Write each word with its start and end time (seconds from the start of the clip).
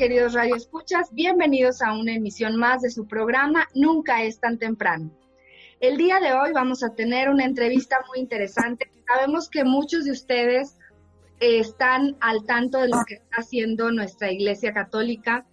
Queridos 0.00 0.32
radioescuchas. 0.32 1.12
Bienvenidos 1.12 1.82
a 1.82 1.92
una 1.92 2.14
emisión 2.14 2.56
más 2.56 2.80
de 2.80 2.90
su 2.90 3.06
programa 3.06 3.68
Nunca 3.74 4.22
es 4.22 4.40
tan 4.40 4.56
temprano. 4.56 5.10
El 5.78 5.98
día 5.98 6.20
de 6.20 6.32
hoy 6.32 6.52
vamos 6.54 6.82
a 6.82 6.94
tener 6.94 7.28
una 7.28 7.44
entrevista 7.44 7.98
muy 8.08 8.18
interesante. 8.18 8.90
Sabemos 9.06 9.50
que 9.50 9.62
muchos 9.62 10.06
de 10.06 10.12
ustedes 10.12 10.78
están 11.38 12.16
al 12.22 12.46
tanto 12.46 12.78
de 12.78 12.88
lo 12.88 13.04
que 13.06 13.16
está 13.16 13.36
haciendo 13.40 13.92
nuestra 13.92 14.32
Iglesia 14.32 14.72
Católica. 14.72 15.44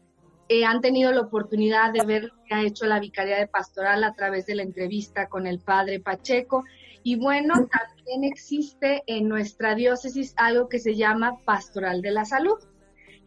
Eh, 0.48 0.64
han 0.64 0.80
tenido 0.80 1.12
la 1.12 1.23
oportunidad 1.23 1.92
de 1.92 2.06
ver 2.06 2.23
lo 2.23 2.44
que 2.45 2.56
ha 2.56 2.64
hecho 2.64 2.86
la 2.86 3.02
Vicaría 3.02 3.40
de 3.40 3.48
Pastoral 3.48 4.02
a 4.06 4.14
través 4.14 4.45
de 4.45 4.56
la 4.56 4.64
entrevista 4.64 5.28
con 5.28 5.45
el 5.45 5.59
Padre 5.59 6.00
Pacheco. 6.00 6.64
Y 7.03 7.18
bueno, 7.18 7.53
también 7.53 8.23
existe 8.23 9.03
en 9.08 9.28
nuestra 9.28 9.75
diócesis 9.75 10.34
algo 10.38 10.70
que 10.70 10.80
se 10.80 10.95
llama 10.95 11.38
Pastoral 11.44 12.02
de 12.02 12.12
la 12.12 12.23
Salud. 12.23 12.59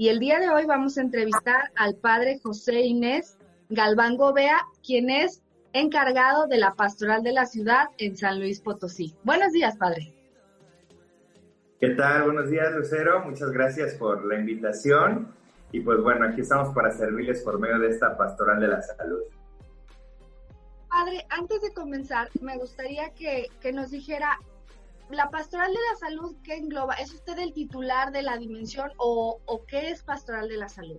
Y 0.01 0.09
el 0.09 0.19
día 0.19 0.41
de 0.41 0.49
hoy 0.49 0.65
vamos 0.65 0.97
a 0.97 1.03
entrevistar 1.03 1.73
al 1.77 1.95
padre 1.95 2.41
José 2.43 2.81
Inés 2.81 3.37
Galván 3.69 4.17
Gobea, 4.17 4.57
quien 4.83 5.11
es 5.11 5.43
encargado 5.75 6.47
de 6.47 6.57
la 6.57 6.73
pastoral 6.73 7.23
de 7.23 7.35
la 7.35 7.45
ciudad 7.45 7.89
en 7.99 8.17
San 8.17 8.39
Luis 8.39 8.63
Potosí. 8.63 9.15
Buenos 9.25 9.53
días, 9.53 9.77
padre. 9.77 10.15
¿Qué 11.79 11.91
tal? 11.91 12.23
Buenos 12.23 12.49
días, 12.49 12.75
Lucero. 12.75 13.23
Muchas 13.27 13.51
gracias 13.51 13.95
por 13.97 14.25
la 14.25 14.39
invitación. 14.39 15.35
Y 15.71 15.81
pues 15.81 16.01
bueno, 16.01 16.29
aquí 16.29 16.41
estamos 16.41 16.75
para 16.75 16.91
servirles 16.93 17.43
por 17.43 17.61
medio 17.61 17.79
de 17.79 17.91
esta 17.91 18.17
pastoral 18.17 18.59
de 18.59 18.69
la 18.69 18.81
salud. 18.81 19.21
Padre, 20.89 21.27
antes 21.29 21.61
de 21.61 21.75
comenzar, 21.75 22.31
me 22.41 22.57
gustaría 22.57 23.11
que, 23.11 23.49
que 23.61 23.71
nos 23.71 23.91
dijera, 23.91 24.39
la 25.11 25.31
pastoral 25.31 25.69
de 25.73 25.79
la 25.91 25.97
salud, 26.09 26.37
¿qué 26.43 26.55
engloba? 26.57 26.95
¿Es 26.95 27.13
usted 27.13 27.39
el 27.39 27.53
titular 27.53 28.13
de 28.13 28.23
la 28.23 28.37
dimensión 28.37 28.91
o, 28.99 29.41
o 29.45 29.65
qué 29.67 29.91
es 29.91 30.03
pastoral 30.03 30.49
de 30.49 30.57
la 30.57 30.69
salud? 30.69 30.99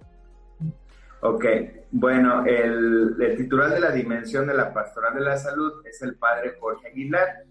Ok, 1.21 1.45
bueno, 1.91 2.45
el, 2.45 3.15
el 3.21 3.37
titular 3.37 3.69
de 3.71 3.79
la 3.79 3.91
dimensión 3.91 4.47
de 4.47 4.55
la 4.55 4.73
pastoral 4.73 5.13
de 5.13 5.21
la 5.21 5.37
salud 5.37 5.85
es 5.85 6.01
el 6.01 6.15
padre 6.15 6.55
Jorge 6.59 6.87
Aguilar. 6.87 7.43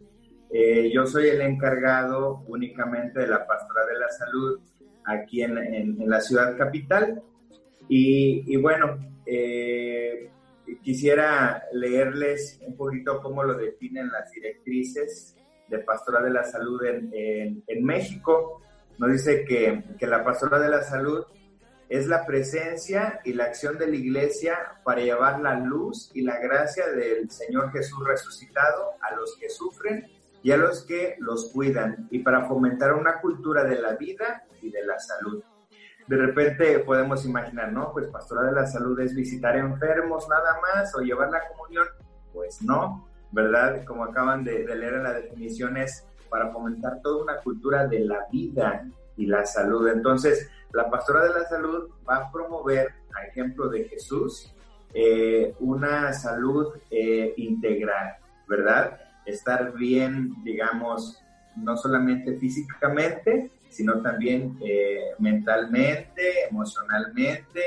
Eh, 0.53 0.91
yo 0.93 1.07
soy 1.07 1.29
el 1.29 1.41
encargado 1.41 2.43
únicamente 2.49 3.21
de 3.21 3.29
la 3.29 3.47
pastoral 3.47 3.87
de 3.87 3.99
la 4.01 4.09
salud 4.09 4.61
aquí 5.07 5.43
en, 5.43 5.57
en- 5.59 6.11
la 6.11 6.21
ciudad 6.21 6.57
capital. 6.59 7.23
Y, 7.89 8.43
y 8.53 8.57
bueno, 8.57 8.99
eh, 9.25 10.31
quisiera 10.83 11.63
leerles 11.73 12.61
un 12.67 12.77
poquito 12.77 13.21
cómo 13.23 13.45
lo 13.45 13.55
definen 13.55 14.11
las 14.11 14.31
directrices 14.33 15.37
de 15.71 15.79
pastoral 15.79 16.25
de 16.25 16.31
la 16.31 16.45
salud 16.45 16.83
en, 16.85 17.11
en- 17.67 17.85
México. 17.85 18.61
Nos 18.99 19.13
dice 19.13 19.45
que, 19.45 19.85
que 19.99 20.07
la 20.07 20.23
pastoral 20.25 20.61
de 20.63 20.69
la 20.69 20.83
salud 20.83 21.25
es 21.89 22.07
la 22.07 22.27
presencia 22.27 23.21
y 23.25 23.33
la 23.33 23.45
acción 23.45 23.79
de 23.79 23.87
la 23.89 23.97
iglesia 23.97 24.59
para 24.85 25.01
llevar 25.01 25.41
la 25.41 25.55
luz 25.59 26.11
y 26.15 26.23
la 26.23 26.39
gracia 26.39 26.87
del 26.89 27.31
Señor 27.31 27.73
Jesús 27.73 28.07
resucitado 28.07 28.91
a 29.01 29.15
los 29.15 29.37
que 29.41 29.49
sufren 29.49 30.07
y 30.43 30.53
a 30.53 30.57
los 30.57 30.85
que 30.85 31.17
los 31.19 31.51
cuidan 31.53 32.07
y 32.11 32.21
para 32.21 32.47
fomentar 32.47 32.93
una 32.95 33.21
cultura 33.21 33.65
de 33.65 33.81
la 33.81 33.95
vida 33.95 34.45
y 34.63 34.71
de 34.71 34.85
la 34.85 34.99
salud. 34.99 35.43
De 36.07 36.17
repente 36.17 36.79
podemos 36.81 37.25
imaginar, 37.25 37.73
¿no? 37.73 37.93
Pues 37.93 38.07
pastoral 38.09 38.47
de 38.55 38.61
la 38.61 38.67
salud 38.67 38.99
es 39.01 39.15
visitar 39.15 39.57
enfermos 39.57 40.29
nada 40.29 40.59
más 40.61 40.95
o 40.95 41.01
llevar 41.01 41.31
la 41.31 41.47
comunión. 41.49 41.87
Pues 42.33 42.63
no, 42.63 43.09
¿verdad? 43.33 43.85
Como 43.85 44.05
acaban 44.05 44.45
de, 44.45 44.65
leer 44.65 44.95
en 44.95 45.03
la 45.05 45.15
definición 45.15 45.77
es 45.77 46.07
para 46.29 46.51
fomentar 46.51 47.01
toda 47.03 47.23
una 47.23 47.37
cultura 47.39 47.87
de 47.87 48.01
la 48.01 48.27
vida 48.31 48.87
y 49.17 49.27
la 49.27 49.45
salud. 49.45 49.89
Entonces, 49.89 50.49
la 50.73 50.89
pastora 50.89 51.25
de 51.25 51.41
la 51.41 51.49
salud 51.49 51.91
va 52.09 52.17
a 52.17 52.33
promover, 52.33 52.95
a 53.15 53.27
ejemplo 53.27 53.69
de 53.69 53.85
Jesús, 53.85 54.53
eh, 54.95 55.55
una 55.61 56.13
salud 56.13 56.75
eh, 56.91 57.35
integral, 57.37 58.17
¿verdad? 58.49 59.01
Estar 59.27 59.73
bien, 59.73 60.35
digamos, 60.45 61.21
no 61.57 61.77
solamente 61.77 62.37
físicamente, 62.37 63.51
sino 63.69 64.01
también 64.01 64.57
eh, 64.61 65.13
mentalmente, 65.19 66.47
emocionalmente, 66.49 67.63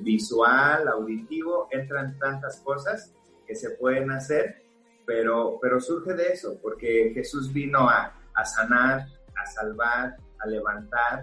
visual, 0.00 0.88
auditivo, 0.88 1.68
entran 1.70 2.18
tantas 2.18 2.58
cosas 2.60 3.12
que 3.48 3.56
se 3.56 3.70
pueden 3.70 4.12
hacer, 4.12 4.62
pero, 5.06 5.58
pero 5.60 5.80
surge 5.80 6.12
de 6.12 6.28
eso, 6.28 6.58
porque 6.62 7.10
Jesús 7.14 7.52
vino 7.52 7.88
a, 7.88 8.14
a 8.34 8.44
sanar, 8.44 9.08
a 9.36 9.46
salvar, 9.46 10.16
a 10.38 10.46
levantar, 10.46 11.22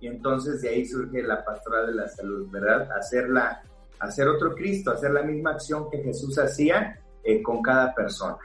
y 0.00 0.08
entonces 0.08 0.60
de 0.60 0.68
ahí 0.68 0.84
surge 0.84 1.22
la 1.22 1.44
pastoral 1.44 1.86
de 1.86 1.94
la 1.94 2.08
salud, 2.08 2.50
¿verdad? 2.50 2.90
Hacerla, 2.92 3.62
hacer 4.00 4.28
otro 4.28 4.54
Cristo, 4.54 4.90
hacer 4.90 5.12
la 5.12 5.22
misma 5.22 5.52
acción 5.52 5.88
que 5.90 6.02
Jesús 6.02 6.36
hacía 6.38 7.00
eh, 7.22 7.40
con 7.40 7.62
cada 7.62 7.94
persona. 7.94 8.36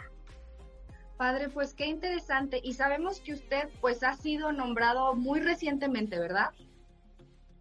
Padre, 1.17 1.49
pues 1.49 1.73
qué 1.73 1.87
interesante. 1.87 2.61
Y 2.63 2.75
sabemos 2.75 3.19
que 3.19 3.33
usted 3.33 3.67
pues 3.81 4.03
ha 4.03 4.13
sido 4.13 4.53
nombrado 4.53 5.15
muy 5.15 5.41
recientemente, 5.41 6.17
¿verdad? 6.17 6.51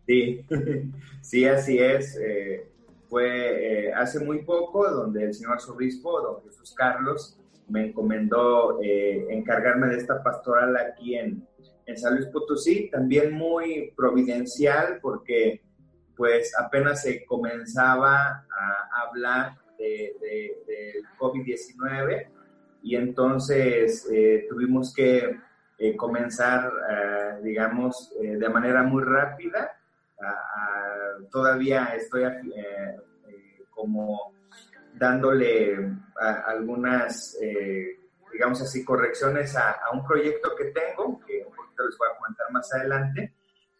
Sí, 0.06 0.47
sí, 1.22 1.44
así 1.44 1.78
es. 1.78 2.16
Eh, 2.22 2.69
fue 3.08 3.86
eh, 3.88 3.92
hace 3.92 4.20
muy 4.20 4.42
poco 4.42 4.88
donde 4.91 5.24
el 5.24 5.34
señor 5.34 5.54
arzobispo, 5.54 6.20
don 6.20 6.42
Jesús 6.44 6.74
Carlos, 6.76 7.38
me 7.69 7.86
encomendó 7.86 8.80
eh, 8.82 9.26
encargarme 9.30 9.88
de 9.88 9.96
esta 9.98 10.22
pastoral 10.22 10.76
aquí 10.76 11.16
en, 11.16 11.47
en 11.86 11.98
San 11.98 12.16
Luis 12.16 12.28
Potosí, 12.28 12.91
también 12.91 13.32
muy 13.32 13.92
providencial 13.97 14.98
porque 15.00 15.62
pues 16.16 16.52
apenas 16.58 17.02
se 17.02 17.24
comenzaba 17.24 18.44
a 18.50 19.02
hablar 19.06 19.52
de, 19.78 20.14
de, 20.20 20.56
del 20.66 21.04
COVID-19 21.18 22.26
y 22.82 22.97
entonces 22.97 24.09
eh, 24.12 24.47
tuvimos 24.48 24.92
que 24.92 25.36
eh, 25.80 25.97
comenzar, 25.97 26.72
eh, 26.91 27.41
digamos, 27.44 28.12
eh, 28.21 28.36
de 28.36 28.48
manera 28.48 28.83
muy 28.83 29.04
rápida. 29.04 29.72
A, 30.21 30.28
a, 30.28 30.78
todavía 31.30 31.94
estoy 31.97 32.24
eh, 32.24 32.97
eh, 33.28 33.65
como 33.70 34.32
dándole 34.94 35.76
a, 36.20 36.32
algunas, 36.48 37.36
eh, 37.41 37.98
digamos 38.32 38.60
así, 38.60 38.84
correcciones 38.84 39.56
a, 39.56 39.76
un 39.92 40.06
proyecto 40.06 40.54
que 40.56 40.66
tengo, 40.66 41.20
que 41.26 41.44
un 41.44 41.54
poquito 41.54 41.86
les 41.86 41.97
voy 41.98 42.09
a 42.12 42.18
comentar 42.18 42.50
más 42.50 42.72
adelante, 42.74 43.34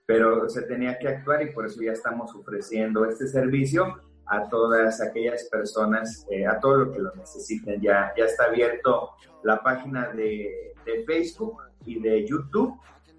pero 0.07 0.49
se 0.49 0.63
tenía 0.63 0.99
que 0.99 1.09
actuar 1.09 1.43
y 1.43 1.53
por 1.53 1.67
eso 1.67 1.83
ya 1.83 1.93
estamos 1.93 2.35
ofreciendo 2.35 3.05
este 3.05 3.27
servicio 3.27 4.01
a 4.27 4.49
todas 4.49 5.01
aquellas 5.01 5.45
personas, 5.45 6.27
eh, 6.31 6.47
a 6.47 6.59
todo 6.61 6.85
lo 6.85 6.93
que 6.93 6.99
lo 6.99 7.15
necesiten. 7.15 7.81
Ya, 7.81 8.13
ya 8.17 8.25
está 8.25 8.45
abierto 8.45 9.11
la 9.43 9.63
página 9.63 10.09
de 10.09 10.75
Facebook 11.07 11.63
y 11.85 12.01
de 12.01 12.27
YouTube 12.27 12.79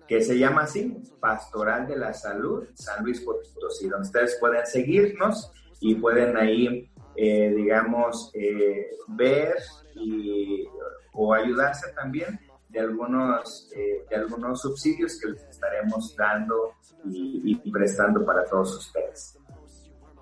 que 0.09 0.21
se 0.21 0.39
llama 0.39 0.63
así, 0.63 0.97
Pastoral 1.19 1.87
de 1.87 1.95
la 1.95 2.13
Salud 2.13 2.67
San 2.73 3.03
Luis 3.03 3.21
Potosí, 3.21 3.87
donde 3.87 4.07
ustedes 4.07 4.37
pueden 4.39 4.65
seguirnos 4.65 5.51
y 5.79 5.93
pueden 5.93 6.35
ahí, 6.35 6.89
eh, 7.15 7.53
digamos, 7.55 8.31
eh, 8.33 8.89
ver 9.09 9.55
y 9.93 10.65
o 11.13 11.31
ayudarse 11.31 11.93
también 11.93 12.39
de 12.69 12.79
algunos, 12.79 13.71
eh, 13.75 14.03
de 14.09 14.15
algunos 14.15 14.61
subsidios 14.61 15.19
que 15.21 15.29
les 15.29 15.43
estaremos 15.43 16.15
dando 16.15 16.73
y, 17.05 17.61
y 17.63 17.71
prestando 17.71 18.25
para 18.25 18.43
todos 18.45 18.77
ustedes. 18.77 19.37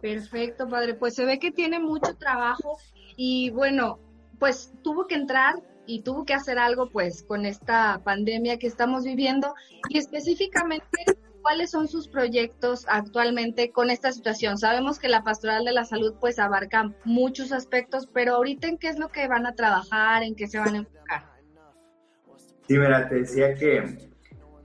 Perfecto, 0.02 0.68
padre. 0.68 0.96
Pues 0.96 1.16
se 1.16 1.24
ve 1.24 1.40
que 1.40 1.52
tiene 1.52 1.80
mucho 1.80 2.14
trabajo 2.18 2.78
y 3.16 3.52
bueno, 3.52 4.00
pues 4.38 4.74
tuvo 4.84 5.08
que 5.08 5.16
entrar 5.16 5.56
y 5.88 6.02
tuvo 6.02 6.26
que 6.26 6.34
hacer 6.34 6.60
algo 6.60 6.90
pues 6.90 7.24
con 7.24 7.46
esta 7.46 8.02
pandemia 8.04 8.60
que 8.60 8.68
estamos 8.68 9.04
viviendo 9.06 9.56
y 9.90 9.98
específicamente 9.98 10.86
cuáles 11.42 11.72
son 11.72 11.88
sus 11.88 12.10
proyectos 12.10 12.86
actualmente 12.90 13.72
con 13.72 13.90
esta 13.90 14.12
situación. 14.12 14.58
Sabemos 14.58 15.00
que 15.00 15.08
la 15.08 15.24
pastoral 15.24 15.64
de 15.64 15.72
la 15.72 15.86
salud 15.86 16.16
pues 16.20 16.40
abarca 16.40 16.94
muchos 17.06 17.54
aspectos, 17.54 18.08
pero 18.14 18.36
ahorita 18.36 18.68
en 18.68 18.78
qué 18.78 18.90
es 18.90 19.00
lo 19.00 19.08
que 19.08 19.28
van 19.30 19.46
a 19.46 19.56
trabajar, 19.56 20.24
en 20.24 20.36
qué 20.36 20.48
se 20.48 20.60
van 20.60 20.76
a 20.76 20.78
enfocar. 20.80 21.24
Sí, 22.68 22.78
mira, 22.78 23.08
te 23.08 23.16
decía 23.16 23.56
que, 23.56 24.10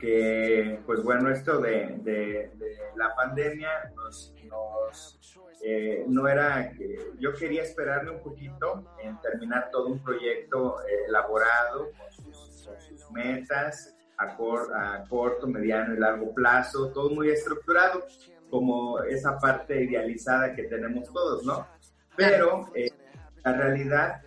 que 0.03 0.81
pues 0.85 1.01
bueno, 1.05 1.31
esto 1.31 1.61
de, 1.61 1.97
de, 2.03 2.51
la 2.97 3.15
pandemia 3.15 3.71
nos, 3.95 4.35
nos 4.49 5.21
eh, 5.63 6.05
no 6.09 6.27
era 6.27 6.73
que 6.73 7.13
yo 7.21 7.33
quería 7.35 7.63
esperarme 7.63 8.11
un 8.11 8.21
poquito 8.21 8.85
en 9.01 9.21
terminar 9.21 9.71
todo 9.71 9.87
un 9.87 10.03
proyecto 10.03 10.83
eh, 10.83 11.05
elaborado 11.07 11.93
con 11.97 12.35
sus, 12.35 12.69
metas 13.13 13.95
a, 14.17 14.37
cor, 14.37 14.75
a, 14.75 15.05
corto, 15.09 15.47
mediano 15.47 15.95
y 15.95 15.99
largo 15.99 16.35
plazo, 16.35 16.91
todo 16.93 17.11
muy 17.11 17.31
estructurado, 17.31 18.05
como 18.51 19.01
esa 19.05 19.39
parte 19.39 19.85
idealizada 19.85 20.53
que 20.53 20.65
tenemos 20.65 21.13
todos, 21.13 21.45
¿no? 21.45 21.67
Pero 22.17 22.71
eh, 22.75 22.91
la 23.45 23.53
realidad 23.53 24.23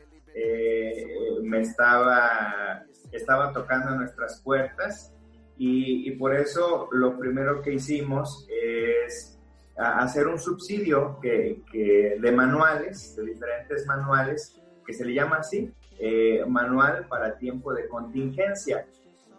me 1.43 1.61
estaba, 1.61 2.83
estaba 3.11 3.51
tocando 3.53 3.91
nuestras 3.91 4.41
puertas 4.41 5.14
y, 5.57 6.11
por 6.11 6.35
eso 6.35 6.89
lo 6.91 7.17
primero 7.17 7.61
que 7.61 7.73
hicimos 7.73 8.47
es 8.49 9.39
hacer 9.77 10.27
un 10.27 10.39
subsidio 10.39 11.19
que, 11.21 11.61
que 11.71 12.17
de 12.19 12.31
manuales, 12.31 13.15
de 13.15 13.25
diferentes 13.25 13.85
manuales, 13.85 14.61
que 14.85 14.93
se 14.93 15.05
le 15.05 15.13
llama 15.13 15.37
así, 15.37 15.73
eh, 15.97 16.43
manual 16.45 17.07
para 17.07 17.37
tiempo 17.37 17.73
de 17.73 17.87
contingencia. 17.87 18.85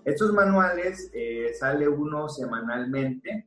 Estos 0.04 0.32
manuales 0.32 1.10
eh, 1.12 1.52
sale 1.58 1.86
uno 1.88 2.28
semanalmente 2.28 3.46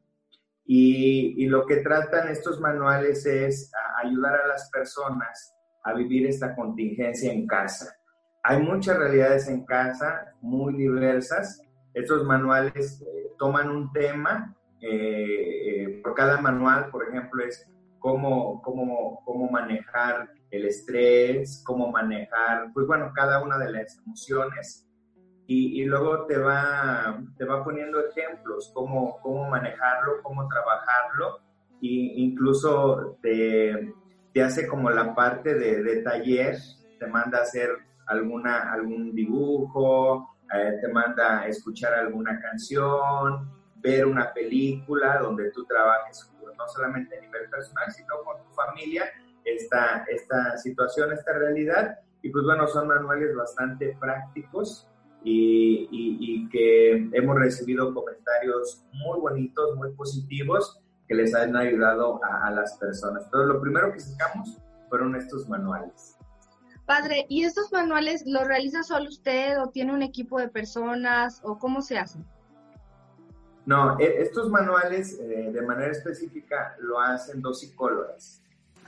y, 0.65 1.47
lo 1.47 1.65
que 1.65 1.77
tratan 1.77 2.27
estos 2.27 2.59
manuales 2.59 3.25
es 3.25 3.71
ayudar 4.03 4.41
a 4.41 4.47
las 4.47 4.69
personas 4.69 5.55
a 5.83 5.93
vivir 5.93 6.27
esta 6.27 6.55
contingencia 6.55 7.33
en 7.33 7.47
casa. 7.47 7.95
Hay 8.43 8.61
muchas 8.61 8.97
realidades 8.97 9.47
en 9.47 9.65
casa, 9.65 10.35
muy 10.41 10.75
diversas. 10.75 11.63
Estos 11.93 12.23
manuales 12.25 13.01
eh, 13.01 13.31
toman 13.37 13.69
un 13.69 13.91
tema 13.91 14.55
eh, 14.81 15.83
eh, 15.83 16.01
por 16.01 16.13
cada 16.13 16.39
manual, 16.39 16.89
por 16.89 17.07
ejemplo, 17.07 17.43
es 17.43 17.69
cómo, 17.99 18.61
cómo, 18.61 19.21
cómo 19.25 19.49
manejar 19.49 20.31
el 20.51 20.65
estrés, 20.65 21.61
cómo 21.65 21.91
manejar, 21.91 22.71
pues 22.73 22.87
bueno, 22.87 23.11
cada 23.13 23.43
una 23.43 23.57
de 23.57 23.71
las 23.71 23.97
emociones. 23.97 24.85
Y, 25.47 25.81
y, 25.81 25.85
luego 25.85 26.27
te 26.27 26.37
va, 26.37 27.23
te 27.37 27.43
va 27.43 27.63
poniendo 27.63 27.99
ejemplos, 27.99 28.71
cómo, 28.73 29.19
cómo 29.21 29.49
manejarlo, 29.49 30.21
cómo 30.21 30.47
trabajarlo, 30.47 31.39
e 31.81 31.87
incluso 32.17 33.17
te, 33.21 33.93
te 34.31 34.43
hace 34.43 34.67
como 34.67 34.91
la 34.91 35.15
parte 35.15 35.55
de, 35.55 35.81
de, 35.81 36.03
taller, 36.03 36.55
te 36.99 37.07
manda 37.07 37.39
a 37.39 37.41
hacer 37.41 37.69
alguna, 38.05 38.71
algún 38.71 39.15
dibujo, 39.15 40.35
eh, 40.53 40.77
te 40.81 40.87
manda 40.87 41.41
a 41.41 41.47
escuchar 41.47 41.93
alguna 41.93 42.39
canción, 42.39 43.49
ver 43.75 44.05
una 44.05 44.33
película 44.33 45.19
donde 45.19 45.51
tú 45.51 45.65
trabajes 45.65 46.29
no 46.57 46.67
solamente 46.67 47.17
a 47.17 47.21
nivel 47.21 47.49
personal, 47.49 47.91
sino 47.91 48.15
con 48.23 48.43
tu 48.43 48.51
familia, 48.53 49.05
esta, 49.45 50.03
esta 50.09 50.57
situación, 50.57 51.11
esta 51.13 51.33
realidad. 51.33 51.99
Y 52.21 52.29
pues 52.29 52.43
bueno, 52.43 52.67
son 52.67 52.87
manuales 52.87 53.33
bastante 53.35 53.95
prácticos 53.99 54.87
y, 55.23 55.87
y, 55.91 56.49
que 56.49 57.09
hemos 57.13 57.37
recibido 57.37 57.93
comentarios 57.93 58.85
muy 58.91 59.19
bonitos, 59.19 59.75
muy 59.75 59.91
positivos, 59.93 60.79
que 61.07 61.15
les 61.15 61.33
han 61.33 61.55
ayudado 61.55 62.23
a, 62.23 62.47
a 62.47 62.51
las 62.51 62.77
personas. 62.77 63.23
Entonces, 63.25 63.53
lo 63.53 63.61
primero 63.61 63.91
que 63.91 63.99
sacamos 63.99 64.57
fueron 64.89 65.15
estos 65.15 65.47
manuales. 65.47 66.18
Padre, 66.89 67.27
¿y 67.29 67.43
estos 67.43 67.71
manuales 67.71 68.23
los 68.25 68.47
realiza 68.47 68.81
solo 68.81 69.09
usted 69.09 69.61
o 69.61 69.67
tiene 69.67 69.93
un 69.93 70.01
equipo 70.01 70.39
de 70.39 70.47
personas 70.47 71.39
o 71.43 71.59
cómo 71.59 71.83
se 71.83 71.99
hacen? 71.99 72.25
No, 73.67 73.99
e, 73.99 74.23
estos 74.23 74.49
manuales 74.49 75.19
eh, 75.19 75.51
de 75.53 75.61
manera 75.61 75.91
específica 75.91 76.75
lo 76.79 76.99
hacen 76.99 77.43
dos 77.43 77.59
psicólogas. 77.59 78.41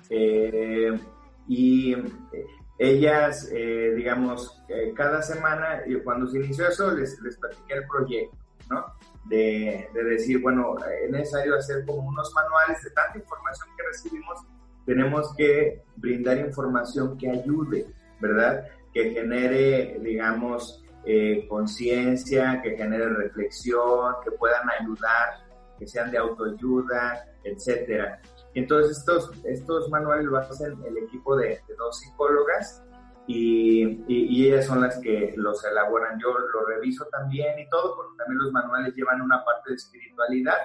Eh, 0.09 0.99
y 1.47 1.93
eh, 1.93 2.45
ellas, 2.79 3.47
eh, 3.51 3.93
digamos, 3.95 4.59
cada 4.95 5.21
semana, 5.21 5.83
cuando 6.03 6.25
se 6.25 6.39
inició 6.39 6.69
eso, 6.69 6.89
les, 6.89 7.21
les 7.21 7.37
platiqué 7.37 7.75
el 7.75 7.85
proyecto, 7.85 8.35
¿no? 8.71 8.83
De, 9.25 9.87
de, 9.93 10.03
decir, 10.05 10.41
bueno, 10.41 10.75
es 11.03 11.11
necesario 11.11 11.55
hacer 11.55 11.85
como 11.85 12.09
unos 12.09 12.33
manuales 12.33 12.81
de 12.81 12.89
tanta 12.89 13.19
información 13.19 13.69
que 13.77 13.83
recibimos, 13.83 14.39
tenemos 14.85 15.33
que 15.35 15.83
brindar 15.95 16.37
información 16.39 17.17
que 17.17 17.29
ayude, 17.29 17.85
¿verdad? 18.19 18.65
Que 18.93 19.11
genere, 19.11 19.99
digamos, 20.01 20.83
eh, 21.05 21.47
conciencia, 21.47 22.61
que 22.61 22.77
genere 22.77 23.09
reflexión, 23.09 24.15
que 24.23 24.31
puedan 24.31 24.69
ayudar, 24.79 25.45
que 25.79 25.87
sean 25.87 26.11
de 26.11 26.17
autoayuda, 26.17 27.25
etcétera. 27.43 28.21
Entonces 28.53 28.97
estos, 28.99 29.31
estos 29.45 29.89
manuales 29.89 30.25
lo 30.25 30.37
hacen 30.37 30.77
el 30.85 30.97
equipo 30.97 31.35
de, 31.37 31.61
de 31.67 31.75
dos 31.77 31.99
psicólogas 31.99 32.83
y, 33.27 33.83
y, 33.83 34.05
y, 34.07 34.47
ellas 34.47 34.65
son 34.65 34.81
las 34.81 34.99
que 34.99 35.33
los 35.37 35.63
elaboran. 35.63 36.19
Yo 36.19 36.33
lo 36.37 36.65
reviso 36.65 37.05
también 37.05 37.57
y 37.59 37.69
todo, 37.69 37.95
porque 37.95 38.17
también 38.17 38.39
los 38.39 38.51
manuales 38.51 38.93
llevan 38.95 39.21
una 39.21 39.43
parte 39.45 39.69
de 39.69 39.75
espiritualidad. 39.75 40.57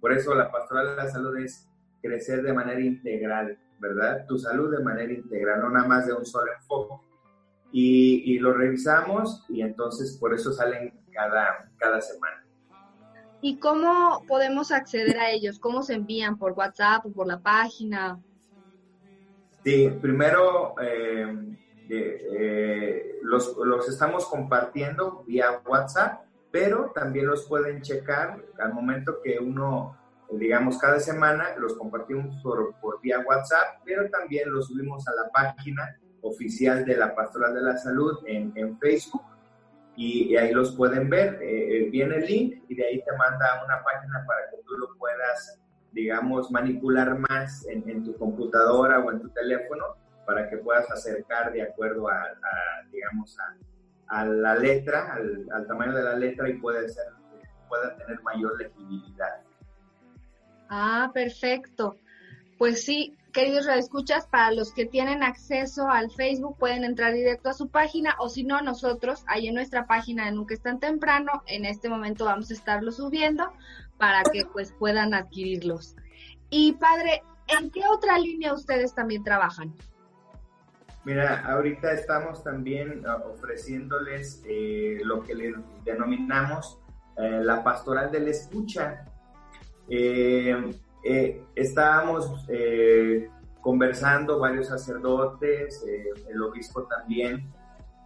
Por 0.00 0.12
eso 0.12 0.34
la 0.34 0.50
pastoral 0.50 0.88
de 0.88 0.96
la 0.96 1.10
salud 1.10 1.36
es 1.38 1.68
crecer 2.04 2.42
de 2.42 2.52
manera 2.52 2.80
integral, 2.80 3.58
¿verdad? 3.78 4.26
Tu 4.28 4.38
salud 4.38 4.70
de 4.76 4.84
manera 4.84 5.12
integral, 5.12 5.62
no 5.62 5.70
nada 5.70 5.88
más 5.88 6.06
de 6.06 6.12
un 6.12 6.26
solo 6.26 6.52
enfoque 6.52 7.02
y, 7.72 8.34
y, 8.34 8.38
lo 8.38 8.52
revisamos 8.52 9.44
y 9.48 9.62
entonces 9.62 10.16
por 10.18 10.34
eso 10.34 10.52
salen 10.52 10.92
cada, 11.12 11.70
cada 11.78 12.00
semana. 12.02 12.46
¿Y 13.40 13.58
cómo 13.58 14.22
podemos 14.28 14.70
acceder 14.70 15.18
a 15.18 15.30
ellos? 15.30 15.58
¿Cómo 15.58 15.82
se 15.82 15.94
envían? 15.94 16.38
¿Por 16.38 16.52
WhatsApp 16.52 17.06
o 17.06 17.12
por 17.12 17.26
la 17.26 17.40
página? 17.40 18.20
Sí, 19.64 19.90
primero 20.00 20.74
eh, 20.80 21.56
eh, 21.88 23.18
los, 23.22 23.56
los 23.56 23.88
estamos 23.88 24.26
compartiendo 24.26 25.24
vía 25.26 25.62
WhatsApp, 25.66 26.22
pero 26.50 26.92
también 26.94 27.26
los 27.26 27.46
pueden 27.48 27.82
checar 27.82 28.44
al 28.58 28.74
momento 28.74 29.20
que 29.22 29.38
uno 29.38 29.96
digamos, 30.32 30.78
cada 30.78 30.98
semana 31.00 31.54
los 31.58 31.74
compartimos 31.74 32.36
por, 32.42 32.74
por, 32.80 33.00
vía 33.00 33.20
WhatsApp, 33.20 33.80
pero 33.84 34.08
también 34.10 34.52
los 34.52 34.66
subimos 34.68 35.06
a 35.08 35.12
la 35.12 35.28
página 35.30 35.96
oficial 36.22 36.84
de 36.84 36.96
la 36.96 37.14
Pastoral 37.14 37.54
de 37.54 37.62
la 37.62 37.76
Salud 37.76 38.18
en, 38.26 38.52
en 38.56 38.78
Facebook 38.78 39.22
y, 39.96 40.32
y, 40.32 40.36
ahí 40.36 40.52
los 40.52 40.74
pueden 40.74 41.08
ver. 41.08 41.38
Eh, 41.42 41.88
viene 41.90 42.16
el 42.16 42.26
link 42.26 42.64
y 42.68 42.74
de 42.74 42.86
ahí 42.86 43.02
te 43.02 43.12
manda 43.16 43.64
una 43.64 43.82
página 43.84 44.24
para 44.26 44.50
que 44.50 44.56
tú 44.66 44.76
lo 44.76 44.96
puedas, 44.98 45.60
digamos, 45.92 46.50
manipular 46.50 47.18
más 47.18 47.66
en, 47.66 47.88
en 47.88 48.04
tu 48.04 48.16
computadora 48.16 48.98
o 49.00 49.12
en 49.12 49.20
tu 49.20 49.28
teléfono 49.30 49.84
para 50.26 50.48
que 50.48 50.56
puedas 50.56 50.90
acercar 50.90 51.52
de 51.52 51.62
acuerdo 51.62 52.08
a, 52.08 52.14
a 52.14 52.88
digamos, 52.90 53.36
a, 53.38 54.20
a, 54.20 54.24
la 54.24 54.54
letra, 54.56 55.12
al, 55.12 55.46
al, 55.52 55.66
tamaño 55.66 55.94
de 55.94 56.02
la 56.02 56.16
letra 56.16 56.48
y 56.48 56.54
puede 56.54 56.88
ser, 56.88 57.04
pueda 57.68 57.94
tener 57.96 58.20
mayor 58.22 58.58
legibilidad. 58.58 59.42
Ah, 60.68 61.10
perfecto. 61.12 61.98
Pues 62.58 62.84
sí, 62.84 63.16
queridos 63.32 63.66
escuchas, 63.66 64.26
para 64.26 64.52
los 64.52 64.72
que 64.72 64.86
tienen 64.86 65.22
acceso 65.22 65.88
al 65.88 66.10
Facebook 66.10 66.56
pueden 66.58 66.84
entrar 66.84 67.12
directo 67.12 67.48
a 67.48 67.54
su 67.54 67.68
página 67.68 68.14
o 68.18 68.28
si 68.28 68.44
no, 68.44 68.62
nosotros 68.62 69.24
ahí 69.26 69.48
en 69.48 69.54
nuestra 69.54 69.86
página 69.86 70.26
de 70.26 70.32
Nunca 70.32 70.54
es 70.54 70.62
tan 70.62 70.78
temprano, 70.78 71.42
en 71.46 71.64
este 71.64 71.88
momento 71.88 72.24
vamos 72.24 72.50
a 72.50 72.54
estarlo 72.54 72.92
subiendo 72.92 73.52
para 73.98 74.22
que 74.22 74.46
pues 74.46 74.72
puedan 74.72 75.14
adquirirlos. 75.14 75.96
Y 76.50 76.72
padre, 76.74 77.22
¿en 77.48 77.70
qué 77.70 77.80
otra 77.86 78.18
línea 78.18 78.54
ustedes 78.54 78.94
también 78.94 79.24
trabajan? 79.24 79.74
Mira, 81.04 81.44
ahorita 81.44 81.92
estamos 81.92 82.42
también 82.42 83.04
uh, 83.04 83.28
ofreciéndoles 83.28 84.42
eh, 84.46 85.00
lo 85.04 85.22
que 85.22 85.34
le 85.34 85.54
denominamos 85.84 86.78
eh, 87.16 87.40
la 87.42 87.62
pastoral 87.62 88.10
de 88.10 88.20
la 88.20 88.30
escucha. 88.30 89.04
Eh, 89.88 90.74
eh, 91.04 91.42
estábamos 91.54 92.46
eh, 92.48 93.28
conversando 93.60 94.38
varios 94.38 94.68
sacerdotes, 94.68 95.84
el 96.28 96.42
obispo 96.42 96.84
también, 96.84 97.50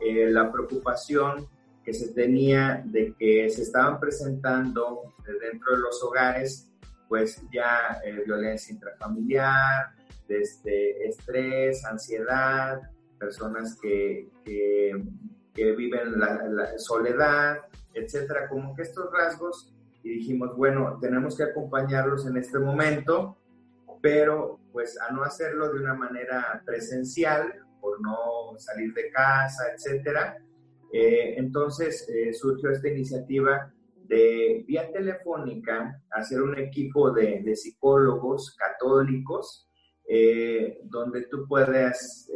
la 0.01 0.53
preocupación 0.53 1.49
que 1.85 1.93
se 1.93 2.13
tenía 2.13 2.83
de 2.85 3.15
que 3.19 3.49
se 3.51 3.63
estaban 3.63 3.99
presentando 3.99 5.15
dentro 5.41 5.75
de 5.75 5.79
los 5.79 6.03
hogares, 6.03 6.71
pues 7.09 7.43
ya 7.51 8.01
eh, 8.05 8.23
violencia 8.27 8.75
intrafamiliar, 8.75 9.93
desde 10.29 11.09
estrés, 11.09 11.85
ansiedad, 11.87 12.83
personas 13.19 13.79
que, 13.81 14.29
que, 14.45 14.93
viven 15.55 16.21
la, 16.21 16.45
la, 16.45 16.79
soledad, 16.79 17.59
etcétera, 17.93 18.49
como 18.49 18.77
que 18.77 18.83
estos 18.83 19.11
rasgos, 19.11 19.75
y 20.03 20.11
dijimos, 20.11 20.57
bueno, 20.57 20.99
tenemos 21.01 21.37
que 21.37 21.45
acompañarlos 21.45 22.27
en 22.27 22.37
este 22.37 22.59
momento, 22.59 23.37
pero 24.01 24.61
pues 24.73 24.99
a 25.01 25.13
no 25.13 25.23
hacerlo 25.23 25.73
de 25.73 25.81
una 25.81 25.95
manera 25.95 26.63
presencial, 26.65 27.53
por 27.81 28.01
no 28.01 28.59
salir 28.59 28.93
de 28.95 29.11
casa, 29.11 29.73
etcétera. 29.75 30.39
Eh, 30.93 31.35
entonces 31.37 32.09
eh, 32.09 32.33
surgió 32.33 32.71
esta 32.71 32.89
iniciativa 32.89 33.73
de 34.05 34.65
vía 34.67 34.91
telefónica 34.91 36.03
hacer 36.11 36.41
un 36.41 36.59
equipo 36.59 37.11
de, 37.11 37.43
de 37.43 37.57
psicólogos 37.57 38.57
católicos 38.57 39.69
eh, 40.09 40.81
donde 40.85 41.27
tú 41.27 41.47
puedas, 41.47 42.31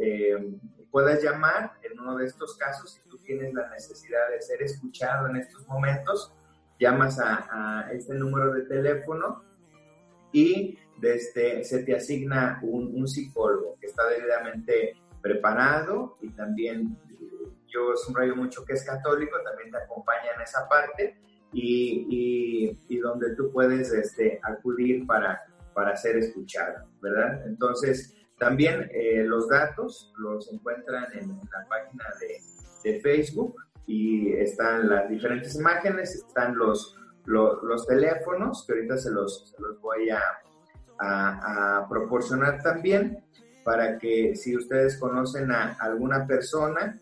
puedas 0.91 1.23
llamar 1.23 1.71
en 1.81 1.99
uno 1.99 2.15
de 2.17 2.27
estos 2.27 2.55
casos 2.57 2.91
si 2.91 3.09
tú 3.09 3.17
tienes 3.17 3.51
la 3.55 3.67
necesidad 3.71 4.29
de 4.29 4.39
ser 4.39 4.61
escuchado 4.61 5.27
en 5.27 5.37
estos 5.37 5.67
momentos, 5.67 6.31
llamas 6.79 7.19
a, 7.19 7.89
este 7.93 8.13
número 8.15 8.53
de 8.53 8.63
teléfono 8.63 9.43
y 10.31 10.77
desde, 10.99 11.63
se 11.63 11.83
te 11.83 11.95
asigna 11.95 12.59
un, 12.63 12.91
un 12.95 13.07
psicólogo 13.07 13.77
que 13.79 13.87
está 13.87 14.07
debidamente 14.07 14.95
preparado 15.21 16.17
y 16.21 16.29
también 16.31 16.97
yo 17.73 17.95
subrayo 17.95 18.35
mucho 18.35 18.63
que 18.65 18.73
es 18.73 18.83
católico, 18.85 19.37
también 19.43 19.71
te 19.71 19.77
acompaña 19.77 20.31
en 20.35 20.41
esa 20.41 20.67
parte 20.69 21.17
y, 21.51 22.77
y, 22.87 22.97
donde 22.97 23.35
tú 23.35 23.51
puedes 23.51 23.91
este, 23.91 24.39
acudir 24.43 25.05
para, 25.05 25.41
para 25.73 25.95
ser 25.95 26.17
escuchado, 26.17 26.87
¿verdad? 27.01 27.45
Entonces, 27.45 28.15
también 28.39 28.89
eh, 28.91 29.23
los 29.23 29.47
datos 29.47 30.11
los 30.17 30.51
encuentran 30.51 31.05
en, 31.13 31.29
la 31.29 31.67
página 31.69 32.05
de, 32.19 32.91
de, 32.91 33.01
Facebook 33.01 33.55
y 33.85 34.33
están 34.33 34.89
las 34.89 35.09
diferentes 35.09 35.55
imágenes, 35.55 36.15
están 36.15 36.55
los, 36.55 36.97
los, 37.25 37.85
teléfonos 37.87 38.65
que 38.65 38.73
ahorita 38.73 38.97
se 38.97 39.11
los, 39.11 39.49
se 39.49 39.61
los 39.61 39.79
voy 39.81 40.09
a, 40.09 40.21
proporcionar 41.89 42.61
también 42.61 43.21
para 43.65 43.97
que 43.97 44.35
si 44.37 44.55
ustedes 44.55 44.97
conocen 44.97 45.51
a 45.51 45.73
alguna 45.81 46.25
persona 46.25 46.97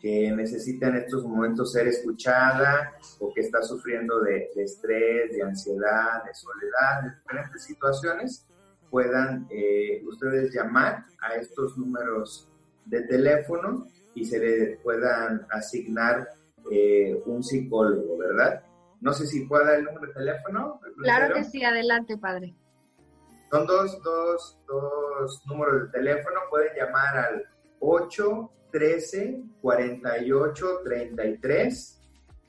que 0.00 0.30
necesita 0.30 0.88
en 0.88 0.96
estos 0.96 1.24
momentos 1.24 1.72
ser 1.72 1.88
escuchada 1.88 2.92
o 3.18 3.32
que 3.32 3.40
está 3.40 3.62
sufriendo 3.62 4.20
de, 4.20 4.50
estrés, 4.56 5.32
de 5.32 5.42
ansiedad, 5.42 6.22
de 6.24 6.34
soledad, 6.34 7.02
de 7.02 7.10
diferentes 7.10 7.62
situaciones, 7.62 8.46
puedan 8.90 9.46
eh, 9.50 10.02
ustedes 10.06 10.52
llamar 10.52 11.06
a 11.20 11.36
estos 11.36 11.78
números 11.78 12.50
de 12.84 13.02
teléfono 13.02 13.86
y 14.16 14.24
se 14.24 14.38
le 14.38 14.76
puedan 14.78 15.46
asignar 15.50 16.26
eh, 16.70 17.22
un 17.26 17.44
psicólogo, 17.44 18.16
¿verdad? 18.16 18.64
No 19.00 19.12
sé 19.12 19.26
si 19.26 19.44
pueda 19.44 19.76
el 19.76 19.84
número 19.84 20.06
de 20.08 20.14
teléfono. 20.14 20.80
Claro 21.02 21.34
que 21.34 21.44
sí, 21.44 21.62
adelante, 21.62 22.16
padre. 22.16 22.54
Son 23.50 23.66
dos, 23.66 24.02
dos, 24.02 24.58
dos 24.66 25.42
números 25.46 25.84
de 25.84 25.98
teléfono. 25.98 26.40
Pueden 26.50 26.74
llamar 26.74 27.16
al 27.16 27.44
8 27.80 28.50
13 28.72 29.42
48 29.60 30.80
33 30.82 32.02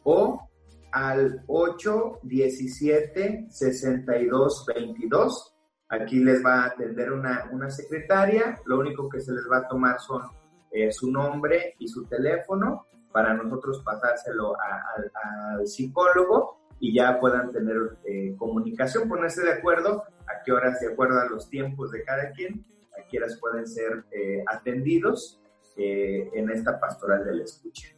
o 0.03 0.49
al 0.93 1.43
8 1.47 2.19
17 2.23 3.47
62 3.49 4.65
22. 4.73 5.53
Aquí 5.89 6.19
les 6.19 6.43
va 6.43 6.63
a 6.63 6.65
atender 6.67 7.11
una, 7.11 7.49
una 7.51 7.69
secretaria. 7.69 8.59
Lo 8.65 8.79
único 8.79 9.09
que 9.09 9.19
se 9.19 9.33
les 9.33 9.43
va 9.51 9.57
a 9.57 9.67
tomar 9.67 9.99
son 9.99 10.23
eh, 10.71 10.91
su 10.91 11.11
nombre 11.11 11.75
y 11.79 11.87
su 11.87 12.05
teléfono 12.05 12.87
para 13.11 13.33
nosotros 13.33 13.81
pasárselo 13.83 14.55
al 14.59 15.67
psicólogo 15.67 16.57
y 16.79 16.93
ya 16.93 17.19
puedan 17.19 17.51
tener 17.51 17.97
eh, 18.05 18.35
comunicación, 18.37 19.09
ponerse 19.09 19.43
de 19.43 19.53
acuerdo 19.53 20.03
a 20.27 20.43
qué 20.43 20.51
horas, 20.51 20.79
de 20.79 20.93
acuerdo 20.93 21.19
a 21.19 21.25
los 21.25 21.49
tiempos 21.49 21.91
de 21.91 22.03
cada 22.03 22.31
quien, 22.31 22.65
a 22.93 23.07
qué 23.07 23.17
horas 23.17 23.37
pueden 23.39 23.67
ser 23.67 24.03
eh, 24.11 24.43
atendidos 24.47 25.41
eh, 25.77 26.29
en 26.33 26.49
esta 26.49 26.79
pastoral 26.79 27.25
del 27.25 27.41
escucha. 27.41 27.89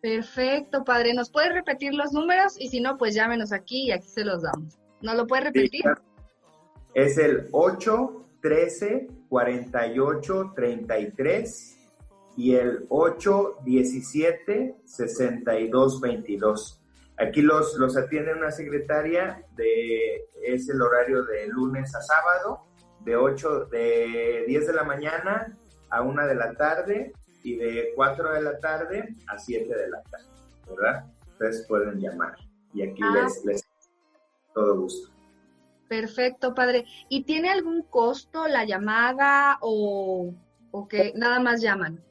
Perfecto, 0.00 0.84
padre. 0.84 1.12
¿Nos 1.14 1.30
puede 1.30 1.52
repetir 1.52 1.92
los 1.94 2.12
números? 2.12 2.54
Y 2.58 2.68
si 2.68 2.80
no, 2.80 2.96
pues 2.96 3.14
llámenos 3.14 3.52
aquí 3.52 3.86
y 3.86 3.92
aquí 3.92 4.08
se 4.08 4.24
los 4.24 4.42
damos. 4.42 4.78
¿No 5.02 5.14
lo 5.14 5.26
puede 5.26 5.44
repetir? 5.44 5.84
Es 6.94 7.18
el 7.18 7.48
8 7.52 8.24
13 8.40 9.08
48 9.28 10.52
33 10.54 11.77
y 12.38 12.54
el 12.54 12.86
8 12.88 13.58
17 13.64 14.76
62 14.84 16.00
22. 16.00 16.80
Aquí 17.18 17.42
los, 17.42 17.74
los 17.78 17.96
atiende 17.96 18.32
una 18.32 18.52
secretaria, 18.52 19.44
de, 19.56 20.28
es 20.44 20.68
el 20.68 20.80
horario 20.80 21.24
de 21.24 21.48
lunes 21.48 21.92
a 21.96 22.00
sábado, 22.00 22.62
de 23.00 23.16
8, 23.16 23.64
de 23.72 24.44
10 24.46 24.66
de 24.68 24.72
la 24.72 24.84
mañana 24.84 25.58
a 25.90 26.02
1 26.02 26.26
de 26.28 26.34
la 26.36 26.54
tarde 26.54 27.12
y 27.42 27.56
de 27.56 27.92
4 27.96 28.32
de 28.34 28.42
la 28.42 28.58
tarde 28.60 29.16
a 29.26 29.36
7 29.36 29.76
de 29.76 29.88
la 29.88 30.00
tarde, 30.04 30.28
¿verdad? 30.68 31.06
Ustedes 31.32 31.66
pueden 31.66 31.98
llamar 31.98 32.36
y 32.72 32.82
aquí 32.82 33.02
ah. 33.02 33.24
les, 33.24 33.44
les 33.44 33.68
todo 34.54 34.82
gusto. 34.82 35.12
Perfecto, 35.88 36.54
padre. 36.54 36.84
¿Y 37.08 37.24
tiene 37.24 37.50
algún 37.50 37.82
costo 37.82 38.46
la 38.46 38.64
llamada 38.64 39.58
o, 39.60 40.32
o 40.70 40.86
que 40.86 41.12
nada 41.16 41.40
más 41.40 41.60
llaman? 41.60 42.04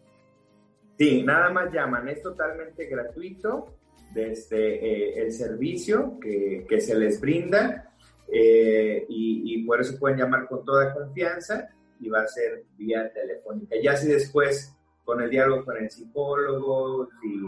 Sí, 0.97 1.23
nada 1.23 1.49
más 1.51 1.71
llaman. 1.71 2.07
Es 2.07 2.21
totalmente 2.21 2.85
gratuito 2.85 3.77
desde 4.13 4.75
eh, 4.75 5.21
el 5.21 5.31
servicio 5.31 6.17
que, 6.19 6.65
que, 6.67 6.81
se 6.81 6.95
les 6.95 7.21
brinda 7.21 7.93
eh, 8.27 9.05
y, 9.07 9.63
por 9.65 9.81
eso 9.81 9.99
pueden 9.99 10.17
llamar 10.17 10.47
con 10.47 10.63
toda 10.63 10.93
confianza 10.93 11.69
y 11.99 12.09
va 12.09 12.21
a 12.21 12.27
ser 12.27 12.63
vía 12.77 13.11
telefónica. 13.13 13.75
Ya 13.81 13.95
si 13.95 14.07
después 14.07 14.73
con 15.03 15.21
el 15.21 15.29
diálogo 15.29 15.65
con 15.65 15.77
el 15.77 15.89
psicólogo, 15.89 17.09
si, 17.21 17.41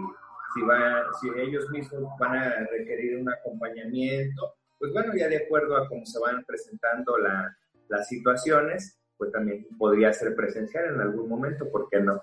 si, 0.53 0.61
van, 0.61 1.03
si 1.19 1.29
ellos 1.39 1.69
mismos 1.69 2.13
van 2.19 2.37
a 2.37 2.67
requerir 2.71 3.17
un 3.17 3.29
acompañamiento, 3.29 4.55
pues 4.77 4.93
bueno, 4.93 5.13
ya 5.15 5.27
de 5.27 5.37
acuerdo 5.37 5.75
a 5.75 5.87
cómo 5.87 6.05
se 6.05 6.19
van 6.19 6.43
presentando 6.45 7.17
la, 7.17 7.57
las 7.89 8.07
situaciones, 8.07 8.97
pues 9.17 9.31
también 9.31 9.65
podría 9.77 10.13
ser 10.13 10.35
presencial 10.35 10.93
en 10.93 11.01
algún 11.01 11.27
momento, 11.27 11.69
¿por 11.69 11.89
qué 11.89 11.99
no? 11.99 12.21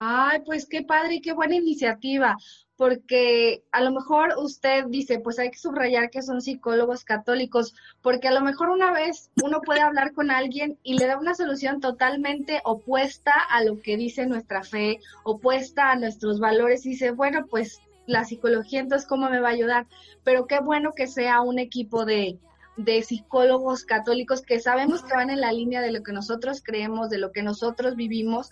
Ay, 0.00 0.40
pues 0.44 0.66
qué 0.66 0.82
padre 0.82 1.16
y 1.16 1.20
qué 1.20 1.32
buena 1.32 1.56
iniciativa 1.56 2.36
porque 2.80 3.62
a 3.72 3.82
lo 3.82 3.92
mejor 3.92 4.36
usted 4.38 4.86
dice, 4.86 5.18
pues 5.18 5.38
hay 5.38 5.50
que 5.50 5.58
subrayar 5.58 6.08
que 6.08 6.22
son 6.22 6.40
psicólogos 6.40 7.04
católicos, 7.04 7.74
porque 8.00 8.28
a 8.28 8.30
lo 8.30 8.40
mejor 8.40 8.70
una 8.70 8.90
vez 8.90 9.28
uno 9.42 9.60
puede 9.60 9.82
hablar 9.82 10.14
con 10.14 10.30
alguien 10.30 10.78
y 10.82 10.96
le 10.96 11.06
da 11.06 11.18
una 11.18 11.34
solución 11.34 11.82
totalmente 11.82 12.62
opuesta 12.64 13.34
a 13.50 13.62
lo 13.64 13.82
que 13.82 13.98
dice 13.98 14.24
nuestra 14.24 14.62
fe, 14.62 14.98
opuesta 15.24 15.90
a 15.90 15.96
nuestros 15.96 16.40
valores, 16.40 16.86
y 16.86 16.92
dice, 16.92 17.10
bueno, 17.10 17.44
pues 17.50 17.82
la 18.06 18.24
psicología 18.24 18.80
entonces 18.80 19.06
cómo 19.06 19.28
me 19.28 19.40
va 19.40 19.48
a 19.48 19.52
ayudar, 19.52 19.86
pero 20.24 20.46
qué 20.46 20.60
bueno 20.60 20.92
que 20.96 21.06
sea 21.06 21.42
un 21.42 21.58
equipo 21.58 22.06
de, 22.06 22.38
de 22.78 23.02
psicólogos 23.02 23.84
católicos 23.84 24.40
que 24.40 24.58
sabemos 24.58 25.02
que 25.02 25.12
van 25.12 25.28
en 25.28 25.42
la 25.42 25.52
línea 25.52 25.82
de 25.82 25.92
lo 25.92 26.02
que 26.02 26.12
nosotros 26.12 26.62
creemos, 26.64 27.10
de 27.10 27.18
lo 27.18 27.30
que 27.30 27.42
nosotros 27.42 27.94
vivimos 27.94 28.48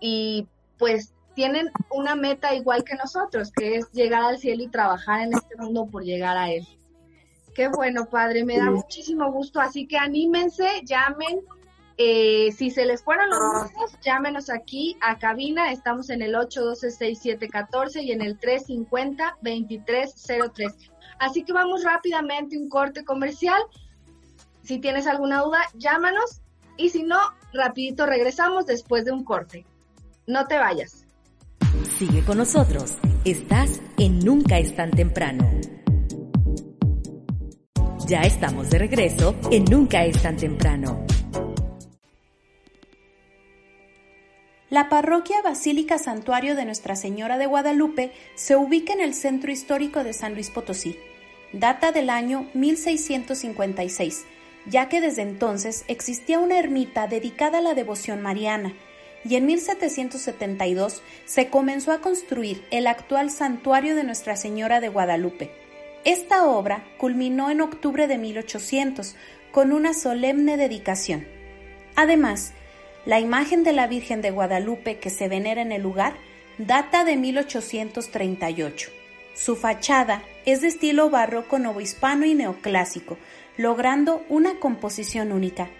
y 0.00 0.46
pues 0.80 1.14
tienen 1.34 1.70
una 1.90 2.16
meta 2.16 2.52
igual 2.54 2.82
que 2.82 2.96
nosotros, 2.96 3.52
que 3.52 3.76
es 3.76 3.92
llegar 3.92 4.22
al 4.22 4.38
cielo 4.38 4.64
y 4.64 4.68
trabajar 4.68 5.20
en 5.20 5.34
este 5.34 5.54
mundo 5.56 5.86
por 5.86 6.02
llegar 6.02 6.36
a 6.36 6.50
él. 6.50 6.66
Qué 7.54 7.68
bueno, 7.68 8.06
padre, 8.06 8.44
me 8.44 8.58
da 8.58 8.68
muchísimo 8.70 9.30
gusto, 9.30 9.60
así 9.60 9.86
que 9.86 9.96
anímense, 9.96 10.66
llamen. 10.84 11.42
Eh, 12.02 12.50
si 12.52 12.70
se 12.70 12.86
les 12.86 13.04
fueron 13.04 13.28
los 13.28 13.38
números, 13.38 13.92
llámenos 14.02 14.48
aquí 14.48 14.96
a 15.02 15.18
cabina, 15.18 15.70
estamos 15.70 16.08
en 16.08 16.22
el 16.22 16.34
812-6714 16.34 18.02
y 18.02 18.12
en 18.12 18.22
el 18.22 18.40
350-2303. 18.40 20.90
Así 21.18 21.44
que 21.44 21.52
vamos 21.52 21.84
rápidamente 21.84 22.56
un 22.56 22.70
corte 22.70 23.04
comercial. 23.04 23.60
Si 24.62 24.78
tienes 24.78 25.06
alguna 25.06 25.42
duda, 25.42 25.60
llámanos 25.74 26.40
y 26.78 26.88
si 26.88 27.02
no, 27.02 27.18
rapidito 27.52 28.06
regresamos 28.06 28.64
después 28.64 29.04
de 29.04 29.12
un 29.12 29.24
corte. 29.24 29.66
No 30.30 30.46
te 30.46 30.56
vayas. 30.58 31.04
Sigue 31.98 32.24
con 32.24 32.38
nosotros. 32.38 32.94
Estás 33.24 33.80
en 33.98 34.20
Nunca 34.20 34.60
es 34.60 34.76
tan 34.76 34.92
temprano. 34.92 35.50
Ya 38.06 38.20
estamos 38.20 38.70
de 38.70 38.78
regreso 38.78 39.34
en 39.50 39.64
Nunca 39.64 40.04
es 40.04 40.22
tan 40.22 40.36
temprano. 40.36 41.04
La 44.68 44.88
parroquia 44.88 45.42
Basílica 45.42 45.98
Santuario 45.98 46.54
de 46.54 46.64
Nuestra 46.64 46.94
Señora 46.94 47.36
de 47.36 47.46
Guadalupe 47.46 48.12
se 48.36 48.54
ubica 48.54 48.92
en 48.92 49.00
el 49.00 49.14
centro 49.14 49.50
histórico 49.50 50.04
de 50.04 50.12
San 50.12 50.34
Luis 50.34 50.50
Potosí. 50.50 50.96
Data 51.52 51.90
del 51.90 52.08
año 52.08 52.48
1656, 52.54 54.26
ya 54.66 54.88
que 54.88 55.00
desde 55.00 55.22
entonces 55.22 55.84
existía 55.88 56.38
una 56.38 56.56
ermita 56.60 57.08
dedicada 57.08 57.58
a 57.58 57.62
la 57.62 57.74
devoción 57.74 58.22
mariana, 58.22 58.76
y 59.24 59.36
en 59.36 59.46
1772 59.46 61.02
se 61.24 61.48
comenzó 61.48 61.92
a 61.92 62.00
construir 62.00 62.64
el 62.70 62.86
actual 62.86 63.30
santuario 63.30 63.94
de 63.94 64.04
Nuestra 64.04 64.36
Señora 64.36 64.80
de 64.80 64.88
Guadalupe. 64.88 65.50
Esta 66.04 66.44
obra 66.44 66.84
culminó 66.98 67.50
en 67.50 67.60
octubre 67.60 68.06
de 68.06 68.16
1800 68.16 69.16
con 69.52 69.72
una 69.72 69.92
solemne 69.92 70.56
dedicación. 70.56 71.26
Además, 71.96 72.52
la 73.04 73.20
imagen 73.20 73.64
de 73.64 73.72
la 73.72 73.86
Virgen 73.86 74.22
de 74.22 74.30
Guadalupe 74.30 74.98
que 74.98 75.10
se 75.10 75.28
venera 75.28 75.60
en 75.60 75.72
el 75.72 75.82
lugar 75.82 76.14
data 76.58 77.04
de 77.04 77.16
1838. 77.16 78.90
Su 79.34 79.56
fachada 79.56 80.22
es 80.44 80.60
de 80.60 80.68
estilo 80.68 81.10
barroco 81.10 81.58
novohispano 81.58 82.26
y 82.26 82.34
neoclásico, 82.34 83.16
logrando 83.56 84.24
una 84.28 84.58
composición 84.60 85.32
única. 85.32 85.70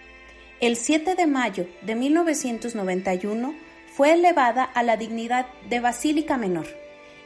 El 0.60 0.76
7 0.76 1.14
de 1.14 1.26
mayo 1.26 1.66
de 1.80 1.94
1991 1.94 3.54
fue 3.94 4.12
elevada 4.12 4.62
a 4.62 4.82
la 4.82 4.98
dignidad 4.98 5.46
de 5.70 5.80
Basílica 5.80 6.36
Menor 6.36 6.66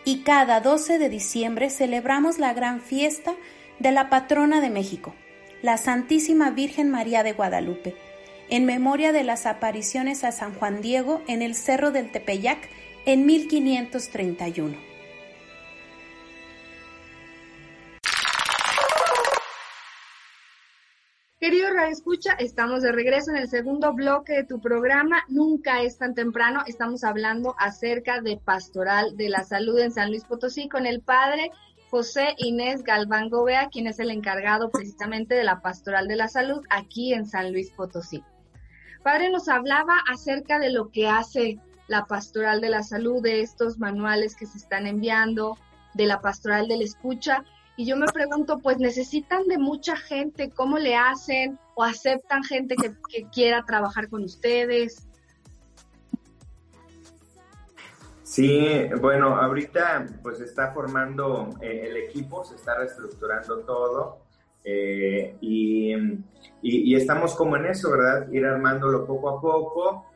y 0.05 0.23
cada 0.23 0.61
12 0.61 1.01
de 1.01 1.09
diciembre 1.09 1.69
celebramos 1.69 2.39
la 2.39 2.55
gran 2.55 2.81
fiesta 2.81 3.35
de 3.81 3.91
la 3.91 4.09
patrona 4.09 4.61
de 4.61 4.71
México, 4.71 5.17
la 5.63 5.79
Santísima 5.79 6.51
Virgen 6.51 6.91
María 6.91 7.25
de 7.25 7.33
Guadalupe, 7.33 7.97
en 8.51 8.67
memoria 8.67 9.11
de 9.11 9.25
las 9.25 9.47
apariciones 9.47 10.23
a 10.23 10.31
San 10.31 10.55
Juan 10.55 10.81
Diego 10.81 11.21
en 11.27 11.43
el 11.43 11.57
Cerro 11.57 11.91
del 11.91 12.13
Tepeyac 12.13 12.69
en 13.05 13.27
1531. 13.27 14.94
Querido 21.45 21.69
Radio 21.75 21.93
Escucha, 21.93 22.33
estamos 22.39 22.81
de 22.81 22.91
regreso 22.91 23.31
en 23.31 23.37
el 23.37 23.51
segundo 23.51 23.93
bloque 23.93 24.33
de 24.33 24.45
tu 24.45 24.63
programa. 24.63 25.25
Nunca 25.29 25.83
es 25.83 25.99
tan 25.99 26.15
temprano. 26.15 26.63
Estamos 26.67 27.05
hablando 27.05 27.55
acerca 27.59 28.23
de 28.23 28.39
Pastoral 28.39 29.15
de 29.19 29.29
la 29.29 29.45
Salud 29.45 29.79
en 29.79 29.93
San 29.93 30.09
Luis 30.09 30.25
Potosí 30.25 30.71
con 30.71 30.87
el 30.87 31.03
padre 31.03 31.51
José 31.91 32.35
Inés 32.39 32.83
Galván 32.83 33.29
Gobea, 33.29 33.69
quien 33.69 33.87
es 33.87 33.99
el 33.99 34.11
encargado 34.11 34.71
precisamente 34.71 35.35
de 35.35 35.45
la 35.45 35.61
Pastoral 35.61 36.09
de 36.09 36.17
la 36.17 36.29
Salud 36.29 36.65
aquí 36.71 37.13
en 37.13 37.27
San 37.27 37.53
Luis 37.53 37.71
Potosí. 37.73 38.25
Padre 39.03 39.29
nos 39.29 39.47
hablaba 39.51 39.99
acerca 40.11 40.59
de 40.59 40.71
lo 40.71 40.91
que 40.93 41.09
hace 41.09 41.59
la 41.89 42.07
Pastoral 42.07 42.63
de 42.63 42.71
la 42.71 42.83
Salud, 42.83 43.23
de 43.23 43.43
estos 43.43 43.79
manuales 43.79 44.35
que 44.35 44.47
se 44.47 44.57
están 44.57 44.87
enviando, 44.87 45.59
de 45.93 46.07
la 46.07 46.23
Pastoral 46.23 46.69
de 46.69 46.79
la 46.79 46.85
Escucha. 46.85 47.45
Y 47.77 47.87
yo 47.87 47.97
me 47.97 48.07
pregunto, 48.07 48.59
pues 48.59 48.79
necesitan 48.79 49.47
de 49.49 49.59
mucha 49.59 49.97
gente, 49.97 50.51
¿cómo 50.51 50.79
le 50.79 50.95
hacen? 50.95 51.59
¿O 51.75 51.83
aceptan 51.83 52.45
gente 52.45 52.77
que, 52.77 53.27
quiera 53.33 53.65
trabajar 53.67 54.09
con 54.09 54.23
ustedes? 54.23 55.09
Sí, 58.23 58.89
bueno, 59.01 59.37
ahorita 59.37 60.07
pues 60.23 60.41
está 60.41 60.73
formando 60.73 61.51
eh, 61.61 61.87
el 61.89 61.97
equipo, 61.97 62.45
se 62.45 62.57
está 62.57 62.77
reestructurando 62.77 63.61
todo 63.61 64.19
eh, 64.65 65.37
y, 65.41 65.95
y- 65.95 66.21
y 66.63 66.95
estamos 66.97 67.35
como 67.35 67.57
en 67.57 67.67
eso, 67.67 67.91
¿verdad? 67.91 68.29
Ir 68.33 68.45
armándolo 68.47 69.07
poco 69.07 69.29
a 69.31 69.41
poco 69.41 70.07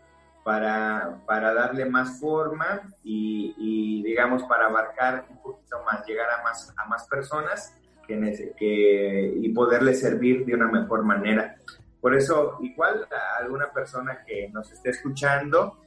para, 0.49 1.21
para 1.27 1.53
darle 1.53 1.85
más 1.85 2.19
forma 2.19 2.81
y, 3.05 3.55
y, 3.59 4.03
digamos 4.03 4.45
para 4.45 4.65
abarcar 4.65 5.27
un 5.29 5.43
poquito 5.43 5.77
más, 5.85 6.07
llegar 6.07 6.27
a 6.31 6.43
más, 6.43 6.73
a 6.75 6.87
más 6.87 7.07
personas 7.07 7.77
que, 8.07 8.55
que, 8.57 9.35
y 9.43 9.49
poderle 9.51 9.93
servir 9.93 10.47
de 10.47 10.55
una 10.55 10.69
mejor 10.69 11.05
manera. 11.05 11.59
Por 12.01 12.17
eso, 12.17 12.57
igual 12.63 13.07
a 13.13 13.43
alguna 13.43 13.71
persona 13.75 14.25
que 14.27 14.49
nos 14.49 14.73
esté 14.73 14.89
escuchando, 14.89 15.83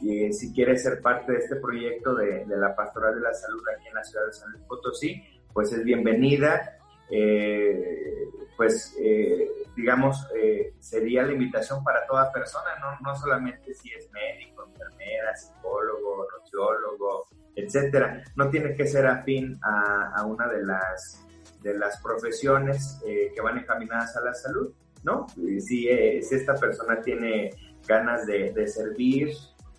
y 0.00 0.32
si 0.32 0.52
quiere 0.52 0.78
ser 0.78 1.02
parte 1.02 1.32
de 1.32 1.38
este 1.38 1.56
proyecto 1.56 2.14
de, 2.14 2.44
de 2.44 2.56
la 2.56 2.76
Pastoral 2.76 3.16
de 3.16 3.20
la 3.20 3.34
Salud 3.34 3.64
aquí 3.76 3.88
en 3.88 3.94
la 3.94 4.04
ciudad 4.04 4.26
de 4.26 4.32
San 4.32 4.52
Luis 4.52 4.62
Potosí, 4.62 5.24
pues 5.52 5.72
es 5.72 5.82
bienvenida. 5.82 6.78
Eh, 7.10 8.28
pues 8.56 8.94
eh, 9.00 9.48
digamos, 9.78 10.26
eh, 10.34 10.74
sería 10.80 11.22
la 11.22 11.32
invitación 11.32 11.84
para 11.84 12.04
toda 12.04 12.32
persona, 12.32 12.70
no, 12.80 12.98
no 13.00 13.14
solamente 13.16 13.72
si 13.74 13.92
es 13.92 14.10
médico, 14.10 14.66
enfermera, 14.66 15.36
psicólogo, 15.36 16.26
nutriólogo, 16.36 17.26
etcétera. 17.54 18.24
No 18.34 18.50
tiene 18.50 18.74
que 18.74 18.88
ser 18.88 19.06
afín 19.06 19.56
a, 19.62 20.14
a 20.16 20.26
una 20.26 20.48
de 20.48 20.64
las, 20.64 21.24
de 21.62 21.78
las 21.78 22.02
profesiones 22.02 23.00
eh, 23.06 23.30
que 23.32 23.40
van 23.40 23.58
encaminadas 23.58 24.16
a 24.16 24.20
la 24.20 24.34
salud, 24.34 24.74
¿no? 25.04 25.26
Y 25.36 25.60
Si, 25.60 25.88
eh, 25.88 26.20
si 26.22 26.34
esta 26.34 26.54
persona 26.54 27.00
tiene 27.00 27.50
ganas 27.86 28.26
de, 28.26 28.52
de 28.52 28.66
servir, 28.66 29.28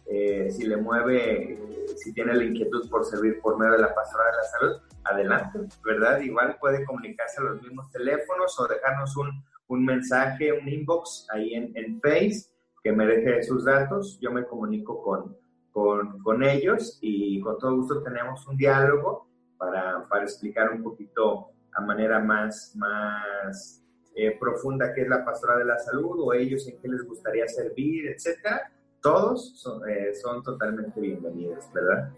eh, 0.05 0.49
si 0.49 0.65
le 0.65 0.77
mueve, 0.77 1.53
eh, 1.53 1.87
si 1.97 2.13
tiene 2.13 2.33
la 2.33 2.45
inquietud 2.45 2.89
por 2.89 3.03
servir 3.03 3.41
por 3.41 3.59
medio 3.59 3.73
de 3.73 3.79
la 3.79 3.93
pastoral 3.93 4.31
de 4.31 4.37
la 4.37 4.43
salud, 4.43 4.81
adelante, 5.03 5.59
¿verdad? 5.83 6.21
Igual 6.21 6.57
puede 6.57 6.85
comunicarse 6.85 7.41
a 7.41 7.43
los 7.43 7.61
mismos 7.61 7.91
teléfonos 7.91 8.57
o 8.59 8.67
dejarnos 8.67 9.15
un, 9.17 9.43
un 9.69 9.85
mensaje, 9.85 10.51
un 10.51 10.67
inbox 10.67 11.27
ahí 11.31 11.53
en, 11.53 11.71
en 11.75 12.01
Face 12.01 12.49
que 12.83 12.91
me 12.91 13.05
deje 13.05 13.43
sus 13.43 13.65
datos. 13.65 14.19
Yo 14.19 14.31
me 14.31 14.45
comunico 14.45 15.01
con, 15.01 15.37
con, 15.71 16.19
con 16.19 16.43
ellos 16.43 16.97
y 17.01 17.39
con 17.39 17.57
todo 17.57 17.75
gusto 17.77 18.03
tenemos 18.03 18.45
un 18.47 18.57
diálogo 18.57 19.27
para, 19.57 20.07
para 20.07 20.23
explicar 20.23 20.71
un 20.71 20.83
poquito 20.83 21.51
a 21.73 21.81
manera 21.81 22.19
más, 22.19 22.73
más 22.75 23.83
eh, 24.15 24.37
profunda 24.39 24.93
qué 24.93 25.03
es 25.03 25.07
la 25.07 25.23
pastoral 25.23 25.59
de 25.59 25.65
la 25.65 25.77
salud 25.77 26.19
o 26.19 26.33
ellos 26.33 26.67
en 26.67 26.79
qué 26.79 26.87
les 26.87 27.05
gustaría 27.05 27.47
servir, 27.47 28.07
etcétera. 28.07 28.71
Todos 29.01 29.59
son, 29.59 29.87
eh, 29.87 30.13
son 30.15 30.43
totalmente 30.43 30.99
bienvenidos, 30.99 31.71
¿verdad? 31.73 32.11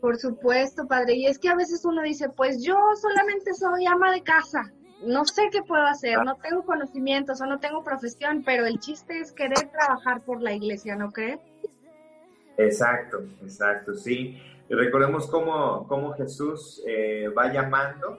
Por 0.00 0.16
supuesto, 0.16 0.86
padre. 0.86 1.14
Y 1.14 1.26
es 1.26 1.38
que 1.38 1.48
a 1.48 1.56
veces 1.56 1.84
uno 1.84 2.02
dice, 2.02 2.28
pues 2.28 2.62
yo 2.62 2.76
solamente 3.00 3.52
soy 3.52 3.86
ama 3.86 4.12
de 4.12 4.22
casa. 4.22 4.72
No 5.06 5.24
sé 5.24 5.48
qué 5.52 5.62
puedo 5.62 5.82
hacer, 5.84 6.22
no 6.24 6.36
tengo 6.36 6.64
conocimientos 6.64 7.40
o 7.40 7.46
no 7.46 7.58
tengo 7.58 7.82
profesión, 7.84 8.42
pero 8.44 8.66
el 8.66 8.78
chiste 8.78 9.18
es 9.20 9.32
querer 9.32 9.70
trabajar 9.70 10.22
por 10.22 10.42
la 10.42 10.52
iglesia, 10.52 10.96
¿no 10.96 11.10
cree? 11.10 11.38
Exacto, 12.56 13.18
exacto, 13.42 13.94
sí. 13.94 14.40
Recordemos 14.68 15.26
cómo, 15.28 15.86
cómo 15.88 16.12
Jesús 16.14 16.82
eh, 16.86 17.28
va 17.28 17.52
llamando, 17.52 18.18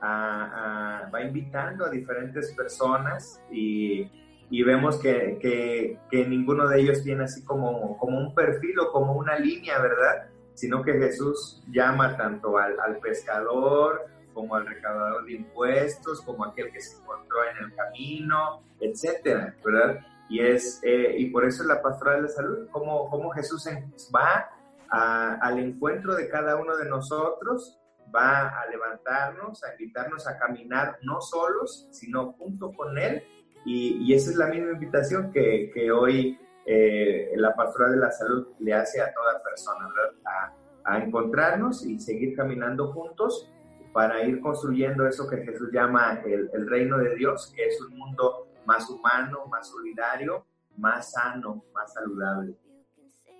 a, 0.00 1.04
a- 1.06 1.10
va 1.10 1.22
invitando 1.22 1.84
a 1.84 1.90
diferentes 1.90 2.52
personas 2.54 3.40
y, 3.50 4.08
y 4.50 4.62
vemos 4.62 4.98
que, 5.00 5.38
que- 5.40 5.98
que 6.10 6.26
ninguno 6.26 6.68
de 6.68 6.80
ellos 6.80 7.02
tiene 7.02 7.24
así 7.24 7.44
como, 7.44 7.96
como 7.98 8.18
un 8.18 8.34
perfil 8.34 8.78
o 8.80 8.92
como 8.92 9.14
una 9.14 9.38
línea, 9.38 9.78
¿verdad? 9.80 10.28
Sino 10.54 10.82
que 10.82 10.92
Jesús 10.94 11.62
llama 11.70 12.16
tanto 12.16 12.56
al, 12.58 12.78
al 12.80 12.98
pescador 12.98 14.06
como 14.34 14.54
al 14.56 14.66
recaudador 14.66 15.24
de 15.24 15.32
impuestos, 15.34 16.20
como 16.22 16.44
aquel 16.44 16.70
que 16.72 16.80
se 16.80 16.98
encontró 17.00 17.38
en 17.44 17.64
el 17.64 17.74
camino, 17.74 18.62
etcétera, 18.80 19.54
¿verdad? 19.64 20.00
Y, 20.28 20.40
es, 20.40 20.80
eh, 20.82 21.14
y 21.18 21.30
por 21.30 21.44
eso 21.46 21.62
es 21.62 21.68
la 21.68 21.80
pastoral 21.80 22.16
de 22.16 22.22
la 22.22 22.28
salud, 22.28 22.68
como, 22.70 23.08
como 23.08 23.30
Jesús 23.30 23.66
va 24.14 24.50
a- 24.90 25.34
al 25.40 25.58
encuentro 25.58 26.14
de 26.14 26.28
cada 26.28 26.56
uno 26.56 26.76
de 26.76 26.86
nosotros, 26.88 27.78
va 28.14 28.48
a 28.48 28.66
levantarnos, 28.70 29.62
a 29.64 29.72
invitarnos 29.72 30.26
a 30.28 30.38
caminar 30.38 30.98
no 31.02 31.20
solos, 31.20 31.88
sino 31.90 32.32
junto 32.34 32.72
con 32.72 32.96
Él. 32.98 33.22
Y, 33.64 33.98
y 34.04 34.14
esa 34.14 34.30
es 34.30 34.36
la 34.36 34.46
misma 34.46 34.72
invitación 34.72 35.32
que, 35.32 35.70
que 35.72 35.90
hoy 35.90 36.38
eh, 36.66 37.32
la 37.36 37.54
pastoral 37.54 37.92
de 37.92 37.98
la 37.98 38.10
salud 38.10 38.48
le 38.60 38.72
hace 38.74 39.00
a 39.00 39.12
toda 39.12 39.42
persona, 39.42 39.88
¿verdad? 39.88 40.12
A, 40.84 40.94
a 40.94 40.98
encontrarnos 41.02 41.84
y 41.84 41.98
seguir 41.98 42.36
caminando 42.36 42.92
juntos 42.92 43.50
para 43.94 44.24
ir 44.24 44.40
construyendo 44.40 45.06
eso 45.06 45.28
que 45.28 45.36
Jesús 45.44 45.70
llama 45.72 46.20
el, 46.26 46.50
el 46.52 46.68
reino 46.68 46.98
de 46.98 47.14
Dios, 47.14 47.52
que 47.54 47.64
es 47.64 47.80
un 47.80 47.96
mundo 47.96 48.48
más 48.66 48.90
humano, 48.90 49.46
más 49.46 49.68
solidario, 49.68 50.44
más 50.76 51.12
sano, 51.12 51.64
más 51.72 51.94
saludable. 51.94 52.56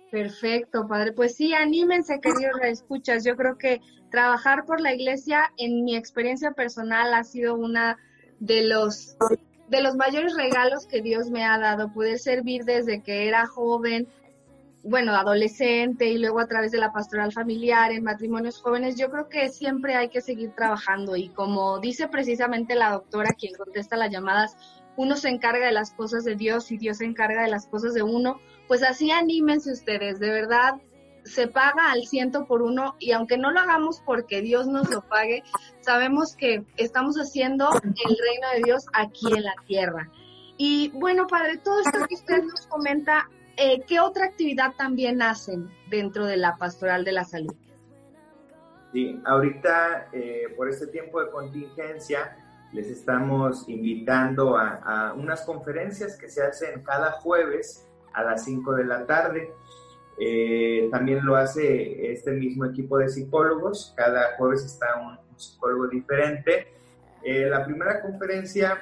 Perfecto, 0.09 0.87
padre. 0.87 1.11
Pues 1.11 1.35
sí, 1.35 1.53
anímense, 1.53 2.21
queridos 2.21 2.55
escuchas. 2.63 3.25
Yo 3.25 3.35
creo 3.35 3.57
que 3.57 3.81
trabajar 4.11 4.63
por 4.63 4.79
la 4.79 4.93
iglesia, 4.93 5.51
en 5.57 5.83
mi 5.83 5.97
experiencia 5.97 6.51
personal, 6.51 7.13
ha 7.13 7.25
sido 7.25 7.55
una 7.55 7.97
de 8.39 8.63
los 8.63 9.17
de 9.67 9.81
los 9.81 9.95
mayores 9.95 10.35
regalos 10.35 10.87
que 10.87 11.01
Dios 11.01 11.31
me 11.31 11.43
ha 11.43 11.57
dado, 11.57 11.91
poder 11.91 12.19
servir 12.19 12.63
desde 12.63 13.01
que 13.01 13.27
era 13.27 13.45
joven, 13.45 14.07
bueno, 14.85 15.15
adolescente 15.15 16.07
y 16.09 16.19
luego 16.19 16.39
a 16.39 16.47
través 16.47 16.71
de 16.71 16.77
la 16.77 16.93
pastoral 16.93 17.31
familiar 17.33 17.91
en 17.91 18.03
matrimonios 18.03 18.61
jóvenes, 18.61 18.95
yo 18.95 19.09
creo 19.09 19.29
que 19.29 19.49
siempre 19.49 19.95
hay 19.95 20.09
que 20.09 20.21
seguir 20.21 20.53
trabajando 20.55 21.15
y 21.15 21.29
como 21.29 21.79
dice 21.79 22.07
precisamente 22.07 22.75
la 22.75 22.91
doctora 22.91 23.33
quien 23.33 23.55
contesta 23.55 23.97
las 23.97 24.11
llamadas, 24.11 24.55
uno 24.95 25.17
se 25.17 25.29
encarga 25.29 25.65
de 25.65 25.71
las 25.71 25.91
cosas 25.91 26.23
de 26.23 26.35
Dios 26.35 26.71
y 26.71 26.77
Dios 26.77 26.97
se 26.97 27.05
encarga 27.05 27.41
de 27.41 27.49
las 27.49 27.65
cosas 27.65 27.95
de 27.95 28.03
uno, 28.03 28.39
pues 28.67 28.83
así 28.83 29.09
anímense 29.09 29.71
ustedes, 29.71 30.19
de 30.19 30.29
verdad, 30.29 30.75
se 31.23 31.47
paga 31.47 31.91
al 31.91 32.05
ciento 32.05 32.45
por 32.45 32.61
uno 32.61 32.95
y 32.99 33.11
aunque 33.11 33.39
no 33.39 33.49
lo 33.49 33.61
hagamos 33.61 34.01
porque 34.05 34.41
Dios 34.41 34.67
nos 34.67 34.91
lo 34.91 35.01
pague, 35.01 35.43
sabemos 35.81 36.35
que 36.35 36.63
estamos 36.77 37.15
haciendo 37.15 37.69
el 37.73 38.17
reino 38.17 38.49
de 38.53 38.61
Dios 38.63 38.85
aquí 38.93 39.33
en 39.35 39.43
la 39.43 39.55
tierra. 39.65 40.11
Y 40.57 40.91
bueno, 40.93 41.27
Padre, 41.27 41.57
todo 41.57 41.79
esto 41.81 42.05
que 42.07 42.15
usted 42.15 42.43
nos 42.43 42.67
comenta, 42.67 43.29
eh, 43.57 43.83
¿qué 43.87 43.99
otra 43.99 44.25
actividad 44.25 44.73
también 44.77 45.21
hacen 45.21 45.69
dentro 45.89 46.25
de 46.25 46.37
la 46.37 46.57
pastoral 46.57 47.05
de 47.05 47.11
la 47.11 47.23
salud? 47.23 47.55
Sí, 48.91 49.21
ahorita 49.25 50.09
eh, 50.13 50.53
por 50.55 50.69
este 50.69 50.87
tiempo 50.87 51.21
de 51.21 51.29
contingencia 51.29 52.37
les 52.71 52.89
estamos 52.89 53.67
invitando 53.69 54.57
a, 54.57 55.13
unas 55.17 55.41
conferencias 55.41 56.17
que 56.17 56.29
se 56.29 56.43
hacen 56.43 56.83
cada 56.83 57.11
jueves 57.11 57.87
a 58.13 58.23
las 58.23 58.43
5 58.43 58.73
de 58.73 58.85
la 58.85 59.05
tarde. 59.05 59.53
Eh, 60.19 60.89
también 60.91 61.25
lo 61.25 61.35
hace 61.35 62.11
este 62.11 62.31
mismo 62.31 62.65
equipo 62.65 62.97
de 62.97 63.09
psicólogos, 63.09 63.93
cada 63.95 64.35
jueves 64.37 64.65
está 64.65 64.97
un, 64.99 65.17
psicólogo 65.37 65.87
diferente. 65.87 66.71
La 67.25 67.65
primera 67.65 68.01
conferencia 68.01 68.81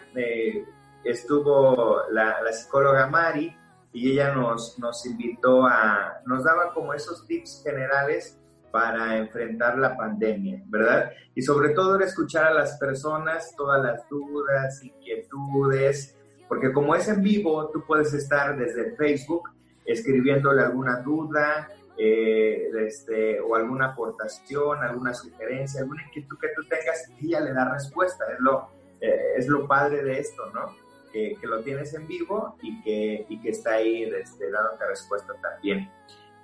estuvo 1.04 2.04
la, 2.12 2.36
psicóloga 2.52 3.08
Mari 3.08 3.56
y 3.94 4.12
ella 4.12 4.34
nos, 4.34 4.78
nos 4.80 5.06
invitó 5.06 5.66
a, 5.66 6.22
nos 6.26 6.44
daba 6.44 6.74
como 6.74 6.94
esos 6.94 7.26
tips 7.28 7.62
generales 7.64 8.40
para 8.72 9.18
enfrentar 9.18 9.78
la 9.78 9.96
pandemia, 9.96 10.64
¿verdad? 10.66 11.12
Y 11.36 11.44
sobre 11.44 11.70
todo 11.70 11.96
era 11.96 12.06
escuchar 12.06 12.46
a 12.46 12.54
las 12.54 12.78
personas, 12.80 13.54
todas 13.56 13.84
las 13.84 14.10
dudas, 14.10 14.84
inquietudes, 14.84 16.18
porque 16.48 16.74
como 16.74 16.96
es 16.96 17.08
en 17.08 17.22
vivo, 17.22 17.70
tú 17.72 17.84
puedes 17.86 18.14
estar 18.14 18.58
desde 18.58 18.96
Facebook 18.96 19.50
escribiéndole 19.86 20.64
alguna 20.64 21.02
duda 21.02 21.70
eh, 21.98 22.70
este, 22.88 23.40
o 23.42 23.56
alguna 23.56 23.90
aportación, 23.90 24.80
alguna 24.80 25.14
sugerencia, 25.14 25.82
alguna 25.82 26.04
inquietud 26.08 26.38
que 26.40 26.50
tú 26.56 26.64
tengas, 26.68 27.12
y 27.20 27.28
ella 27.28 27.42
le 27.42 27.54
da 27.54 27.72
respuesta. 27.72 28.26
Es 28.34 28.40
lo, 28.40 28.70
eh, 29.00 29.34
es 29.38 29.48
lo 29.48 29.68
padre 29.68 30.02
de 30.02 30.20
esto, 30.20 30.50
¿no? 30.52 30.76
Que, 31.14 31.38
que, 31.40 31.46
lo 31.46 31.62
tienes 31.62 31.94
en 31.94 32.08
vivo 32.08 32.58
y 32.64 32.82
que, 32.82 33.28
y 33.30 33.40
que 33.40 33.50
está 33.50 33.74
ahí 33.74 34.02
este, 34.04 34.50
dándote 34.50 34.88
respuesta 34.88 35.34
también. 35.44 35.88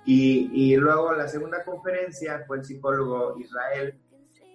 Y, 0.04 0.48
y, 0.54 0.76
luego 0.76 1.12
la 1.12 1.26
segunda 1.26 1.64
conferencia 1.64 2.44
fue 2.46 2.58
el 2.58 2.64
psicólogo 2.64 3.36
Israel. 3.40 3.98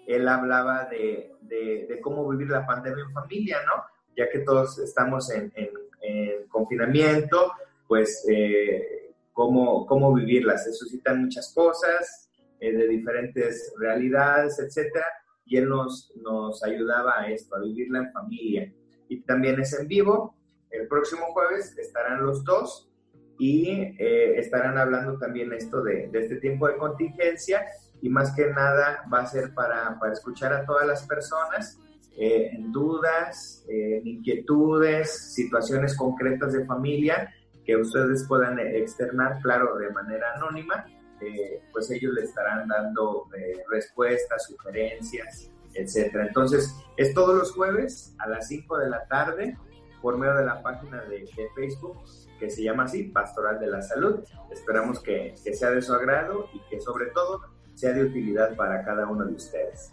Él 0.08 0.28
hablaba 0.30 0.86
de, 0.86 1.34
de, 1.42 1.86
de, 1.90 2.00
cómo 2.00 2.28
vivir 2.30 2.50
la 2.50 2.66
pandemia 2.66 3.04
en 3.04 3.12
familia, 3.12 3.58
¿no? 3.66 3.84
Ya 4.16 4.30
que 4.30 4.40
todos 4.40 4.80
estamos 4.80 5.30
en, 5.32 5.52
en, 5.56 5.70
en 6.02 6.48
confinamiento, 6.48 7.52
pues 7.88 8.26
eh, 8.30 9.14
cómo, 9.34 9.86
cómo 9.86 10.14
vivirlas. 10.14 10.64
Se 10.64 10.74
suscitan 10.74 11.22
muchas 11.22 11.54
cosas 11.54 12.30
eh, 12.60 12.72
de 12.72 12.88
diferentes 12.88 13.74
realidades, 13.78 14.58
etcétera, 14.60 15.06
y 15.46 15.58
él 15.58 15.70
nos, 15.70 16.12
nos 16.16 16.64
ayudaba 16.64 17.20
a 17.20 17.30
esto, 17.30 17.56
a 17.56 17.60
vivirla 17.60 18.00
en 18.00 18.12
familia. 18.12 18.74
Y 19.08 19.22
también 19.22 19.60
es 19.60 19.78
en 19.80 19.88
vivo. 19.88 20.36
El 20.70 20.88
próximo 20.88 21.26
jueves 21.34 21.78
estarán 21.78 22.24
los 22.24 22.44
dos 22.44 22.90
y 23.38 23.70
eh, 24.00 24.40
estarán 24.40 24.78
hablando 24.78 25.18
también 25.18 25.52
esto 25.54 25.84
de, 25.84 26.08
de, 26.08 26.20
este 26.20 26.38
tiempo 26.38 26.68
de 26.68 26.78
contingencia 26.78 27.66
y 28.02 28.10
más 28.10 28.34
que 28.36 28.48
nada 28.48 29.04
va 29.12 29.22
a 29.22 29.26
ser 29.26 29.54
para, 29.54 29.98
para 30.00 30.14
escuchar 30.14 30.54
a 30.54 30.66
todas 30.66 30.88
las 30.88 31.06
personas 31.06 31.80
eh, 32.18 32.50
en 32.54 32.72
dudas, 32.72 33.66
eh, 33.68 33.98
en 33.98 34.08
inquietudes, 34.08 35.34
situaciones 35.34 35.98
concretas 35.98 36.54
de 36.54 36.66
familia 36.66 37.34
que 37.66 37.76
ustedes 37.76 38.26
puedan 38.26 38.58
externar, 38.60 39.42
claro, 39.42 39.76
de 39.78 39.90
manera 39.90 40.34
anónima, 40.36 40.86
eh, 41.20 41.62
pues 41.74 41.92
ellos 41.92 42.14
le 42.14 42.22
estarán 42.22 42.68
dando 42.68 43.28
respuestas, 43.70 44.46
sugerencias, 44.46 45.52
etcétera. 45.76 46.26
Entonces, 46.28 46.76
es 46.98 47.14
todos 47.14 47.36
los 47.36 47.52
jueves 47.52 48.16
a 48.20 48.28
las 48.28 48.48
5 48.48 48.78
de 48.78 48.90
la 48.90 49.06
tarde 49.06 49.58
por 50.02 50.18
medio 50.18 50.36
de 50.36 50.46
la 50.46 50.62
página 50.62 51.02
de, 51.04 51.20
de 51.20 51.50
Facebook 51.56 51.98
que 52.40 52.50
se 52.50 52.64
llama 52.64 52.84
así, 52.84 53.04
Pastoral 53.04 53.60
de 53.60 53.68
la 53.68 53.82
Salud. 53.82 54.24
Esperamos 54.52 55.00
que, 55.00 55.36
que, 55.44 55.54
sea 55.54 55.72
de 55.72 55.82
su 55.82 55.94
agrado 55.94 56.50
y 56.54 56.60
que 56.70 56.80
sobre 56.80 57.08
todo 57.08 57.42
sea 57.74 57.94
de 57.94 58.04
utilidad 58.04 58.56
para 58.56 58.84
cada 58.84 59.08
uno 59.08 59.26
de 59.26 59.34
ustedes. 59.34 59.92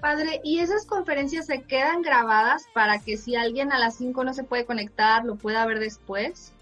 Padre, 0.00 0.40
¿y 0.42 0.58
esas 0.58 0.84
conferencias 0.84 1.46
se 1.46 1.62
quedan 1.62 2.02
grabadas 2.02 2.66
para 2.74 2.98
que 2.98 3.16
si 3.16 3.36
alguien 3.36 3.72
a 3.72 3.78
las 3.78 3.96
5 3.96 4.24
no 4.24 4.34
se 4.34 4.42
puede 4.42 4.66
conectar, 4.66 5.24
lo 5.24 5.36
pueda 5.36 5.64
ver 5.64 5.78
después? 5.78 6.52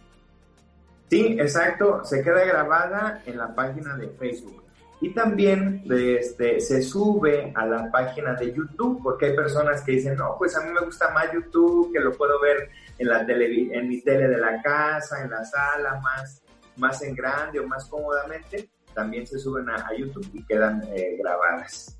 Sí, 1.08 1.36
exacto, 1.40 2.04
se 2.04 2.22
queda 2.22 2.44
grabada 2.44 3.22
en 3.26 3.38
la 3.38 3.54
página 3.54 3.96
de 3.96 4.08
Facebook. 4.10 4.62
Y 5.02 5.14
también 5.14 5.82
este, 5.90 6.60
se 6.60 6.82
sube 6.82 7.52
a 7.56 7.64
la 7.64 7.90
página 7.90 8.34
de 8.34 8.52
YouTube, 8.52 9.00
porque 9.02 9.26
hay 9.26 9.36
personas 9.36 9.82
que 9.82 9.92
dicen, 9.92 10.16
no, 10.16 10.36
pues 10.38 10.54
a 10.56 10.60
mí 10.60 10.70
me 10.72 10.84
gusta 10.84 11.10
más 11.10 11.32
YouTube, 11.32 11.90
que 11.90 12.00
lo 12.00 12.12
puedo 12.12 12.38
ver 12.40 12.68
en, 12.98 13.08
la 13.08 13.24
tele, 13.24 13.70
en 13.72 13.88
mi 13.88 14.02
tele 14.02 14.28
de 14.28 14.36
la 14.36 14.60
casa, 14.60 15.22
en 15.22 15.30
la 15.30 15.42
sala, 15.42 15.98
más, 16.02 16.42
más 16.76 17.02
en 17.02 17.14
grande 17.14 17.60
o 17.60 17.66
más 17.66 17.86
cómodamente. 17.86 18.68
También 18.92 19.26
se 19.26 19.38
suben 19.38 19.70
a, 19.70 19.88
YouTube 19.96 20.28
y 20.34 20.44
quedan 20.44 20.82
eh, 20.94 21.16
grabadas. 21.18 21.96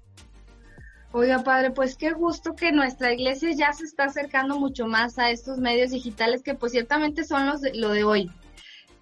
Oiga, 1.13 1.43
padre, 1.43 1.71
pues 1.71 1.97
qué 1.97 2.13
gusto 2.13 2.55
que 2.55 2.71
nuestra 2.71 3.13
iglesia 3.15 3.51
ya 3.53 3.73
se 3.73 3.85
está 3.85 4.05
acercando 4.05 4.59
mucho 4.59 4.87
más 4.87 5.19
a 5.19 5.31
estos 5.31 5.59
medios 5.59 5.91
digitales 5.91 6.43
que 6.43 6.55
pues 6.55 6.73
ciertamente 6.73 7.25
son 7.25 7.47
los 7.47 7.63
de, 7.63 7.75
lo 7.75 7.89
de 7.91 8.05
hoy 8.05 8.31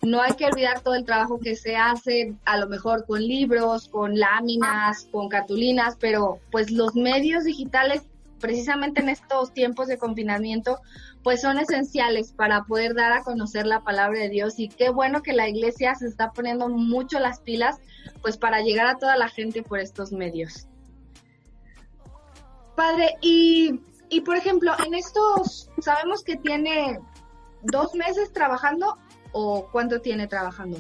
no 0.03 0.23
hay 0.23 0.33
que 0.35 0.47
olvidar 0.47 0.81
todo 0.81 0.95
el 0.95 1.05
trabajo 1.05 1.41
que 1.41 1.57
se 1.57 1.77
hace, 1.77 2.35
a 2.45 2.57
lo 2.57 2.69
mejor 2.69 3.05
con 3.07 3.21
libros, 3.21 3.89
con 3.89 4.19
láminas, 4.19 5.09
con 5.11 5.29
cartulinas, 5.29 5.97
pero 5.99 6.39
pues 6.51 6.71
los 6.71 6.95
medios 6.95 7.45
digitales, 7.45 8.03
precisamente 8.41 9.01
en 9.01 9.09
estos 9.09 9.53
tiempos 9.53 9.89
de 9.89 9.99
confinamiento, 9.99 10.81
pues 11.25 11.41
son 11.41 11.59
esenciales 11.59 12.33
para 12.33 12.63
poder 12.63 12.95
dar 12.95 13.13
a 13.13 13.23
conocer 13.23 13.67
la 13.67 13.81
palabra 13.81 14.21
de 14.21 14.29
Dios 14.29 14.59
y 14.59 14.69
qué 14.69 14.91
bueno 14.91 15.23
que 15.23 15.33
la 15.33 15.49
iglesia 15.49 15.95
se 15.97 16.07
está 16.07 16.31
poniendo 16.31 16.69
mucho 16.69 17.19
las 17.19 17.41
pilas, 17.41 17.79
pues 18.23 18.37
para 18.37 18.61
llegar 18.61 18.87
a 18.87 18.99
toda 18.99 19.17
la 19.17 19.29
gente 19.29 19.63
por 19.63 19.81
estos 19.81 20.13
medios. 20.13 20.69
Padre, 22.77 23.17
y, 23.21 23.81
y 24.09 24.21
por 24.21 24.37
ejemplo, 24.37 24.73
en 24.87 24.95
estos, 24.95 25.69
sabemos 25.81 26.23
que 26.23 26.37
tiene 26.37 27.01
dos 27.63 27.95
meses 27.95 28.33
trabajando 28.33 28.97
o 29.41 29.69
cuánto 29.71 30.01
tiene 30.01 30.27
trabajando? 30.27 30.79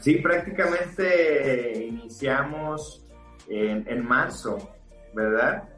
Sí, 0.00 0.16
prácticamente 0.16 1.84
iniciamos 1.84 3.06
en, 3.48 3.86
en 3.86 4.04
marzo, 4.04 4.70
¿verdad? 5.14 5.68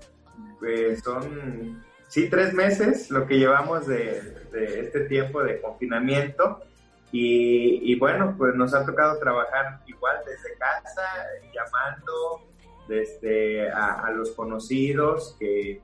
Pues 0.59 1.02
son, 1.02 1.85
sí, 2.09 2.30
tres 2.30 2.54
meses 2.54 3.11
lo 3.11 3.26
que 3.26 3.38
llevamos 3.38 3.87
de, 3.87 4.22
de 4.52 4.80
este 4.80 5.00
tiempo 5.00 5.42
de 5.42 5.61
confinamiento. 5.61 6.61
Y, 7.12 7.92
y, 7.92 7.98
bueno, 7.98 8.35
pues 8.37 8.54
nos 8.54 8.74
ha 8.74 8.85
tocado 8.85 9.18
trabajar 9.18 9.80
igual 9.87 10.16
desde 10.26 10.57
casa, 10.59 11.02
llamando 11.52 12.48
desde 12.88 13.70
a, 13.70 14.07
a 14.07 14.11
los 14.11 14.30
conocidos 14.30 15.37
que, 15.38 15.80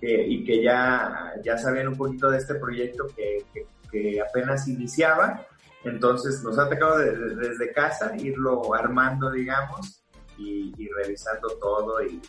que, 0.00 0.26
y 0.26 0.44
que 0.44 0.62
ya, 0.62 1.34
ya 1.44 1.58
sabían 1.58 1.88
un 1.88 1.96
poquito 1.96 2.30
de 2.30 2.38
este 2.38 2.54
proyecto 2.54 3.06
que, 3.14 3.44
que, 3.52 3.66
que 3.90 4.20
apenas 4.20 4.68
iniciaba. 4.68 5.46
Entonces 5.84 6.42
nos 6.42 6.58
ha 6.58 6.68
tocado 6.68 6.98
de, 6.98 7.16
de, 7.16 7.34
desde 7.36 7.72
casa 7.72 8.16
irlo 8.16 8.74
armando, 8.74 9.30
digamos, 9.30 10.04
y, 10.36 10.72
y 10.76 10.88
revisando 10.88 11.48
todo. 11.58 12.02
Y, 12.02 12.20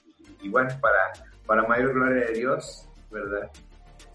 y, 0.41 0.49
bueno, 0.49 0.69
para, 0.79 1.27
para 1.45 1.67
mayor 1.67 1.93
gloria 1.93 2.27
de 2.27 2.33
Dios, 2.33 2.87
¿verdad? 3.09 3.49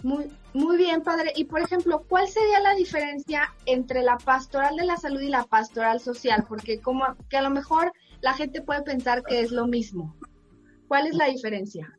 Muy, 0.03 0.29
muy 0.53 0.77
bien, 0.77 1.03
padre. 1.03 1.33
Y 1.37 1.45
por 1.45 1.61
ejemplo, 1.61 2.05
¿cuál 2.09 2.29
sería 2.29 2.61
la 2.61 2.75
diferencia 2.75 3.53
entre 3.67 4.03
la 4.03 4.17
pastoral 4.19 4.77
de 4.77 4.85
la 4.85 4.97
salud 4.97 5.21
y 5.21 5.29
la 5.29 5.45
pastoral 5.45 6.01
social? 6.01 6.45
Porque 6.49 6.81
como 6.81 7.05
que 7.29 7.37
a 7.37 7.43
lo 7.43 7.51
mejor 7.51 7.93
la 8.21 8.35
gente 8.35 8.63
puede 8.63 8.83
pensar 8.83 9.23
que 9.23 9.41
es 9.41 9.51
lo 9.51 9.67
mismo. 9.67 10.17
¿Cuál 10.89 11.07
es 11.07 11.15
la 11.15 11.27
diferencia? 11.27 11.97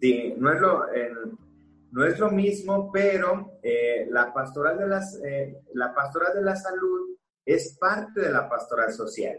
Sí, 0.00 0.34
no 0.38 0.52
es 0.52 0.60
lo, 0.60 0.86
no 1.92 2.04
es 2.04 2.18
lo 2.18 2.30
mismo, 2.30 2.90
pero 2.92 3.58
eh, 3.62 4.06
la, 4.10 4.32
pastoral 4.32 4.78
de 4.78 4.86
las, 4.86 5.20
eh, 5.24 5.62
la 5.74 5.92
pastoral 5.92 6.34
de 6.34 6.42
la 6.42 6.56
salud 6.56 7.16
es 7.44 7.76
parte 7.78 8.20
de 8.20 8.30
la 8.30 8.48
pastoral 8.48 8.92
social, 8.92 9.36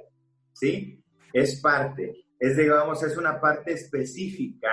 ¿sí? 0.51 1.03
Es 1.31 1.61
parte, 1.61 2.25
es 2.37 2.57
digamos, 2.57 3.01
es 3.03 3.15
una 3.15 3.39
parte 3.39 3.73
específica 3.73 4.69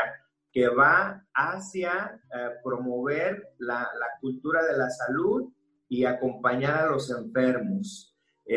que 0.51 0.69
va 0.69 1.25
hacia 1.33 2.21
eh, 2.35 2.51
promover 2.65 3.55
la, 3.59 3.79
la, 3.79 4.07
cultura 4.21 4.65
de 4.65 4.77
la 4.77 4.91
salud 4.91 5.53
y 5.89 6.05
acompañar 6.05 6.81
a 6.81 6.91
los 6.91 7.11
enfermos. 7.11 8.15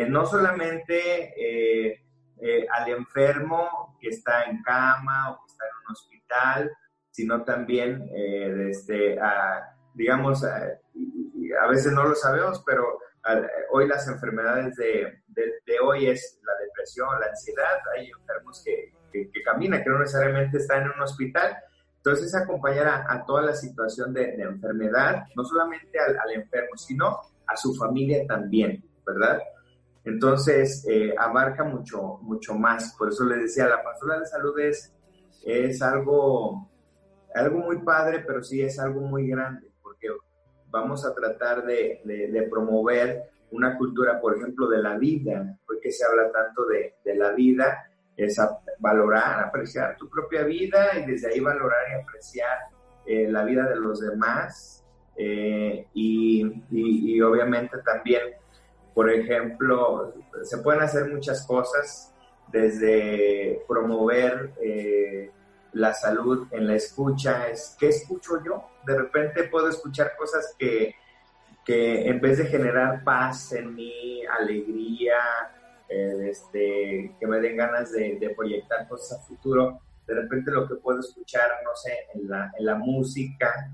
No 0.08 0.24
solamente 0.24 2.02
al 2.70 2.88
enfermo 2.88 3.98
que 4.00 4.08
está 4.08 4.44
en 4.44 4.62
cama 4.62 5.30
o 5.30 5.44
que 5.44 5.52
está 5.52 5.64
en 5.66 5.70
un 5.86 5.92
hospital, 5.92 6.70
sino 7.12 7.44
también 7.44 8.10
eh, 8.12 8.52
desde 8.52 9.20
a, 9.20 9.76
digamos, 9.94 10.42
eh, 10.42 10.80
a 11.62 11.68
veces 11.68 11.92
no 11.92 12.04
lo 12.04 12.16
sabemos, 12.16 12.62
pero 12.66 12.98
hoy 13.70 13.86
las 13.86 14.08
enfermedades 14.08 14.74
de, 14.74 15.22
de, 15.28 15.78
hoy 15.80 16.08
es 16.08 16.40
la 16.44 16.54
depresión, 16.58 17.08
la 17.20 17.26
ansiedad, 17.26 17.78
hay 17.96 18.10
enfermos 18.10 18.60
que, 18.64 18.92
que, 19.12 19.42
caminan, 19.42 19.82
que 19.82 19.90
no 19.90 19.98
necesariamente 19.98 20.58
están 20.58 20.82
en 20.82 20.90
un 20.90 21.02
hospital. 21.02 21.56
Entonces, 21.98 22.34
acompañar 22.34 23.04
a, 23.08 23.24
toda 23.24 23.42
la 23.42 23.54
situación 23.54 24.12
de, 24.12 24.34
enfermedad, 24.34 25.24
no 25.36 25.44
solamente 25.44 25.98
al, 26.00 26.32
enfermo, 26.32 26.76
sino 26.76 27.20
a 27.46 27.56
su 27.56 27.74
familia 27.74 28.26
también, 28.26 28.82
¿verdad? 29.06 29.40
Entonces, 30.04 30.84
eh, 30.90 31.14
abarca 31.16 31.62
mucho, 31.62 32.18
mucho 32.22 32.54
más. 32.54 32.94
Por 32.98 33.10
eso 33.10 33.24
les 33.24 33.42
decía, 33.42 33.68
la 33.68 33.84
pastoral 33.84 34.20
de 34.20 34.26
salud 34.26 34.58
es, 34.58 34.92
es 35.44 35.80
algo, 35.80 36.71
algo 37.34 37.58
muy 37.58 37.78
padre, 37.78 38.24
pero 38.26 38.42
sí 38.42 38.62
es 38.62 38.78
algo 38.78 39.00
muy 39.00 39.28
grande, 39.28 39.68
porque 39.82 40.08
vamos 40.70 41.04
a 41.04 41.14
tratar 41.14 41.64
de, 41.64 42.00
de, 42.04 42.42
promover 42.50 43.30
una 43.50 43.76
cultura, 43.76 44.20
por 44.20 44.36
ejemplo, 44.36 44.68
de 44.68 44.78
la 44.78 44.96
vida, 44.96 45.58
porque 45.66 45.92
se 45.92 46.04
habla 46.04 46.30
tanto 46.32 46.64
de, 46.66 46.94
de 47.04 47.14
la 47.14 47.32
vida, 47.32 47.90
es 48.16 48.38
valorar, 48.78 49.40
apreciar 49.40 49.96
tu 49.96 50.08
propia 50.08 50.44
vida 50.44 50.98
y 50.98 51.10
desde 51.10 51.28
ahí 51.28 51.40
valorar 51.40 51.80
y 51.90 52.00
apreciar 52.02 52.58
eh, 53.06 53.28
la 53.28 53.44
vida 53.44 53.68
de 53.68 53.76
los 53.76 54.00
demás 54.00 54.84
eh, 55.16 55.86
y, 55.92 56.42
y, 56.70 57.16
y, 57.16 57.20
obviamente 57.20 57.78
también, 57.84 58.22
por 58.94 59.10
ejemplo, 59.10 60.14
se 60.42 60.58
pueden 60.58 60.82
hacer 60.82 61.10
muchas 61.12 61.46
cosas 61.46 62.14
desde 62.50 63.62
promover 63.66 64.52
eh, 64.62 65.30
la 65.72 65.94
salud 65.94 66.48
en 66.50 66.66
la 66.66 66.74
escucha, 66.74 67.48
es 67.48 67.76
qué 67.78 67.88
escucho 67.88 68.42
yo. 68.44 68.70
De 68.86 68.96
repente 68.96 69.44
puedo 69.44 69.68
escuchar 69.68 70.12
cosas 70.16 70.54
que, 70.58 70.94
que 71.64 72.08
en 72.08 72.20
vez 72.20 72.38
de 72.38 72.46
generar 72.46 73.02
paz 73.04 73.52
en 73.52 73.74
mí, 73.74 74.24
alegría, 74.26 75.16
eh, 75.88 76.28
este, 76.30 77.14
que 77.18 77.26
me 77.26 77.40
den 77.40 77.56
ganas 77.56 77.92
de, 77.92 78.34
proyectar 78.36 78.88
cosas 78.88 79.18
a 79.18 79.22
futuro, 79.22 79.80
de 80.06 80.14
repente 80.14 80.50
lo 80.50 80.66
que 80.66 80.76
puedo 80.76 81.00
escuchar, 81.00 81.48
no 81.64 81.74
sé, 81.74 82.06
en 82.14 82.28
la, 82.28 82.52
en 82.58 82.64
la 82.64 82.74
música 82.74 83.70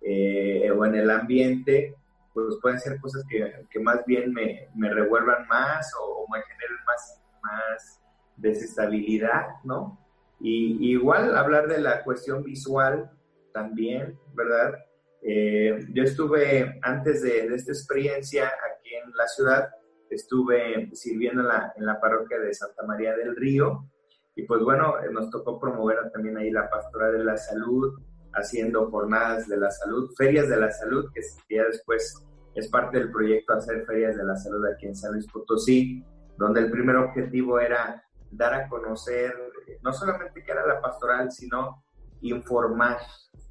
eh, 0.00 0.70
o 0.70 0.84
en 0.84 0.94
el 0.94 1.10
ambiente, 1.10 1.94
pues 2.32 2.56
pueden 2.60 2.80
ser 2.80 3.00
cosas 3.00 3.24
que, 3.28 3.66
que 3.70 3.80
más 3.80 4.04
bien 4.06 4.32
me, 4.32 4.68
me, 4.74 4.92
revuelvan 4.92 5.46
más 5.48 5.92
o, 6.00 6.26
me 6.32 6.42
generen 6.42 6.84
más, 6.86 7.20
más 7.42 8.00
desestabilidad, 8.36 9.46
¿no? 9.64 9.98
Y, 10.42 10.90
igual 10.92 11.36
hablar 11.36 11.68
de 11.68 11.80
la 11.80 12.02
cuestión 12.02 12.42
visual 12.42 13.10
también, 13.52 14.18
¿verdad? 14.34 14.74
Eh, 15.22 15.86
yo 15.92 16.02
estuve 16.02 16.80
antes 16.82 17.22
de, 17.22 17.46
esta 17.54 17.72
experiencia 17.72 18.46
aquí 18.46 18.94
en 18.94 19.12
la 19.14 19.28
ciudad, 19.28 19.70
estuve 20.10 20.90
sirviendo 20.94 21.42
en 21.42 21.48
la, 21.48 21.72
en 21.76 21.86
la 21.86 22.00
parroquia 22.00 22.40
de 22.40 22.52
Santa 22.52 22.82
María 22.84 23.16
del 23.16 23.36
Río 23.36 23.88
y 24.34 24.42
pues 24.44 24.62
bueno, 24.62 24.94
nos 25.10 25.30
tocó 25.30 25.60
promover 25.60 26.10
también 26.12 26.36
ahí 26.38 26.50
la 26.50 26.68
pastora 26.68 27.10
de 27.10 27.22
la 27.22 27.36
salud, 27.36 28.00
haciendo 28.32 28.90
jornadas 28.90 29.46
de 29.46 29.58
la 29.58 29.70
salud, 29.70 30.10
ferias 30.16 30.48
de 30.48 30.56
la 30.56 30.70
salud, 30.70 31.10
que 31.14 31.20
ya 31.54 31.64
después 31.64 32.24
es 32.54 32.68
parte 32.68 32.98
del 32.98 33.10
proyecto 33.10 33.52
hacer 33.52 33.84
ferias 33.84 34.16
de 34.16 34.24
la 34.24 34.36
salud 34.36 34.64
aquí 34.66 34.86
en 34.86 34.96
San 34.96 35.12
Luis 35.12 35.26
Potosí, 35.30 36.02
donde 36.38 36.60
el 36.60 36.70
primer 36.70 36.96
objetivo 36.96 37.60
era 37.60 38.02
dar 38.32 38.54
a 38.54 38.68
conocer 38.68 39.34
no 39.82 39.92
solamente 39.92 40.42
qué 40.42 40.52
era 40.52 40.66
la 40.66 40.80
pastoral, 40.80 41.30
sino 41.30 41.84
informar 42.22 42.98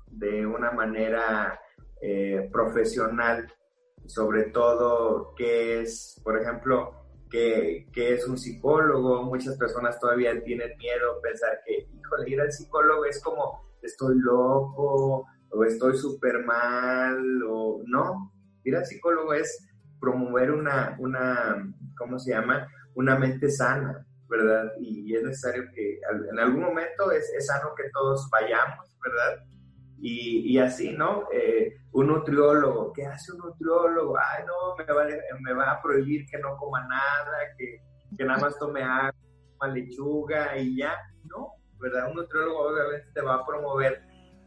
de 0.07 0.45
una 0.45 0.71
manera 0.71 1.59
eh, 2.01 2.49
profesional 2.51 3.47
sobre 4.07 4.45
todo 4.45 5.33
qué 5.35 5.81
es, 5.81 6.19
por 6.23 6.39
ejemplo, 6.39 7.01
qué, 7.29 7.87
es 7.95 8.27
un 8.27 8.37
psicólogo. 8.37 9.23
Muchas 9.23 9.57
personas 9.57 9.99
todavía 9.99 10.41
tienen 10.43 10.77
miedo 10.77 11.21
pensar 11.21 11.59
que, 11.65 11.87
híjole, 11.97 12.29
ir 12.29 12.41
al 12.41 12.51
psicólogo 12.51 13.05
es 13.05 13.21
como 13.23 13.61
estoy 13.81 14.17
loco 14.19 15.25
o 15.49 15.63
estoy 15.65 15.97
súper 15.97 16.43
mal 16.43 17.41
o 17.47 17.81
no. 17.85 18.33
Ir 18.63 18.75
al 18.75 18.85
psicólogo 18.85 19.33
es 19.33 19.65
promover 19.99 20.51
una, 20.51 20.95
una, 20.99 21.73
¿cómo 21.97 22.19
se 22.19 22.31
llama? 22.31 22.67
Una 22.95 23.17
mente 23.17 23.49
sana, 23.49 24.05
¿verdad? 24.31 24.71
Y 24.79 25.13
es 25.13 25.23
necesario 25.23 25.65
que 25.75 25.99
en 26.31 26.39
algún 26.39 26.61
momento 26.61 27.11
es, 27.11 27.29
es 27.37 27.45
sano 27.47 27.75
que 27.75 27.83
todos 27.91 28.29
vayamos, 28.31 28.97
¿verdad? 29.03 29.43
Y, 29.99 30.53
y 30.53 30.57
así, 30.57 30.93
¿no? 30.93 31.27
Eh, 31.33 31.75
un 31.91 32.07
nutriólogo, 32.07 32.93
¿qué 32.93 33.05
hace 33.05 33.33
un 33.33 33.39
nutriólogo? 33.39 34.17
Ay, 34.17 34.45
no, 34.47 34.75
me 34.77 34.93
va, 34.93 35.05
me 35.41 35.53
va 35.53 35.71
a 35.73 35.81
prohibir 35.81 36.25
que 36.25 36.39
no 36.39 36.55
coma 36.55 36.87
nada, 36.87 37.37
que, 37.57 37.81
que 38.17 38.23
nada 38.23 38.39
más 38.39 38.57
tome 38.57 38.81
agua, 38.81 39.13
lechuga 39.73 40.57
y 40.57 40.77
ya, 40.77 40.95
¿no? 41.25 41.55
¿Verdad? 41.77 42.09
Un 42.09 42.15
nutriólogo 42.15 42.69
obviamente 42.69 43.11
te 43.13 43.21
va 43.21 43.35
a 43.35 43.45
promover 43.45 44.01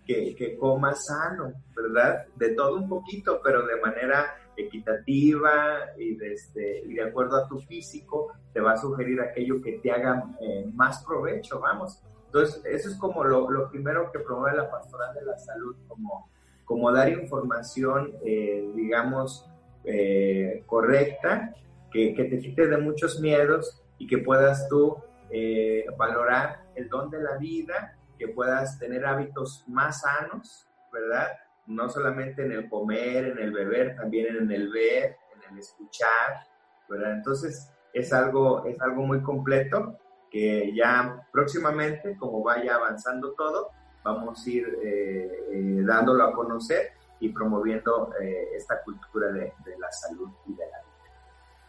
que, 0.07 0.35
que 0.35 0.57
comas 0.57 1.05
sano, 1.05 1.53
¿verdad? 1.77 2.25
De 2.37 2.55
todo 2.55 2.77
un 2.77 2.89
poquito, 2.89 3.41
pero 3.45 3.67
de 3.67 3.81
manera 3.83 4.35
equitativa 4.57 5.93
y 5.99 6.17
de, 6.17 6.33
este, 6.35 6.81
y 6.87 6.95
de 6.95 7.03
acuerdo 7.03 7.37
a 7.37 7.49
tu 7.49 7.61
físico, 7.61 8.33
te 8.53 8.61
va 8.61 8.73
a 8.73 8.77
sugerir 8.77 9.21
aquello 9.21 9.61
que 9.61 9.79
te 9.79 9.91
haga 9.91 10.25
eh, 10.41 10.67
más 10.73 11.05
provecho, 11.05 11.61
vamos. 11.61 12.03
Entonces, 12.27 12.65
eso 12.65 12.89
es 12.89 12.97
como 12.97 13.25
lo, 13.25 13.71
primero 13.71 14.11
que 14.11 14.19
promueve 14.19 14.57
la 14.57 14.71
pastoral 14.71 15.15
de 15.15 15.25
la 15.25 15.39
salud, 15.39 15.77
como, 16.67 16.93
dar 16.93 17.09
información, 17.09 18.13
eh, 18.25 18.69
digamos, 18.75 19.49
eh, 19.85 20.63
correcta, 20.67 21.55
que, 21.93 22.15
que, 22.15 22.25
te 22.25 22.39
quite 22.39 22.67
de 22.67 22.79
muchos 22.79 23.21
miedos 23.21 23.83
y 23.99 24.07
que 24.07 24.19
puedas 24.19 24.69
tú 24.69 24.97
valorar 25.97 26.65
el 26.77 26.89
don 26.89 27.11
de 27.11 27.21
la 27.21 27.37
vida, 27.39 27.97
que 28.19 28.29
puedas 28.29 28.79
tener 28.79 29.05
hábitos 29.05 29.65
más 29.67 30.03
sanos, 30.03 30.69
¿verdad? 30.93 31.29
No 31.67 31.89
solamente 31.89 32.45
en 32.45 32.53
el 32.53 32.69
comer, 32.69 33.27
en 33.27 33.39
el 33.39 33.53
beber, 33.53 33.97
también 33.97 34.37
en 34.37 34.51
el 34.51 34.71
ver, 34.71 35.17
en 35.35 35.53
el 35.53 35.59
escuchar, 35.59 36.47
¿verdad? 36.89 37.13
Entonces 37.13 37.71
es 37.93 38.13
algo, 38.13 38.65
es 38.67 38.81
algo 38.81 39.03
muy 39.03 39.23
completo 39.23 39.99
que 40.31 40.75
ya 40.75 41.27
próximamente, 41.33 42.17
como 42.17 42.43
vaya 42.43 42.75
avanzando 42.75 43.33
todo, 43.35 43.71
vamos 44.03 44.45
a 44.45 44.51
ir 44.51 44.79
eh, 44.83 45.47
eh, 45.53 45.83
dándolo 45.85 46.25
a 46.25 46.33
conocer 46.33 46.93
y 47.21 47.29
promoviendo 47.31 48.13
eh, 48.21 48.49
esta 48.55 48.83
cultura 48.83 49.29
de, 49.29 49.53
de 49.65 49.79
la 49.79 49.91
salud 49.93 50.29
y 50.47 50.55
de 50.55 50.67
la 50.67 50.79
vida. 50.83 50.94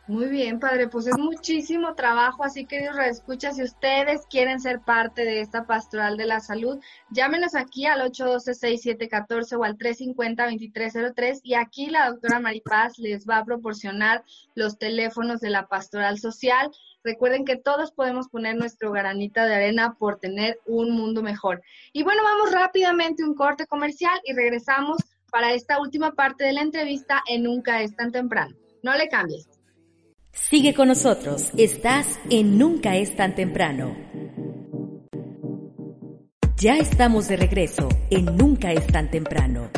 Muy 0.07 0.27
bien, 0.27 0.59
padre, 0.59 0.87
pues 0.87 1.07
es 1.07 1.17
muchísimo 1.17 1.95
trabajo, 1.95 2.43
así 2.43 2.67
que 2.67 2.79
Dios 2.79 2.95
reescucha, 2.95 3.51
si 3.53 3.63
ustedes 3.63 4.27
quieren 4.29 4.59
ser 4.59 4.81
parte 4.81 5.25
de 5.25 5.41
esta 5.41 5.65
pastoral 5.65 6.15
de 6.15 6.27
la 6.27 6.41
salud, 6.41 6.79
llámenos 7.09 7.55
aquí 7.55 7.87
al 7.87 8.01
812-6714 8.11 9.57
o 9.57 9.63
al 9.63 9.79
350-2303 9.79 11.39
y 11.41 11.55
aquí 11.55 11.87
la 11.87 12.11
doctora 12.11 12.39
Maripaz 12.39 12.99
les 12.99 13.27
va 13.27 13.37
a 13.37 13.45
proporcionar 13.45 14.23
los 14.53 14.77
teléfonos 14.77 15.41
de 15.41 15.49
la 15.49 15.65
pastoral 15.65 16.19
social. 16.19 16.69
Recuerden 17.03 17.43
que 17.43 17.57
todos 17.57 17.91
podemos 17.91 18.29
poner 18.29 18.55
nuestro 18.57 18.91
granita 18.91 19.47
de 19.47 19.55
arena 19.55 19.95
por 19.97 20.19
tener 20.19 20.59
un 20.67 20.91
mundo 20.91 21.23
mejor. 21.23 21.63
Y 21.93 22.03
bueno, 22.03 22.21
vamos 22.21 22.51
rápidamente 22.51 23.23
un 23.23 23.33
corte 23.33 23.65
comercial 23.65 24.21
y 24.23 24.33
regresamos 24.33 24.97
para 25.31 25.53
esta 25.53 25.79
última 25.81 26.11
parte 26.11 26.43
de 26.43 26.53
la 26.53 26.61
entrevista 26.61 27.23
en 27.27 27.41
Nunca 27.41 27.81
es 27.81 27.95
tan 27.95 28.11
temprano. 28.11 28.55
No 28.83 28.95
le 28.95 29.09
cambies. 29.09 29.54
Sigue 30.35 30.73
con 30.73 30.89
nosotros, 30.89 31.49
estás 31.57 32.19
en 32.29 32.57
Nunca 32.59 32.97
es 32.97 33.15
tan 33.15 33.35
temprano. 33.35 33.95
Ya 36.57 36.75
estamos 36.77 37.29
de 37.29 37.37
regreso 37.37 37.87
en 38.11 38.25
Nunca 38.37 38.73
es 38.73 38.85
tan 38.85 39.09
temprano. 39.09 39.71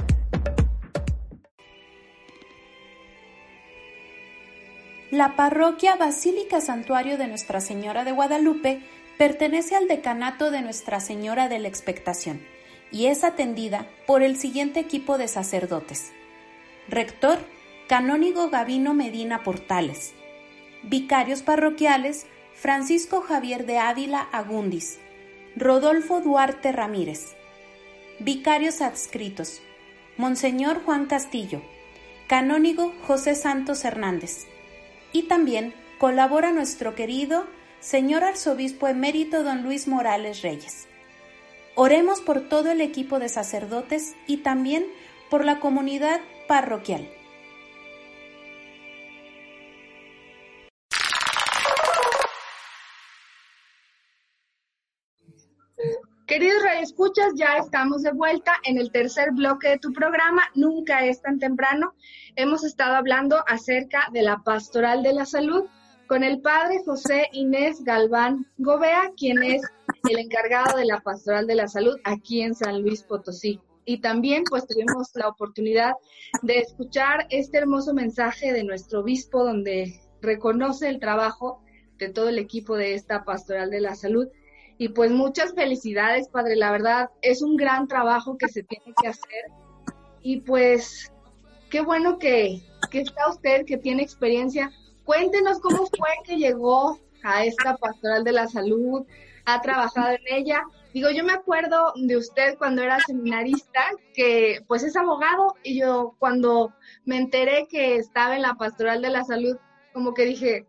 La 5.12 5.36
parroquia 5.36 5.96
Basílica 5.96 6.60
Santuario 6.60 7.20
de 7.20 7.28
Nuestra 7.28 7.62
Señora 7.62 8.04
de 8.04 8.12
Guadalupe 8.12 8.82
pertenece 9.20 9.76
al 9.76 9.88
decanato 9.88 10.50
de 10.50 10.64
Nuestra 10.64 11.00
Señora 11.00 11.50
de 11.50 11.60
la 11.60 11.68
Expectación 11.68 12.42
y 12.92 13.06
es 13.06 13.24
atendida 13.24 13.88
por 14.08 14.24
el 14.24 14.36
siguiente 14.36 14.80
equipo 14.80 15.20
de 15.20 15.28
sacerdotes. 15.28 16.12
Rector, 16.90 17.38
Canónigo 17.88 18.50
Gavino 18.50 18.96
Medina 18.96 19.44
Portales, 19.44 20.14
Vicarios 20.84 21.42
parroquiales 21.42 22.28
Francisco 22.54 23.22
Javier 23.22 23.66
de 23.66 23.78
Ávila 23.78 24.22
Agundis, 24.32 25.00
Rodolfo 25.56 26.22
Duarte 26.22 26.72
Ramírez. 26.72 27.36
Vicarios 28.20 28.82
adscritos 28.82 29.62
Monseñor 30.18 30.84
Juan 30.84 31.06
Castillo, 31.06 31.62
Canónigo 32.28 32.94
José 33.06 33.36
Santos 33.36 33.86
Hernández. 33.86 34.48
Y 35.14 35.24
también 35.24 35.74
colabora 36.00 36.52
nuestro 36.52 36.96
querido 36.96 37.46
señor 37.80 38.24
arzobispo 38.24 38.88
emérito 38.88 39.44
don 39.44 39.64
Luis 39.64 39.88
Morales 39.88 40.42
Reyes. 40.42 40.88
Oremos 41.76 42.22
por 42.22 42.50
todo 42.50 42.72
el 42.72 42.82
equipo 42.82 43.20
de 43.20 43.30
sacerdotes 43.30 44.16
y 44.26 44.38
también 44.38 44.88
por 45.30 45.46
la 45.46 45.60
comunidad 45.60 46.20
parroquial. 46.48 47.08
Queridos 56.28 56.62
radioescuchas, 56.62 57.36
ya 57.38 57.56
estamos 57.56 58.04
de 58.04 58.12
vuelta 58.12 58.52
en 58.66 58.78
el 58.78 58.92
tercer 58.92 59.32
bloque 59.32 59.70
de 59.70 59.80
tu 59.80 59.94
programa, 59.94 60.42
Nunca 60.56 61.06
es 61.06 61.22
tan 61.22 61.40
temprano. 61.40 61.94
Hemos 62.36 62.66
estado 62.66 62.96
hablando 62.96 63.46
acerca 63.48 64.10
de 64.12 64.24
la 64.24 64.40
pastoral 64.44 65.04
de 65.04 65.14
la 65.14 65.26
salud 65.26 65.64
con 66.06 66.26
el 66.26 66.42
padre 66.42 66.82
José 66.86 67.30
Inés 67.32 67.82
Galván 67.82 68.46
Gobea, 68.58 69.14
quien 69.16 69.42
es 69.42 69.62
el 70.10 70.20
encargado 70.20 70.78
de 70.78 70.84
la 70.84 71.00
pastoral 71.00 71.48
de 71.48 71.56
la 71.56 71.70
salud 71.70 71.98
aquí 72.04 72.42
en 72.42 72.56
San 72.56 72.82
Luis 72.82 73.04
Potosí. 73.04 73.62
Y 73.86 74.02
también 74.02 74.44
pues 74.50 74.68
tuvimos 74.68 75.12
la 75.14 75.30
oportunidad 75.30 75.94
de 76.42 76.60
escuchar 76.60 77.26
este 77.30 77.60
hermoso 77.60 77.94
mensaje 77.94 78.52
de 78.52 78.66
nuestro 78.66 79.00
obispo 79.00 79.46
donde 79.46 80.02
reconoce 80.22 80.90
el 80.90 81.00
trabajo 81.00 81.64
de 81.98 82.10
todo 82.10 82.28
el 82.28 82.38
equipo 82.38 82.76
de 82.76 82.96
esta 82.96 83.24
pastoral 83.24 83.70
de 83.70 83.80
la 83.80 83.96
salud 83.96 84.28
y 84.78 84.90
pues 84.90 85.12
muchas 85.12 85.54
felicidades, 85.54 86.28
padre. 86.28 86.56
La 86.56 86.72
verdad, 86.72 87.10
es 87.22 87.42
un 87.42 87.56
gran 87.56 87.88
trabajo 87.88 88.38
que 88.38 88.48
se 88.48 88.64
tiene 88.64 88.94
que 89.02 89.08
hacer. 89.08 89.46
Y 90.22 90.42
pues, 90.42 91.12
qué 91.70 91.82
bueno 91.82 92.20
que, 92.20 92.62
que 92.92 93.02
está 93.02 93.30
usted, 93.30 93.66
que 93.66 93.78
tiene 93.78 94.04
experiencia. 94.04 94.72
Cuéntenos 95.04 95.60
cómo 95.60 95.88
fue 95.98 96.10
que 96.26 96.38
llegó 96.38 97.00
a 97.24 97.44
esta 97.44 97.78
pastoral 97.78 98.24
de 98.24 98.32
la 98.34 98.48
salud, 98.48 99.06
ha 99.46 99.62
trabajado 99.62 100.10
en 100.10 100.38
ella. 100.38 100.64
Digo, 100.94 101.10
yo 101.10 101.24
me 101.24 101.34
acuerdo 101.34 101.94
de 101.96 102.18
usted 102.18 102.58
cuando 102.58 102.84
era 102.84 103.00
seminarista, 103.00 103.82
que 104.14 104.60
pues 104.68 104.84
es 104.84 104.96
abogado, 104.96 105.56
y 105.64 105.80
yo 105.80 106.16
cuando 106.20 106.74
me 107.06 107.18
enteré 107.18 107.68
que 107.70 107.96
estaba 107.96 108.36
en 108.36 108.42
la 108.42 108.56
pastoral 108.56 109.02
de 109.02 109.10
la 109.10 109.24
salud, 109.24 109.58
como 109.94 110.14
que 110.14 110.26
dije, 110.26 110.68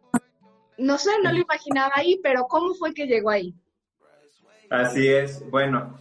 no 0.78 0.96
sé, 0.96 1.10
no 1.22 1.32
lo 1.32 1.38
imaginaba 1.38 1.92
ahí, 1.96 2.20
pero 2.22 2.46
¿cómo 2.48 2.74
fue 2.74 2.94
que 2.94 3.06
llegó 3.06 3.30
ahí? 3.30 3.54
Así 4.70 5.08
es. 5.08 5.48
Bueno, 5.50 5.98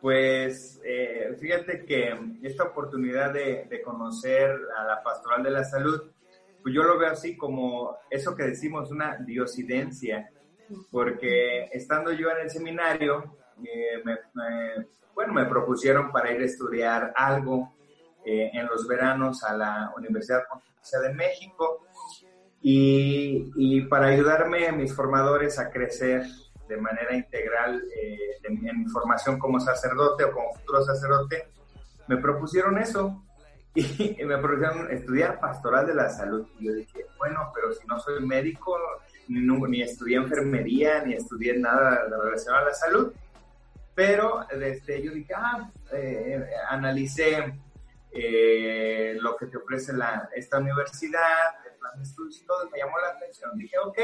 pues 0.00 0.80
eh, 0.84 1.36
fíjate 1.40 1.84
que 1.84 2.16
esta 2.42 2.64
oportunidad 2.64 3.32
de, 3.32 3.66
de, 3.68 3.82
conocer 3.82 4.56
a 4.76 4.84
la 4.84 5.02
pastoral 5.02 5.42
de 5.42 5.50
la 5.50 5.64
salud, 5.64 6.00
pues 6.62 6.74
yo 6.74 6.84
lo 6.84 6.98
veo 6.98 7.10
así 7.10 7.36
como 7.36 7.96
eso 8.10 8.36
que 8.36 8.44
decimos, 8.44 8.90
una 8.90 9.16
diosidencia, 9.16 10.30
porque 10.90 11.64
estando 11.72 12.12
yo 12.12 12.30
en 12.30 12.42
el 12.42 12.50
seminario, 12.50 13.36
eh, 13.64 14.02
me, 14.04 14.16
bueno, 15.14 15.32
me 15.32 15.46
propusieron 15.46 16.12
para 16.12 16.30
ir 16.32 16.40
a 16.42 16.44
estudiar 16.44 17.12
algo 17.16 17.74
eh, 18.24 18.50
en 18.52 18.66
los 18.66 18.86
veranos 18.86 19.42
a 19.42 19.56
la 19.56 19.92
Universidad 19.96 20.42
Pontificia 20.48 21.00
de 21.00 21.14
México 21.14 21.86
y, 22.60 23.50
y 23.56 23.80
para 23.82 24.06
ayudarme 24.06 24.68
a 24.68 24.72
mis 24.72 24.94
formadores 24.94 25.58
a 25.58 25.70
crecer 25.70 26.22
de 26.68 26.76
manera 26.76 27.14
integral 27.14 27.82
eh, 27.96 28.38
en, 28.44 28.66
en, 28.68 28.90
formación 28.90 29.38
como 29.38 29.60
sacerdote 29.60 30.24
o 30.24 30.32
como 30.32 30.54
futuro 30.54 30.82
sacerdote, 30.84 31.48
me 32.08 32.16
propusieron 32.16 32.78
eso 32.78 33.22
y, 33.74 34.20
y, 34.20 34.24
me 34.24 34.38
propusieron 34.38 34.90
estudiar 34.90 35.38
pastoral 35.40 35.86
de 35.86 35.94
la 35.94 36.08
salud. 36.08 36.46
Y 36.58 36.66
yo 36.66 36.74
dije, 36.74 37.06
bueno, 37.18 37.50
pero 37.54 37.72
si 37.72 37.86
no 37.86 37.98
soy 38.00 38.24
médico, 38.24 38.76
ni, 39.28 39.40
ni 39.40 39.82
estudié 39.82 40.16
enfermería, 40.16 41.02
ni 41.04 41.14
estudié 41.14 41.56
nada 41.58 42.06
relacionado 42.08 42.64
a 42.64 42.68
la 42.68 42.74
salud. 42.74 43.12
Pero 43.94 44.46
desde 44.50 45.02
yo 45.02 45.12
dije, 45.12 45.32
ah, 45.34 45.70
eh, 45.92 46.46
analicé 46.68 47.54
eh, 48.12 49.16
lo 49.20 49.36
que 49.36 49.46
te 49.46 49.56
ofrece 49.56 49.92
la, 49.92 50.28
esta 50.34 50.58
universidad, 50.58 51.54
el 51.70 51.78
plan 51.78 51.96
de 51.96 52.02
estudios 52.02 52.40
y 52.40 52.46
todo, 52.46 52.68
me 52.70 52.78
llamó 52.78 52.98
la 52.98 53.08
atención. 53.08 53.56
Dije, 53.56 53.78
ok, 53.78 53.98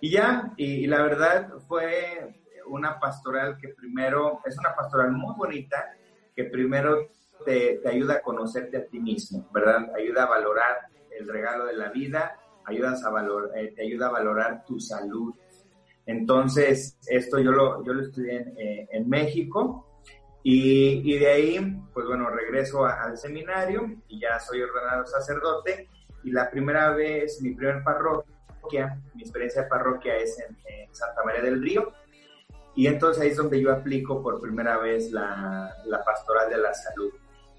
y 0.00 0.10
ya, 0.10 0.52
y, 0.56 0.84
y, 0.84 0.86
la 0.86 1.02
verdad 1.02 1.52
fue 1.68 2.34
una 2.66 2.98
pastoral 2.98 3.56
que 3.58 3.68
primero, 3.68 4.40
es 4.44 4.56
una 4.58 4.74
pastoral 4.74 5.12
muy 5.12 5.34
bonita, 5.36 5.92
que 6.34 6.44
primero 6.44 7.08
te, 7.44 7.80
te, 7.82 7.88
ayuda 7.88 8.14
a 8.14 8.22
conocerte 8.22 8.76
a 8.78 8.86
ti 8.86 8.98
mismo, 8.98 9.48
¿verdad? 9.52 9.90
Ayuda 9.96 10.24
a 10.24 10.28
valorar 10.28 10.76
el 11.10 11.28
regalo 11.28 11.66
de 11.66 11.74
la 11.74 11.90
vida, 11.90 12.36
ayudas 12.64 13.04
a 13.04 13.10
valor, 13.10 13.50
eh, 13.54 13.72
te 13.74 13.82
ayuda 13.82 14.06
a 14.06 14.12
valorar 14.12 14.64
tu 14.64 14.80
salud. 14.80 15.34
Entonces, 16.06 16.98
esto 17.06 17.38
yo 17.38 17.52
lo, 17.52 17.84
yo 17.84 17.92
lo 17.92 18.02
estudié 18.02 18.36
en, 18.36 18.58
eh, 18.58 18.88
en 18.90 19.08
México 19.08 20.00
y, 20.42 21.02
y, 21.04 21.18
de 21.18 21.28
ahí, 21.28 21.82
pues 21.92 22.06
bueno, 22.06 22.30
regreso 22.30 22.86
a, 22.86 23.02
al 23.02 23.18
seminario 23.18 23.86
y 24.08 24.20
ya 24.20 24.38
soy 24.40 24.62
ordenado 24.62 25.06
sacerdote 25.06 25.88
y 26.24 26.30
la 26.30 26.50
primera 26.50 26.90
vez, 26.92 27.40
mi 27.42 27.54
primer 27.54 27.82
parroquia, 27.82 28.34
mi 29.14 29.22
experiencia 29.22 29.62
de 29.62 29.68
parroquia 29.68 30.16
es 30.16 30.38
en, 30.40 30.56
en, 30.66 30.94
Santa 30.94 31.22
María 31.24 31.42
del 31.42 31.62
Río, 31.62 31.92
y 32.74 32.86
entonces 32.86 33.22
ahí 33.22 33.30
es 33.30 33.36
donde 33.36 33.60
yo 33.60 33.72
aplico 33.72 34.22
por 34.22 34.40
primera 34.40 34.78
vez 34.78 35.10
la, 35.12 35.74
la 35.86 36.04
pastoral 36.04 36.50
de 36.50 36.58
la 36.58 36.72
salud, 36.74 37.12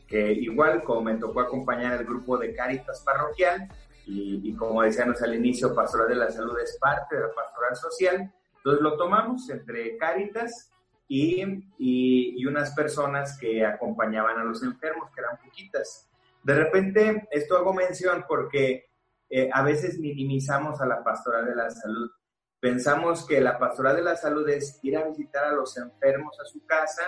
que 0.08 0.32
igual 0.32 0.84
como 0.84 1.02
me 1.02 1.16
tocó 1.16 1.42
acompañar 1.42 2.00
el 2.00 2.06
grupo 2.06 2.38
de 2.38 2.54
Cáritas 2.54 3.02
parroquial, 3.02 3.70
y, 4.06 4.42
y, 4.50 4.56
como 4.56 4.82
decíamos 4.82 5.22
al 5.22 5.36
inicio, 5.36 5.76
pastoral 5.76 6.10
de 6.10 6.16
la 6.16 6.32
salud 6.32 6.58
es 6.60 6.78
parte 6.80 7.16
de 7.16 7.22
la 7.22 7.34
pastoral 7.34 7.76
social, 7.76 8.34
entonces 8.58 8.82
lo 8.82 8.98
tomamos 8.98 9.50
entre 9.50 9.98
Cáritas 9.98 10.72
y, 11.08 11.44
y, 11.78 12.36
y 12.38 12.46
unas 12.46 12.72
personas 12.72 13.38
que 13.40 13.66
acompañaban 13.66 14.38
a 14.40 14.44
los 14.44 14.64
enfermos, 14.64 15.10
que 15.14 15.22
eran 15.22 15.38
poquitas. 15.38 16.10
De 16.44 16.56
repente, 16.56 17.28
esto 17.32 17.58
hago 17.58 17.74
mención 17.74 18.26
porque 18.28 18.91
eh, 19.34 19.50
a 19.52 19.64
veces 19.64 19.98
minimizamos 19.98 20.82
a 20.82 20.86
la 20.86 21.02
pastoral 21.04 21.46
de 21.46 21.56
la 21.56 21.70
salud. 21.70 22.12
Pensamos 22.60 23.26
que 23.26 23.40
la 23.40 23.58
pastoral 23.58 23.96
de 23.96 24.04
la 24.04 24.18
salud 24.18 24.48
es 24.50 24.78
ir 24.84 24.98
a 24.98 25.08
visitar 25.08 25.46
a 25.46 25.54
los 25.54 25.78
enfermos 25.78 26.38
a 26.40 26.46
su 26.46 26.66
casa, 26.66 27.02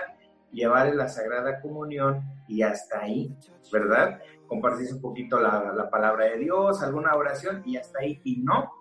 llevarles 0.50 0.96
la 0.96 1.08
Sagrada 1.08 1.60
Comunión 1.60 2.22
y 2.48 2.62
hasta 2.62 3.02
ahí, 3.02 3.36
¿verdad? 3.70 4.18
Compartir 4.46 4.94
un 4.94 5.02
poquito 5.02 5.38
la, 5.38 5.72
la, 5.76 5.90
palabra 5.90 6.24
de 6.24 6.38
Dios, 6.38 6.82
alguna 6.82 7.14
oración 7.14 7.62
y 7.66 7.76
hasta 7.76 7.98
ahí. 8.00 8.18
Y 8.24 8.42
no, 8.42 8.72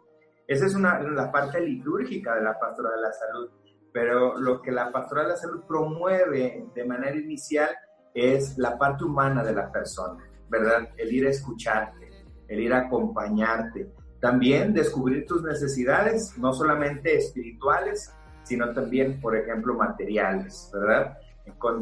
esa 0.48 0.66
es 0.66 0.74
una, 0.74 1.00
la 1.02 1.30
parte 1.30 1.60
litúrgica 1.60 2.36
de 2.36 2.44
la 2.44 2.58
pastoral 2.58 2.96
de 2.96 3.02
la 3.02 3.12
salud. 3.12 3.50
Pero 3.92 4.38
lo 4.40 4.62
que 4.62 4.72
la 4.72 4.90
pastoral 4.90 5.26
de 5.26 5.32
la 5.32 5.38
salud 5.38 5.64
promueve 5.68 6.66
de 6.74 6.86
manera 6.86 7.16
inicial 7.16 7.70
es 8.14 8.58
la 8.58 8.78
parte 8.78 9.04
humana 9.04 9.44
de 9.44 9.54
la 9.54 9.70
persona, 9.70 10.24
¿verdad? 10.50 10.90
El 10.96 11.14
ir 11.14 11.28
a 11.28 11.30
escucharte, 11.30 12.10
el 12.54 12.62
ir 12.62 12.74
a 12.74 12.80
acompañarte. 12.80 13.88
También 14.20 14.74
descubrir 14.74 15.26
tus 15.26 15.44
necesidades, 15.44 16.38
no 16.38 16.54
solamente 16.54 17.18
espirituales, 17.18 18.14
sino 18.44 18.74
también, 18.74 19.20
por 19.20 19.36
ejemplo, 19.36 19.74
materiales, 19.74 20.70
¿verdad? 20.74 21.18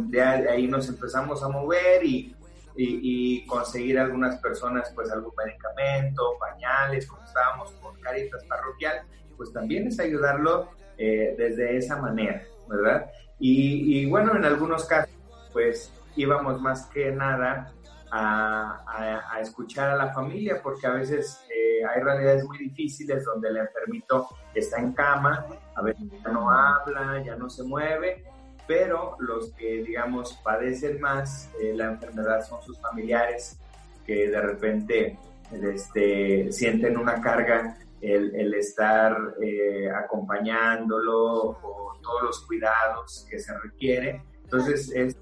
De 0.07 0.21
ahí 0.21 0.67
nos 0.67 0.89
empezamos 0.89 1.43
a 1.43 1.49
mover 1.49 2.03
y, 2.03 2.35
y, 2.75 3.41
y, 3.41 3.45
conseguir 3.45 3.99
algunas 3.99 4.39
personas, 4.39 4.91
pues 4.95 5.11
algún 5.11 5.33
medicamento, 5.37 6.37
pañales, 6.39 7.05
como 7.05 7.23
estábamos 7.23 7.71
con 7.73 7.99
Caritas 7.99 8.43
Parroquial, 8.45 9.01
pues 9.37 9.53
también 9.53 9.87
es 9.87 9.99
ayudarlo 9.99 10.69
eh, 10.97 11.35
desde 11.37 11.77
esa 11.77 11.97
manera, 11.97 12.43
¿verdad? 12.67 13.11
Y, 13.39 13.99
y 13.99 14.09
bueno, 14.09 14.35
en 14.35 14.45
algunos 14.45 14.85
casos, 14.85 15.13
pues 15.53 15.93
íbamos 16.15 16.59
más 16.61 16.87
que 16.87 17.11
nada 17.11 17.73
a, 18.11 18.83
a, 18.85 19.35
a, 19.35 19.39
escuchar 19.39 19.91
a 19.91 19.95
la 19.95 20.13
familia, 20.13 20.61
porque 20.61 20.85
a 20.85 20.91
veces 20.91 21.43
eh, 21.49 21.83
hay 21.85 22.01
realidades 22.03 22.43
muy 22.43 22.57
difíciles 22.57 23.23
donde 23.23 23.49
el 23.49 23.57
enfermito 23.57 24.27
está 24.53 24.79
en 24.79 24.91
cama, 24.91 25.45
a 25.75 25.81
veces 25.81 26.03
ya 26.23 26.31
no 26.31 26.51
habla, 26.51 27.23
ya 27.23 27.35
no 27.35 27.49
se 27.49 27.63
mueve, 27.63 28.23
pero 28.67 29.15
los 29.19 29.53
que, 29.53 29.83
digamos, 29.83 30.33
padecen 30.43 30.99
más 30.99 31.49
eh, 31.61 31.73
la 31.73 31.85
enfermedad 31.85 32.45
son 32.45 32.61
sus 32.61 32.79
familiares, 32.79 33.59
que 34.05 34.29
de 34.29 34.41
repente 34.41 35.17
este, 35.51 36.51
sienten 36.51 36.97
una 36.97 37.21
carga 37.21 37.77
el, 38.01 38.35
el 38.35 38.53
estar 38.55 39.15
eh, 39.41 39.89
acompañándolo 39.89 41.51
o 41.61 41.93
todos 42.01 42.23
los 42.23 42.45
cuidados 42.45 43.25
que 43.29 43.39
se 43.39 43.57
requiere. 43.59 44.23
Entonces, 44.43 44.91
es 44.93 45.15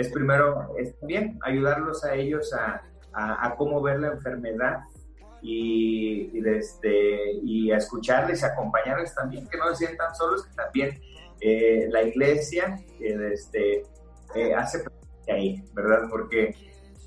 es 0.00 0.10
primero, 0.10 0.74
es 0.78 0.94
bien 1.02 1.38
ayudarlos 1.42 2.04
a 2.04 2.14
ellos 2.14 2.52
a, 2.54 2.82
a, 3.12 3.46
a 3.46 3.56
cómo 3.56 3.82
ver 3.82 4.00
la 4.00 4.08
enfermedad 4.08 4.80
y, 5.42 6.30
y, 6.32 6.48
este, 6.48 7.32
y 7.42 7.70
a 7.70 7.76
escucharles, 7.76 8.42
acompañarles 8.42 9.14
también, 9.14 9.46
que 9.48 9.58
no 9.58 9.68
se 9.70 9.86
sientan 9.86 10.14
solos, 10.14 10.44
que 10.46 10.54
también 10.54 11.00
eh, 11.40 11.86
la 11.90 12.02
iglesia 12.02 12.78
este, 12.98 13.82
eh, 14.34 14.54
hace 14.54 14.84
ahí, 15.28 15.62
¿verdad? 15.74 16.08
Porque 16.10 16.54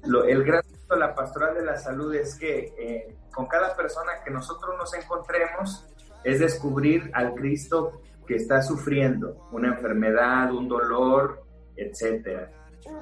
lo, 0.06 0.26
el 0.26 0.44
gran 0.44 0.62
de 0.90 0.98
la 0.98 1.16
pastoral 1.16 1.56
de 1.56 1.66
la 1.66 1.78
salud 1.78 2.14
es 2.14 2.36
que 2.36 2.74
eh, 2.78 3.16
con 3.34 3.48
cada 3.48 3.76
persona 3.76 4.12
que 4.24 4.30
nosotros 4.30 4.76
nos 4.78 4.94
encontremos 4.94 5.88
es 6.24 6.40
descubrir 6.40 7.10
al 7.14 7.34
Cristo 7.34 8.02
que 8.28 8.36
está 8.36 8.62
sufriendo 8.62 9.48
una 9.52 9.70
enfermedad, 9.70 10.54
un 10.54 10.68
dolor, 10.68 11.44
etcétera 11.76 12.52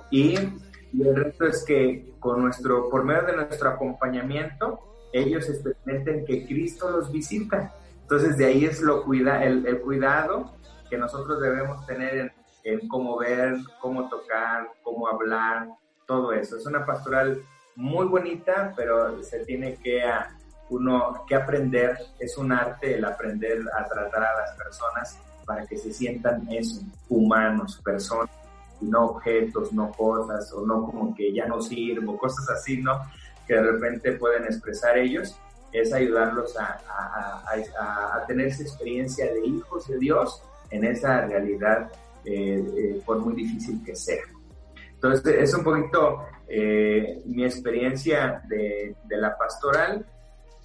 y 0.09 0.35
el 0.35 1.15
resto 1.15 1.45
es 1.45 1.63
que 1.65 2.13
con 2.19 2.41
nuestro, 2.41 2.89
por 2.89 3.03
medio 3.03 3.23
de 3.23 3.35
nuestro 3.35 3.69
acompañamiento, 3.69 4.79
ellos 5.13 5.49
experimenten 5.49 6.25
que 6.25 6.45
Cristo 6.45 6.89
los 6.89 7.11
visita. 7.11 7.73
Entonces 8.01 8.37
de 8.37 8.45
ahí 8.45 8.65
es 8.65 8.81
lo 8.81 9.03
cuida, 9.03 9.43
el, 9.43 9.79
cuidado 9.81 10.53
que 10.89 10.97
nosotros 10.97 11.41
debemos 11.41 11.85
tener 11.85 12.33
en, 12.63 12.87
cómo 12.87 13.17
ver, 13.17 13.55
cómo 13.79 14.09
tocar, 14.09 14.69
cómo 14.83 15.07
hablar, 15.07 15.69
todo 16.05 16.33
eso. 16.33 16.57
Es 16.57 16.65
una 16.65 16.85
pastoral 16.85 17.41
muy 17.75 18.05
bonita, 18.05 18.73
pero 18.75 19.23
se 19.23 19.45
tiene 19.45 19.75
que 19.75 20.03
a, 20.03 20.35
uno 20.69 21.25
que 21.27 21.35
aprender, 21.35 21.97
es 22.19 22.37
un 22.37 22.51
arte 22.51 22.95
el 22.95 23.05
aprender 23.05 23.61
a 23.77 23.85
tratar 23.85 24.23
a 24.23 24.39
las 24.41 24.55
personas 24.55 25.17
para 25.45 25.65
que 25.65 25.77
se 25.77 25.91
sientan 25.91 26.47
eso, 26.49 26.81
humanos, 27.09 27.81
personas, 27.83 28.29
no 28.81 29.05
objetos, 29.05 29.71
no 29.73 29.91
cosas, 29.91 30.51
o 30.53 30.65
no 30.65 30.85
como 30.85 31.15
que 31.15 31.33
ya 31.33 31.45
no 31.47 31.61
sirvo, 31.61 32.17
cosas 32.19 32.49
así, 32.49 32.81
¿no? 32.81 33.01
Que 33.47 33.55
de 33.55 33.63
repente 33.63 34.13
pueden 34.13 34.45
expresar 34.45 34.97
ellos, 34.97 35.37
es 35.71 35.93
ayudarlos 35.93 36.57
a, 36.57 36.79
a, 36.87 37.43
a, 37.79 38.15
a 38.17 38.25
tener 38.25 38.47
esa 38.47 38.63
experiencia 38.63 39.31
de 39.33 39.45
hijos 39.45 39.87
de 39.87 39.97
Dios 39.97 40.41
en 40.71 40.85
esa 40.85 41.25
realidad, 41.25 41.91
eh, 42.25 42.63
eh, 42.77 43.01
por 43.05 43.19
muy 43.19 43.35
difícil 43.35 43.83
que 43.83 43.95
sea. 43.95 44.23
Entonces, 44.93 45.35
es 45.35 45.53
un 45.53 45.63
poquito 45.63 46.25
eh, 46.47 47.21
mi 47.25 47.43
experiencia 47.43 48.41
de, 48.47 48.95
de, 49.05 49.17
la 49.17 49.37
pastoral. 49.37 50.05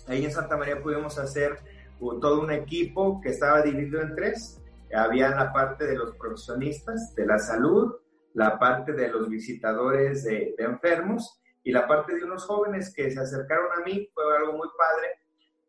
Ahí 0.07 0.25
en 0.25 0.31
Santa 0.31 0.57
María 0.57 0.81
pudimos 0.81 1.19
hacer 1.19 1.59
todo 1.99 2.41
un 2.41 2.53
equipo 2.53 3.21
que 3.21 3.31
estaba 3.31 3.62
dividido 3.62 4.01
en 4.01 4.14
tres. 4.14 4.61
Había 4.95 5.31
la 5.31 5.53
parte 5.53 5.87
de 5.87 5.97
los 5.97 6.14
profesionistas 6.17 7.14
de 7.14 7.27
la 7.27 7.39
salud, 7.39 7.95
la 8.37 8.59
parte 8.59 8.93
de 8.93 9.09
los 9.09 9.30
visitadores 9.30 10.24
de, 10.24 10.55
enfermos 10.59 11.41
y 11.64 11.72
la 11.72 11.89
parte 11.89 12.14
de 12.14 12.22
unos 12.22 12.45
jóvenes 12.45 12.93
que 12.95 13.11
se 13.11 13.18
acercaron 13.18 13.68
a 13.72 13.84
mí. 13.84 14.09
Fue 14.12 14.24
algo 14.37 14.53
muy 14.53 14.68
padre 14.76 15.09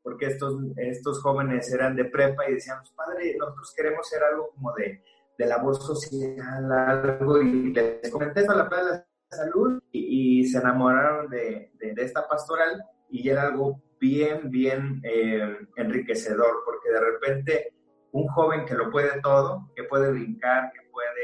porque 0.03 0.27
estos, 0.27 0.53
estos 0.75 1.21
jóvenes 1.21 1.71
eran 1.71 1.95
de 1.95 2.05
prepa 2.05 2.47
y 2.47 2.55
decían, 2.55 2.79
padre, 2.95 3.35
nosotros 3.37 3.73
queremos 3.75 4.05
hacer 4.05 4.23
algo 4.23 4.51
como 4.51 4.73
de, 4.73 5.01
de 5.37 5.45
labor 5.45 5.75
social, 5.75 6.71
algo, 6.71 7.41
y 7.41 7.73
les 7.73 8.09
comenté 8.11 8.41
eso 8.41 8.51
a 8.51 8.55
la 8.55 8.63
de 8.63 8.83
la 8.83 9.07
Salud 9.29 9.81
y, 9.91 10.45
se 10.45 10.59
enamoraron 10.59 11.29
de, 11.29 11.71
de, 11.73 11.93
de, 11.93 12.03
esta 12.03 12.27
pastoral 12.27 12.81
y 13.09 13.27
era 13.27 13.43
algo 13.43 13.81
bien, 13.99 14.49
bien 14.49 15.01
eh, 15.03 15.57
enriquecedor, 15.75 16.63
porque 16.65 16.89
de 16.89 16.99
repente 16.99 17.73
un 18.11 18.27
joven 18.27 18.65
que 18.65 18.75
lo 18.75 18.89
puede 18.89 19.19
todo, 19.21 19.69
que 19.75 19.83
puede 19.83 20.11
brincar, 20.11 20.71
que 20.71 20.89
puede 20.89 21.16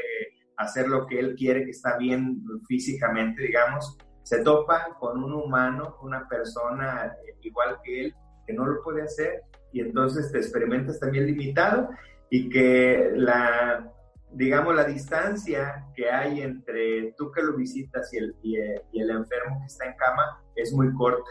hacer 0.56 0.88
lo 0.88 1.06
que 1.06 1.18
él 1.18 1.34
quiere, 1.34 1.64
que 1.64 1.70
está 1.70 1.96
bien 1.96 2.42
físicamente, 2.66 3.42
digamos, 3.42 3.96
se 4.22 4.42
topa 4.42 4.96
con 4.98 5.22
un 5.22 5.32
humano, 5.34 5.96
una 6.02 6.26
persona 6.28 7.14
igual 7.42 7.78
que 7.84 8.06
él, 8.06 8.14
que 8.46 8.52
no 8.52 8.66
lo 8.66 8.82
puede 8.82 9.02
hacer, 9.02 9.42
y 9.72 9.80
entonces 9.80 10.30
te 10.32 10.38
experimentas 10.38 10.98
también 11.00 11.26
limitado 11.26 11.90
y 12.30 12.48
que 12.48 13.12
la, 13.16 13.92
digamos, 14.32 14.74
la 14.74 14.84
distancia 14.84 15.86
que 15.94 16.10
hay 16.10 16.40
entre 16.40 17.12
tú 17.18 17.30
que 17.32 17.42
lo 17.42 17.56
visitas 17.56 18.12
y 18.12 18.18
el, 18.18 18.36
y 18.42 18.56
y 18.92 19.00
el 19.02 19.10
enfermo 19.10 19.60
que 19.60 19.66
está 19.66 19.86
en 19.86 19.96
cama 19.96 20.42
es 20.54 20.72
muy 20.72 20.92
corta. 20.94 21.30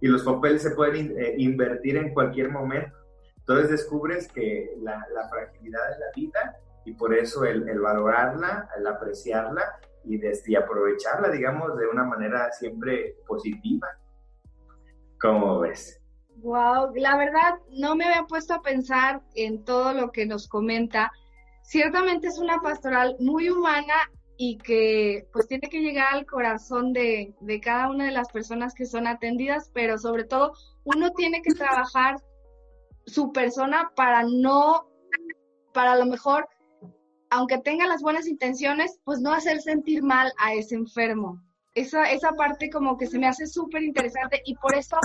Y 0.00 0.06
los 0.06 0.22
papeles 0.22 0.62
se 0.62 0.70
pueden 0.72 1.18
eh, 1.18 1.34
invertir 1.38 1.96
en 1.96 2.14
cualquier 2.14 2.50
momento. 2.50 2.96
Entonces 3.38 3.70
descubres 3.70 4.28
que 4.28 4.76
la 4.82 5.28
fragilidad 5.30 5.80
de 5.90 5.98
la 5.98 6.06
vida 6.14 6.60
y 6.88 6.94
por 6.94 7.14
eso 7.14 7.44
el, 7.44 7.68
el 7.68 7.80
valorarla, 7.80 8.66
el 8.78 8.86
apreciarla 8.86 9.78
y, 10.04 10.16
desde, 10.16 10.56
aprovecharla, 10.56 11.30
digamos, 11.30 11.76
de 11.76 11.86
una 11.86 12.04
manera 12.04 12.50
siempre 12.52 13.16
positiva. 13.26 13.88
¿Cómo 15.20 15.60
ves? 15.60 16.00
Wow, 16.36 16.94
la 16.94 17.18
verdad 17.18 17.58
no 17.72 17.94
me 17.94 18.06
había 18.06 18.24
puesto 18.24 18.54
a 18.54 18.62
pensar 18.62 19.20
en 19.34 19.64
todo 19.64 19.92
lo 19.92 20.10
que 20.12 20.24
nos 20.24 20.48
comenta. 20.48 21.12
Ciertamente 21.62 22.28
es 22.28 22.38
una 22.38 22.58
pastoral 22.62 23.16
muy 23.18 23.50
humana 23.50 23.94
y 24.38 24.56
que 24.56 25.28
pues 25.32 25.46
tiene 25.46 25.68
que 25.68 25.80
llegar 25.80 26.14
al 26.14 26.24
corazón 26.24 26.94
de, 26.94 27.34
de 27.40 27.60
cada 27.60 27.90
una 27.90 28.06
de 28.06 28.12
las 28.12 28.30
personas 28.30 28.72
que 28.72 28.86
son 28.86 29.06
atendidas, 29.06 29.70
pero 29.74 29.98
sobre 29.98 30.24
todo 30.24 30.54
uno 30.84 31.10
tiene 31.10 31.42
que 31.42 31.52
trabajar 31.52 32.16
su 33.04 33.30
persona 33.32 33.92
para 33.94 34.22
no, 34.22 34.88
para 35.74 35.96
lo 35.96 36.06
mejor, 36.06 36.48
aunque 37.30 37.58
tenga 37.58 37.86
las 37.86 38.02
buenas 38.02 38.26
intenciones, 38.26 38.98
pues 39.04 39.20
no 39.20 39.32
hacer 39.32 39.60
sentir 39.60 40.02
mal 40.02 40.32
a 40.38 40.54
ese 40.54 40.74
enfermo. 40.74 41.42
Esa, 41.74 42.10
esa 42.10 42.32
parte 42.32 42.70
como 42.70 42.96
que 42.96 43.06
se 43.06 43.18
me 43.18 43.28
hace 43.28 43.46
súper 43.46 43.82
interesante 43.82 44.42
y 44.44 44.54
por 44.56 44.74
eso 44.74 44.96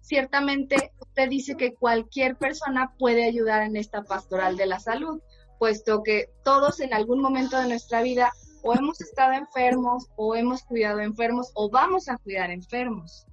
ciertamente 0.00 0.92
usted 1.00 1.28
dice 1.28 1.56
que 1.56 1.74
cualquier 1.74 2.36
persona 2.36 2.94
puede 2.98 3.24
ayudar 3.24 3.62
en 3.62 3.76
esta 3.76 4.02
pastoral 4.02 4.56
de 4.56 4.66
la 4.66 4.78
salud, 4.78 5.20
puesto 5.58 6.02
que 6.02 6.30
todos 6.44 6.80
en 6.80 6.94
algún 6.94 7.20
momento 7.20 7.58
de 7.58 7.68
nuestra 7.68 8.02
vida 8.02 8.32
o 8.62 8.74
hemos 8.74 9.00
estado 9.00 9.32
enfermos 9.32 10.08
o 10.16 10.34
hemos 10.34 10.62
cuidado 10.62 11.00
enfermos 11.00 11.50
o 11.54 11.70
vamos 11.70 12.08
a 12.08 12.18
cuidar 12.18 12.50
enfermos. 12.50 13.26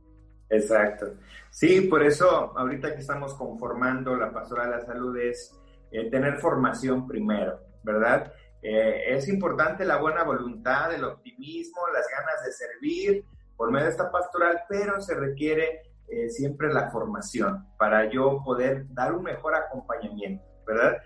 Exacto. 0.50 1.16
Sí, 1.50 1.82
por 1.82 2.04
eso 2.04 2.58
ahorita 2.58 2.94
que 2.94 3.02
estamos 3.02 3.34
conformando 3.34 4.16
la 4.16 4.32
pastoral 4.32 4.70
de 4.70 4.78
la 4.78 4.86
salud 4.86 5.18
es 5.18 5.54
eh, 5.92 6.10
tener 6.10 6.38
formación 6.38 7.08
primero, 7.08 7.60
¿verdad? 7.88 8.34
Eh, 8.62 9.16
es 9.16 9.30
importante 9.30 9.86
la 9.86 9.98
buena 9.98 10.24
voluntad, 10.24 10.94
el 10.94 11.06
optimismo, 11.06 11.82
las 11.94 12.06
ganas 12.10 12.44
de 12.44 12.52
servir 12.52 13.26
por 13.56 13.72
medio 13.72 13.86
de 13.86 13.92
esta 13.92 14.12
pastoral, 14.12 14.64
pero 14.68 15.00
se 15.00 15.16
requiere 15.16 15.84
eh, 16.10 16.30
siempre 16.30 16.72
la 16.74 16.92
formación 16.92 17.66
para 17.78 18.10
yo 18.12 18.44
poder 18.44 18.86
dar 18.94 19.14
un 19.14 19.24
mejor 19.24 19.56
acompañamiento, 19.56 20.44
¿verdad? 20.66 20.98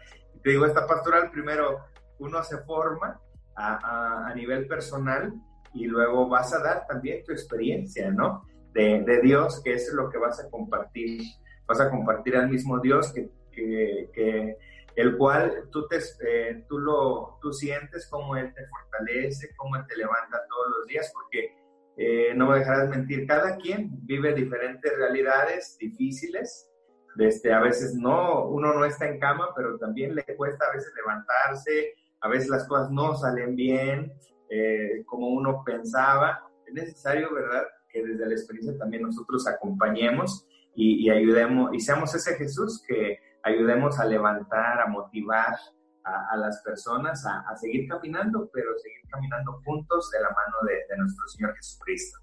Te 0.43 0.49
digo, 0.49 0.65
esta 0.65 0.87
pastoral 0.87 1.29
primero 1.29 1.85
uno 2.17 2.43
se 2.43 2.57
forma 2.59 3.21
a, 3.55 4.33
nivel 4.35 4.67
personal 4.67 5.31
y 5.73 5.85
luego 5.85 6.27
vas 6.27 6.51
a 6.53 6.63
dar 6.63 6.87
también 6.87 7.23
tu 7.23 7.31
experiencia, 7.31 8.09
¿no? 8.09 8.43
De, 8.73 9.19
Dios, 9.21 9.61
que 9.63 9.73
es 9.73 9.91
lo 9.93 10.09
que 10.09 10.17
vas 10.17 10.39
a 10.39 10.49
compartir. 10.49 11.21
Vas 11.67 11.79
a 11.79 11.91
compartir 11.91 12.35
al 12.37 12.49
mismo 12.49 12.79
Dios 12.79 13.13
que, 13.13 13.29
que 13.51 14.57
el 14.95 15.17
cual 15.17 15.69
tú, 15.71 15.87
te, 15.87 15.97
eh, 15.97 16.65
tú, 16.67 16.79
lo, 16.79 17.37
tú 17.41 17.53
sientes 17.53 18.07
cómo 18.09 18.35
Él 18.35 18.53
te 18.53 18.65
fortalece, 18.67 19.53
cómo 19.55 19.75
Él 19.75 19.83
te 19.87 19.95
levanta 19.95 20.45
todos 20.49 20.67
los 20.77 20.87
días, 20.87 21.11
porque 21.13 21.55
eh, 21.97 22.33
no 22.35 22.47
me 22.47 22.59
dejarás 22.59 22.89
mentir, 22.89 23.27
cada 23.27 23.57
quien 23.57 23.89
vive 24.05 24.33
diferentes 24.33 24.91
realidades 24.97 25.77
difíciles. 25.79 26.67
Desde, 27.15 27.51
a 27.51 27.59
veces 27.59 27.93
no, 27.93 28.45
uno 28.45 28.73
no 28.73 28.85
está 28.85 29.05
en 29.05 29.19
cama, 29.19 29.49
pero 29.55 29.77
también 29.77 30.15
le 30.15 30.23
cuesta 30.37 30.65
a 30.65 30.75
veces 30.75 30.93
levantarse, 30.95 31.93
a 32.21 32.29
veces 32.29 32.49
las 32.49 32.67
cosas 32.67 32.89
no 32.89 33.15
salen 33.15 33.55
bien 33.55 34.13
eh, 34.49 35.03
como 35.05 35.27
uno 35.27 35.63
pensaba. 35.65 36.47
Es 36.65 36.73
necesario, 36.73 37.33
¿verdad?, 37.33 37.63
que 37.89 38.05
desde 38.05 38.25
la 38.25 38.31
experiencia 38.31 38.77
también 38.77 39.03
nosotros 39.03 39.45
acompañemos 39.47 40.47
y, 40.73 41.05
y 41.05 41.09
ayudemos, 41.09 41.73
y 41.73 41.81
seamos 41.81 42.15
ese 42.15 42.35
Jesús 42.35 42.81
que 42.87 43.19
ayudemos 43.43 43.99
a 43.99 44.05
levantar, 44.05 44.79
a 44.81 44.87
motivar, 44.87 45.55
a, 46.03 46.33
a, 46.33 46.37
las 46.37 46.61
personas 46.63 47.25
a, 47.25 47.41
a, 47.41 47.55
seguir 47.55 47.87
caminando, 47.87 48.49
pero 48.51 48.77
seguir 48.79 49.01
caminando 49.11 49.61
juntos 49.63 50.09
de 50.11 50.19
la 50.19 50.29
mano 50.29 50.57
de, 50.67 50.73
de, 50.89 50.97
nuestro 50.97 51.27
Señor 51.27 51.55
Jesucristo. 51.55 52.19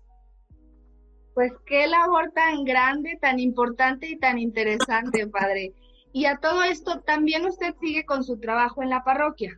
Pues 1.35 1.53
qué 1.65 1.87
labor 1.87 2.33
tan 2.35 2.65
grande, 2.65 3.17
tan 3.21 3.39
importante 3.39 4.09
y 4.09 4.19
tan 4.19 4.39
interesante, 4.39 5.27
Padre. 5.29 5.75
Y 6.13 6.25
a 6.25 6.39
todo 6.39 6.65
esto, 6.65 7.01
¿también 7.03 7.47
usted 7.47 7.75
sigue 7.81 8.05
con 8.05 8.25
su 8.25 8.41
trabajo 8.41 8.83
en 8.83 8.91
la 8.91 9.05
parroquia? 9.05 9.57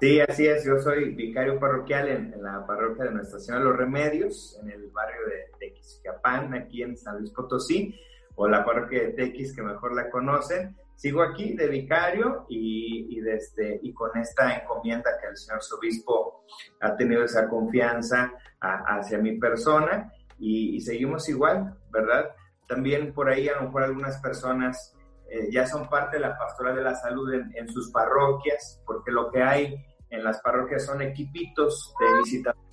Sí, 0.00 0.20
así 0.20 0.46
es. 0.46 0.64
Yo 0.64 0.78
soy 0.78 1.14
vicario 1.14 1.60
parroquial 1.60 2.08
en, 2.08 2.32
en 2.32 2.42
la 2.42 2.66
parroquia 2.66 3.04
de 3.04 3.12
Nuestra 3.12 3.38
Señora 3.38 3.62
de 3.62 3.70
los 3.70 3.78
Remedios, 3.78 4.58
en 4.62 4.70
el 4.70 4.90
barrio 4.90 5.26
de 5.26 5.58
Tequisquiapán, 5.60 6.54
aquí 6.54 6.82
en 6.82 6.96
San 6.96 7.18
Luis 7.18 7.30
Potosí, 7.30 7.94
o 8.36 8.48
la 8.48 8.64
parroquia 8.64 9.02
de 9.02 9.08
Tequis, 9.10 9.54
que 9.54 9.62
mejor 9.62 9.94
la 9.94 10.10
conocen 10.10 10.76
sigo 11.02 11.20
aquí 11.20 11.54
de 11.54 11.66
vicario 11.66 12.46
y, 12.48 13.18
y, 13.18 13.20
desde, 13.20 13.80
y 13.82 13.92
con 13.92 14.16
esta 14.16 14.54
encomienda 14.56 15.10
que 15.20 15.26
el 15.26 15.36
señor 15.36 15.60
obispo 15.76 16.44
ha 16.80 16.96
tenido 16.96 17.24
esa 17.24 17.48
confianza 17.48 18.32
a, 18.60 18.98
hacia 18.98 19.18
mi 19.18 19.36
persona 19.36 20.12
y, 20.38 20.76
y, 20.76 20.80
seguimos 20.80 21.28
igual, 21.28 21.76
¿verdad? 21.90 22.30
También 22.68 23.12
por 23.12 23.28
ahí 23.28 23.48
a 23.48 23.56
lo 23.56 23.62
mejor 23.62 23.82
algunas 23.82 24.18
personas 24.18 24.96
eh, 25.28 25.48
ya 25.50 25.66
son 25.66 25.88
parte 25.88 26.18
de 26.18 26.20
la 26.20 26.38
pastoral 26.38 26.76
de 26.76 26.82
la 26.82 26.94
salud 26.94 27.32
en, 27.34 27.50
en, 27.56 27.68
sus 27.68 27.90
parroquias, 27.90 28.80
porque 28.86 29.10
lo 29.10 29.28
que 29.32 29.42
hay 29.42 29.84
en 30.10 30.22
las 30.22 30.40
parroquias 30.40 30.84
son 30.84 31.02
equipitos 31.02 31.92
de 31.98 32.18
visitación 32.18 32.64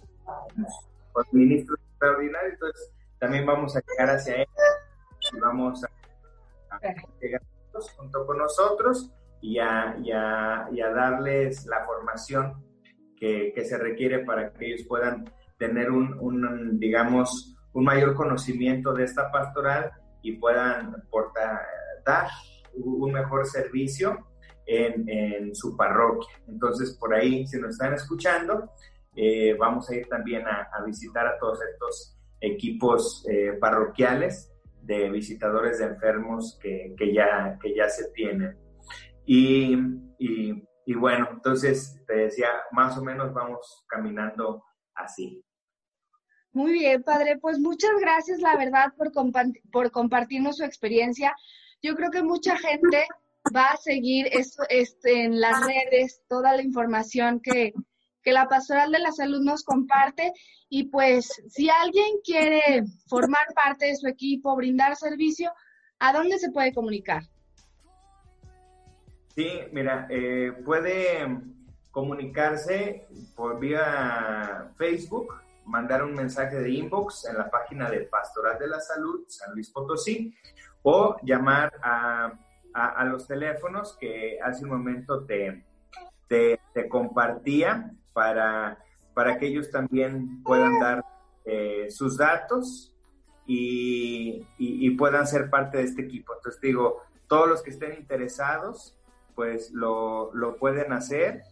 con 1.11 1.25
ministros 1.31 1.79
extraordinarios, 1.89 2.53
entonces 2.53 2.91
también 3.17 3.45
vamos 3.47 3.75
a 3.75 3.81
llegar 3.81 4.15
hacia 4.15 4.35
ellos 4.35 4.49
y 5.33 5.39
vamos 5.39 5.83
a, 5.83 6.75
a 6.75 6.79
llegar 7.21 7.41
junto 7.97 8.25
con 8.25 8.37
nosotros 8.37 9.11
y 9.41 9.59
a, 9.59 9.97
y 10.03 10.11
a, 10.11 10.67
y 10.71 10.81
a 10.81 10.89
darles 10.89 11.65
la 11.65 11.85
formación 11.85 12.63
que, 13.17 13.51
que, 13.53 13.65
se 13.65 13.77
requiere 13.77 14.25
para 14.25 14.51
que 14.53 14.67
ellos 14.67 14.85
puedan 14.87 15.31
tener 15.57 15.91
un, 15.91 16.17
un, 16.19 16.79
digamos, 16.79 17.55
un 17.73 17.83
mayor 17.83 18.15
conocimiento 18.15 18.93
de 18.93 19.03
esta 19.03 19.31
pastoral 19.31 19.91
y 20.21 20.33
puedan 20.37 21.03
portar, 21.09 21.61
dar 22.05 22.27
un 22.73 23.11
mejor 23.11 23.45
servicio 23.45 24.27
en, 24.65 25.07
en, 25.09 25.55
su 25.55 25.75
parroquia. 25.75 26.29
Entonces, 26.47 26.95
por 26.97 27.13
ahí, 27.13 27.45
si 27.47 27.59
nos 27.59 27.71
están 27.71 27.93
escuchando, 27.93 28.71
eh, 29.15 29.55
vamos 29.57 29.89
a 29.89 29.95
ir 29.95 30.07
también 30.07 30.47
a, 30.47 30.69
a, 30.71 30.83
visitar 30.83 31.27
a 31.27 31.37
todos 31.39 31.59
estos 31.61 32.17
equipos 32.39 33.25
eh, 33.29 33.57
parroquiales 33.59 34.49
de 34.81 35.09
visitadores 35.09 35.79
de 35.79 35.85
enfermos 35.85 36.57
que, 36.61 36.93
que, 36.97 37.13
ya, 37.13 37.57
que 37.61 37.75
ya 37.75 37.89
se 37.89 38.09
tienen. 38.11 38.57
Y, 39.25 39.77
y, 40.17 40.93
bueno, 40.95 41.29
entonces 41.31 42.01
te 42.07 42.15
decía, 42.15 42.49
más 42.71 42.97
o 42.97 43.03
menos 43.03 43.33
vamos 43.33 43.85
caminando 43.87 44.63
así. 44.95 45.43
Muy 46.51 46.71
bien, 46.71 47.03
padre. 47.03 47.37
Pues 47.39 47.59
muchas 47.59 47.91
gracias, 47.99 48.39
la 48.39 48.55
verdad, 48.57 48.93
por, 48.97 49.11
compa 49.11 49.43
por 49.71 49.91
compartirnos 49.91 50.57
su 50.57 50.63
experiencia. 50.63 51.35
Yo 51.81 51.95
creo 51.95 52.09
que 52.09 52.23
mucha 52.23 52.57
gente 52.57 53.07
va 53.55 53.67
a 53.67 53.77
seguir 53.77 54.27
esto, 54.31 54.63
este, 54.69 55.25
en 55.25 55.39
las 55.39 55.65
redes 55.65 56.23
toda 56.27 56.55
la 56.55 56.63
información 56.63 57.39
que, 57.39 57.73
que 58.23 58.31
la 58.31 58.47
Pastoral 58.47 58.91
de 58.91 58.99
la 58.99 59.11
Salud 59.11 59.41
nos 59.41 59.63
comparte. 59.63 60.33
Y 60.69 60.85
pues, 60.85 61.41
si 61.49 61.69
alguien 61.69 62.19
quiere 62.23 62.83
formar 63.07 63.47
parte 63.55 63.87
de 63.87 63.95
su 63.95 64.07
equipo, 64.07 64.55
brindar 64.55 64.95
servicio, 64.95 65.51
¿a 65.99 66.13
dónde 66.13 66.37
se 66.37 66.51
puede 66.51 66.73
comunicar? 66.73 67.23
Sí, 69.35 69.61
mira, 69.71 70.07
eh, 70.09 70.51
puede 70.65 71.39
comunicarse 71.91 73.07
por 73.35 73.59
vía 73.59 74.71
Facebook, 74.77 75.33
mandar 75.65 76.03
un 76.03 76.13
mensaje 76.13 76.57
de 76.57 76.71
inbox 76.71 77.25
en 77.25 77.37
la 77.37 77.49
página 77.49 77.89
de 77.89 78.01
Pastoral 78.01 78.59
de 78.59 78.67
la 78.67 78.79
Salud, 78.79 79.25
San 79.27 79.53
Luis 79.53 79.69
Potosí, 79.69 80.35
o 80.83 81.17
llamar 81.23 81.71
a, 81.81 82.33
a, 82.73 82.87
a 82.89 83.03
los 83.05 83.27
teléfonos 83.27 83.97
que 83.97 84.39
hace 84.43 84.63
un 84.63 84.71
momento 84.71 85.25
te, 85.25 85.63
te, 86.27 86.59
te 86.73 86.87
compartía 86.87 87.91
para, 88.19 88.77
para 89.13 89.37
que 89.37 89.47
ellos 89.47 89.71
también 89.71 90.43
puedan 90.43 90.77
dar 90.77 91.05
eh, 91.45 91.87
sus 91.89 92.17
datos 92.17 92.93
y, 93.47 94.45
puedan 94.97 95.25
ser 95.25 95.49
parte 95.49 95.77
de 95.77 95.85
este 95.85 96.01
equipo. 96.01 96.33
Entonces 96.35 96.59
digo, 96.59 97.01
todos 97.27 97.47
los 97.47 97.63
que 97.63 97.69
estén 97.69 97.93
interesados, 97.93 98.97
pues 99.35 99.71
lo, 99.71 100.33
lo 100.33 100.57
pueden 100.57 100.91
hacer 100.91 101.43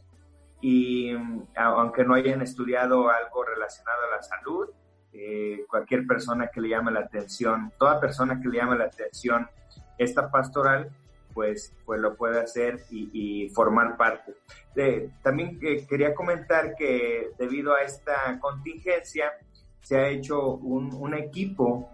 y 0.59 1.13
aunque 1.55 2.03
no 2.03 2.15
hayan 2.15 2.41
estudiado 2.41 3.09
algo 3.09 3.45
relacionado 3.45 4.03
a 4.11 4.18
la 4.18 4.22
salud, 4.22 4.68
eh, 5.13 5.63
cualquier 5.70 6.05
persona 6.05 6.49
que 6.53 6.59
le 6.59 6.68
llame 6.70 6.91
la 6.91 6.99
atención, 6.99 7.72
toda 7.80 8.01
persona 8.01 8.41
que 8.41 8.49
le 8.49 8.57
llame 8.57 8.78
la 8.78 8.86
atención 8.86 9.47
esta 9.97 10.30
pastoral, 10.30 10.89
pues, 11.38 11.71
pues 11.85 12.01
lo 12.01 12.15
puede 12.15 12.39
hacer 12.39 12.79
y, 12.89 13.47
formar 13.49 13.95
parte. 13.95 14.33
También 15.21 15.59
que 15.59 15.85
quería 15.85 16.15
comentar 16.15 16.73
que 16.75 17.29
debido 17.38 17.75
a 17.75 17.83
esta 17.83 18.39
contingencia 18.39 19.33
se 19.83 19.97
ha 19.97 20.07
hecho 20.07 20.53
un, 20.55 21.13
equipo 21.13 21.91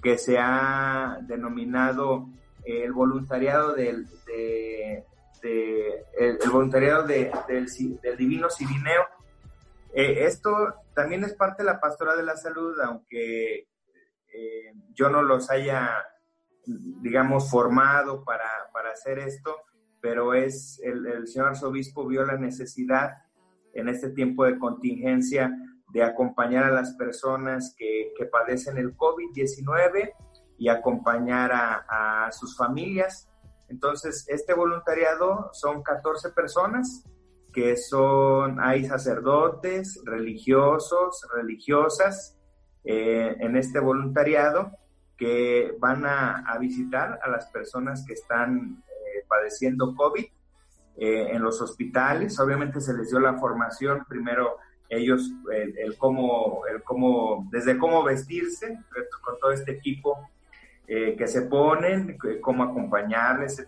que 0.00 0.16
se 0.16 0.38
ha 0.38 1.18
denominado 1.22 2.28
el 2.64 2.92
voluntariado 2.92 3.72
del, 3.72 4.06
de, 4.26 5.02
voluntariado 6.52 7.02
de, 7.02 7.32
del, 7.48 7.66
del, 8.00 8.16
Divino 8.16 8.48
Sirineo. 8.48 9.06
Eh, 9.92 10.24
esto 10.24 10.52
también 10.94 11.24
es 11.24 11.34
parte 11.34 11.64
de 11.64 11.72
la 11.72 11.80
pastora 11.80 12.14
de 12.14 12.22
la 12.22 12.36
salud, 12.36 12.80
aunque 12.80 13.66
eh, 14.32 14.72
yo 14.94 15.08
no 15.08 15.20
los 15.20 15.50
haya 15.50 16.00
digamos, 16.66 17.50
formado 17.50 18.24
para, 18.24 18.63
para 18.74 18.90
hacer 18.90 19.20
esto, 19.20 19.56
pero 20.00 20.34
es 20.34 20.80
el, 20.82 21.26
señor 21.28 21.48
arzobispo 21.48 22.06
vio 22.06 22.26
la 22.26 22.36
necesidad 22.36 23.12
en 23.72 23.88
este 23.88 24.10
tiempo 24.10 24.44
de 24.44 24.58
contingencia 24.58 25.50
de 25.92 26.02
acompañar 26.02 26.64
a 26.64 26.72
las 26.72 26.94
personas 26.96 27.74
que, 27.78 28.12
padecen 28.30 28.78
el 28.78 28.96
COVID-19 28.96 30.12
y 30.58 30.68
acompañar 30.68 31.52
a, 31.52 32.26
a, 32.26 32.32
sus 32.32 32.56
familias. 32.56 33.30
Entonces, 33.68 34.26
este 34.28 34.54
voluntariado 34.54 35.50
son 35.52 35.82
14 35.82 36.30
personas 36.30 37.04
que 37.52 37.76
son, 37.76 38.60
hay 38.60 38.84
sacerdotes, 38.84 40.02
religiosos, 40.04 41.26
religiosas 41.34 42.36
eh, 42.82 43.36
en 43.38 43.56
este 43.56 43.78
voluntariado 43.78 44.72
que 45.16 45.74
van 45.78 46.04
a, 46.04 46.44
a 46.46 46.58
visitar 46.58 47.20
a 47.22 47.28
las 47.28 47.46
personas 47.46 48.04
que 48.06 48.14
están 48.14 48.82
eh, 48.88 49.24
padeciendo 49.28 49.94
COVID 49.94 50.24
eh, 50.96 51.28
en 51.30 51.42
los 51.42 51.60
hospitales. 51.60 52.38
Obviamente 52.40 52.80
se 52.80 52.94
les 52.94 53.10
dio 53.10 53.20
la 53.20 53.34
formación, 53.34 54.04
primero 54.08 54.56
ellos, 54.88 55.30
el, 55.52 55.78
el, 55.78 55.96
cómo, 55.96 56.62
el 56.66 56.82
cómo, 56.82 57.48
desde 57.50 57.78
cómo 57.78 58.02
vestirse 58.02 58.78
con 59.22 59.38
todo 59.40 59.52
este 59.52 59.72
equipo 59.72 60.28
eh, 60.86 61.16
que 61.16 61.26
se 61.26 61.42
ponen, 61.42 62.18
cómo 62.40 62.64
acompañarles, 62.64 63.64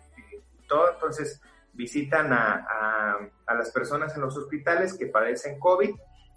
todo. 0.69 0.93
Entonces 0.93 1.41
visitan 1.73 2.33
a, 2.33 2.67
a, 2.69 3.19
a 3.47 3.55
las 3.55 3.71
personas 3.71 4.15
en 4.15 4.23
los 4.23 4.37
hospitales 4.37 4.95
que 4.95 5.07
padecen 5.07 5.59
COVID 5.59 5.91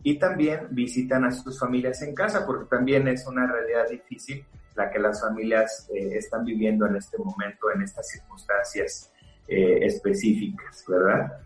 y 0.03 0.17
también 0.17 0.67
visitan 0.71 1.25
a 1.25 1.31
sus 1.31 1.59
familias 1.59 2.01
en 2.01 2.15
casa, 2.15 2.45
porque 2.45 2.65
también 2.69 3.07
es 3.07 3.27
una 3.27 3.51
realidad 3.51 3.89
difícil 3.89 4.45
la 4.79 4.89
que 4.89 4.97
las 4.97 5.21
familias 5.21 5.87
eh, 5.93 6.15
están 6.15 6.43
viviendo 6.45 6.87
en 6.87 6.95
este 6.95 7.17
momento, 7.17 7.69
en 7.75 7.81
estas 7.81 8.07
circunstancias 8.07 9.11
eh, 9.47 9.79
específicas, 9.81 10.85
¿verdad? 10.87 11.41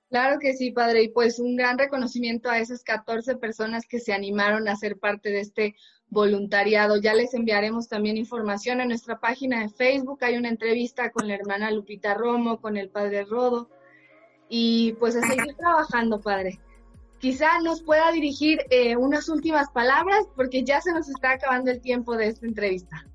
Claro 0.09 0.39
que 0.39 0.53
sí, 0.53 0.71
padre. 0.71 1.03
Y 1.03 1.09
pues 1.09 1.39
un 1.39 1.55
gran 1.55 1.77
reconocimiento 1.77 2.49
a 2.49 2.59
esas 2.59 2.83
14 2.83 3.37
personas 3.37 3.85
que 3.87 3.99
se 3.99 4.13
animaron 4.13 4.67
a 4.67 4.75
ser 4.75 4.97
parte 4.97 5.29
de 5.29 5.39
este 5.39 5.75
voluntariado. 6.09 6.97
Ya 6.97 7.13
les 7.13 7.33
enviaremos 7.33 7.87
también 7.87 8.17
información 8.17 8.81
en 8.81 8.89
nuestra 8.89 9.19
página 9.19 9.61
de 9.61 9.69
Facebook. 9.69 10.19
Hay 10.23 10.37
una 10.37 10.49
entrevista 10.49 11.11
con 11.11 11.27
la 11.27 11.35
hermana 11.35 11.71
Lupita 11.71 12.13
Romo, 12.13 12.61
con 12.61 12.77
el 12.77 12.89
padre 12.89 13.25
Rodo. 13.25 13.69
Y 14.49 14.93
pues 14.99 15.15
a 15.15 15.21
seguir 15.21 15.55
trabajando, 15.55 16.21
padre. 16.21 16.59
Quizá 17.19 17.59
nos 17.61 17.81
pueda 17.81 18.11
dirigir 18.11 18.59
eh, 18.69 18.95
unas 18.95 19.29
últimas 19.29 19.69
palabras 19.71 20.27
porque 20.35 20.63
ya 20.63 20.81
se 20.81 20.91
nos 20.91 21.09
está 21.09 21.31
acabando 21.31 21.71
el 21.71 21.81
tiempo 21.81 22.15
de 22.15 22.27
esta 22.27 22.45
entrevista. 22.45 23.05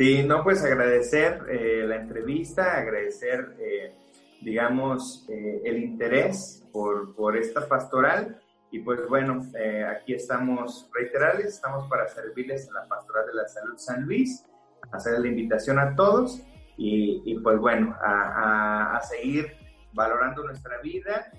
Sí, 0.00 0.22
no, 0.22 0.42
pues 0.42 0.64
agradecer 0.64 1.42
eh, 1.50 1.84
la 1.86 1.96
entrevista, 1.96 2.78
agradecer, 2.78 3.54
eh, 3.60 3.92
digamos, 4.40 5.26
eh, 5.28 5.60
el 5.62 5.76
interés 5.76 6.64
por, 6.72 7.14
por 7.14 7.36
esta 7.36 7.68
pastoral 7.68 8.39
y 8.70 8.78
pues 8.80 9.00
bueno, 9.08 9.44
eh, 9.58 9.84
aquí 9.84 10.14
estamos 10.14 10.88
reiterales, 10.94 11.46
estamos 11.46 11.88
para 11.88 12.06
servirles 12.08 12.68
en 12.68 12.74
la 12.74 12.86
Pastoral 12.86 13.26
de 13.26 13.34
la 13.34 13.48
Salud 13.48 13.76
San 13.76 14.02
Luis, 14.02 14.44
hacer 14.92 15.18
la 15.18 15.28
invitación 15.28 15.78
a 15.78 15.94
todos 15.96 16.40
y, 16.76 17.22
y 17.24 17.38
pues 17.40 17.58
bueno, 17.58 17.96
a, 18.00 18.12
a, 18.12 18.96
a, 18.96 19.02
seguir 19.02 19.56
valorando 19.92 20.44
nuestra 20.44 20.80
vida, 20.80 21.30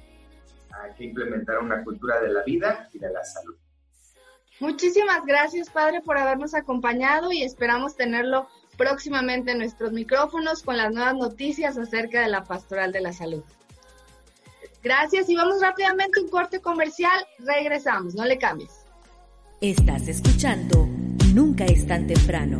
hay 0.71 0.93
que 0.95 1.05
implementar 1.05 1.59
una 1.59 1.83
cultura 1.83 2.19
de 2.21 2.29
la 2.29 2.43
vida 2.43 2.89
y 2.93 2.99
de 2.99 3.11
la 3.11 3.23
salud. 3.23 3.55
Muchísimas 4.59 5.25
gracias, 5.25 5.69
Padre, 5.69 6.01
por 6.01 6.17
habernos 6.17 6.53
acompañado 6.53 7.31
y 7.31 7.43
esperamos 7.43 7.95
tenerlo 7.95 8.47
próximamente 8.77 9.51
en 9.51 9.59
nuestros 9.59 9.91
micrófonos 9.91 10.63
con 10.63 10.77
las 10.77 10.91
nuevas 10.91 11.15
noticias 11.15 11.77
acerca 11.77 12.21
de 12.21 12.27
la 12.27 12.43
Pastoral 12.43 12.91
de 12.91 13.01
la 13.01 13.13
Salud. 13.13 13.43
Gracias 14.83 15.29
y 15.29 15.35
vamos 15.35 15.61
rápidamente 15.61 16.19
a 16.19 16.23
un 16.23 16.29
corte 16.29 16.59
comercial. 16.59 17.25
Regresamos, 17.39 18.15
no 18.15 18.25
le 18.25 18.37
cambies. 18.37 18.71
Estás 19.61 20.07
escuchando 20.07 20.87
Nunca 21.33 21.63
es 21.63 21.87
tan 21.87 22.07
temprano. 22.07 22.59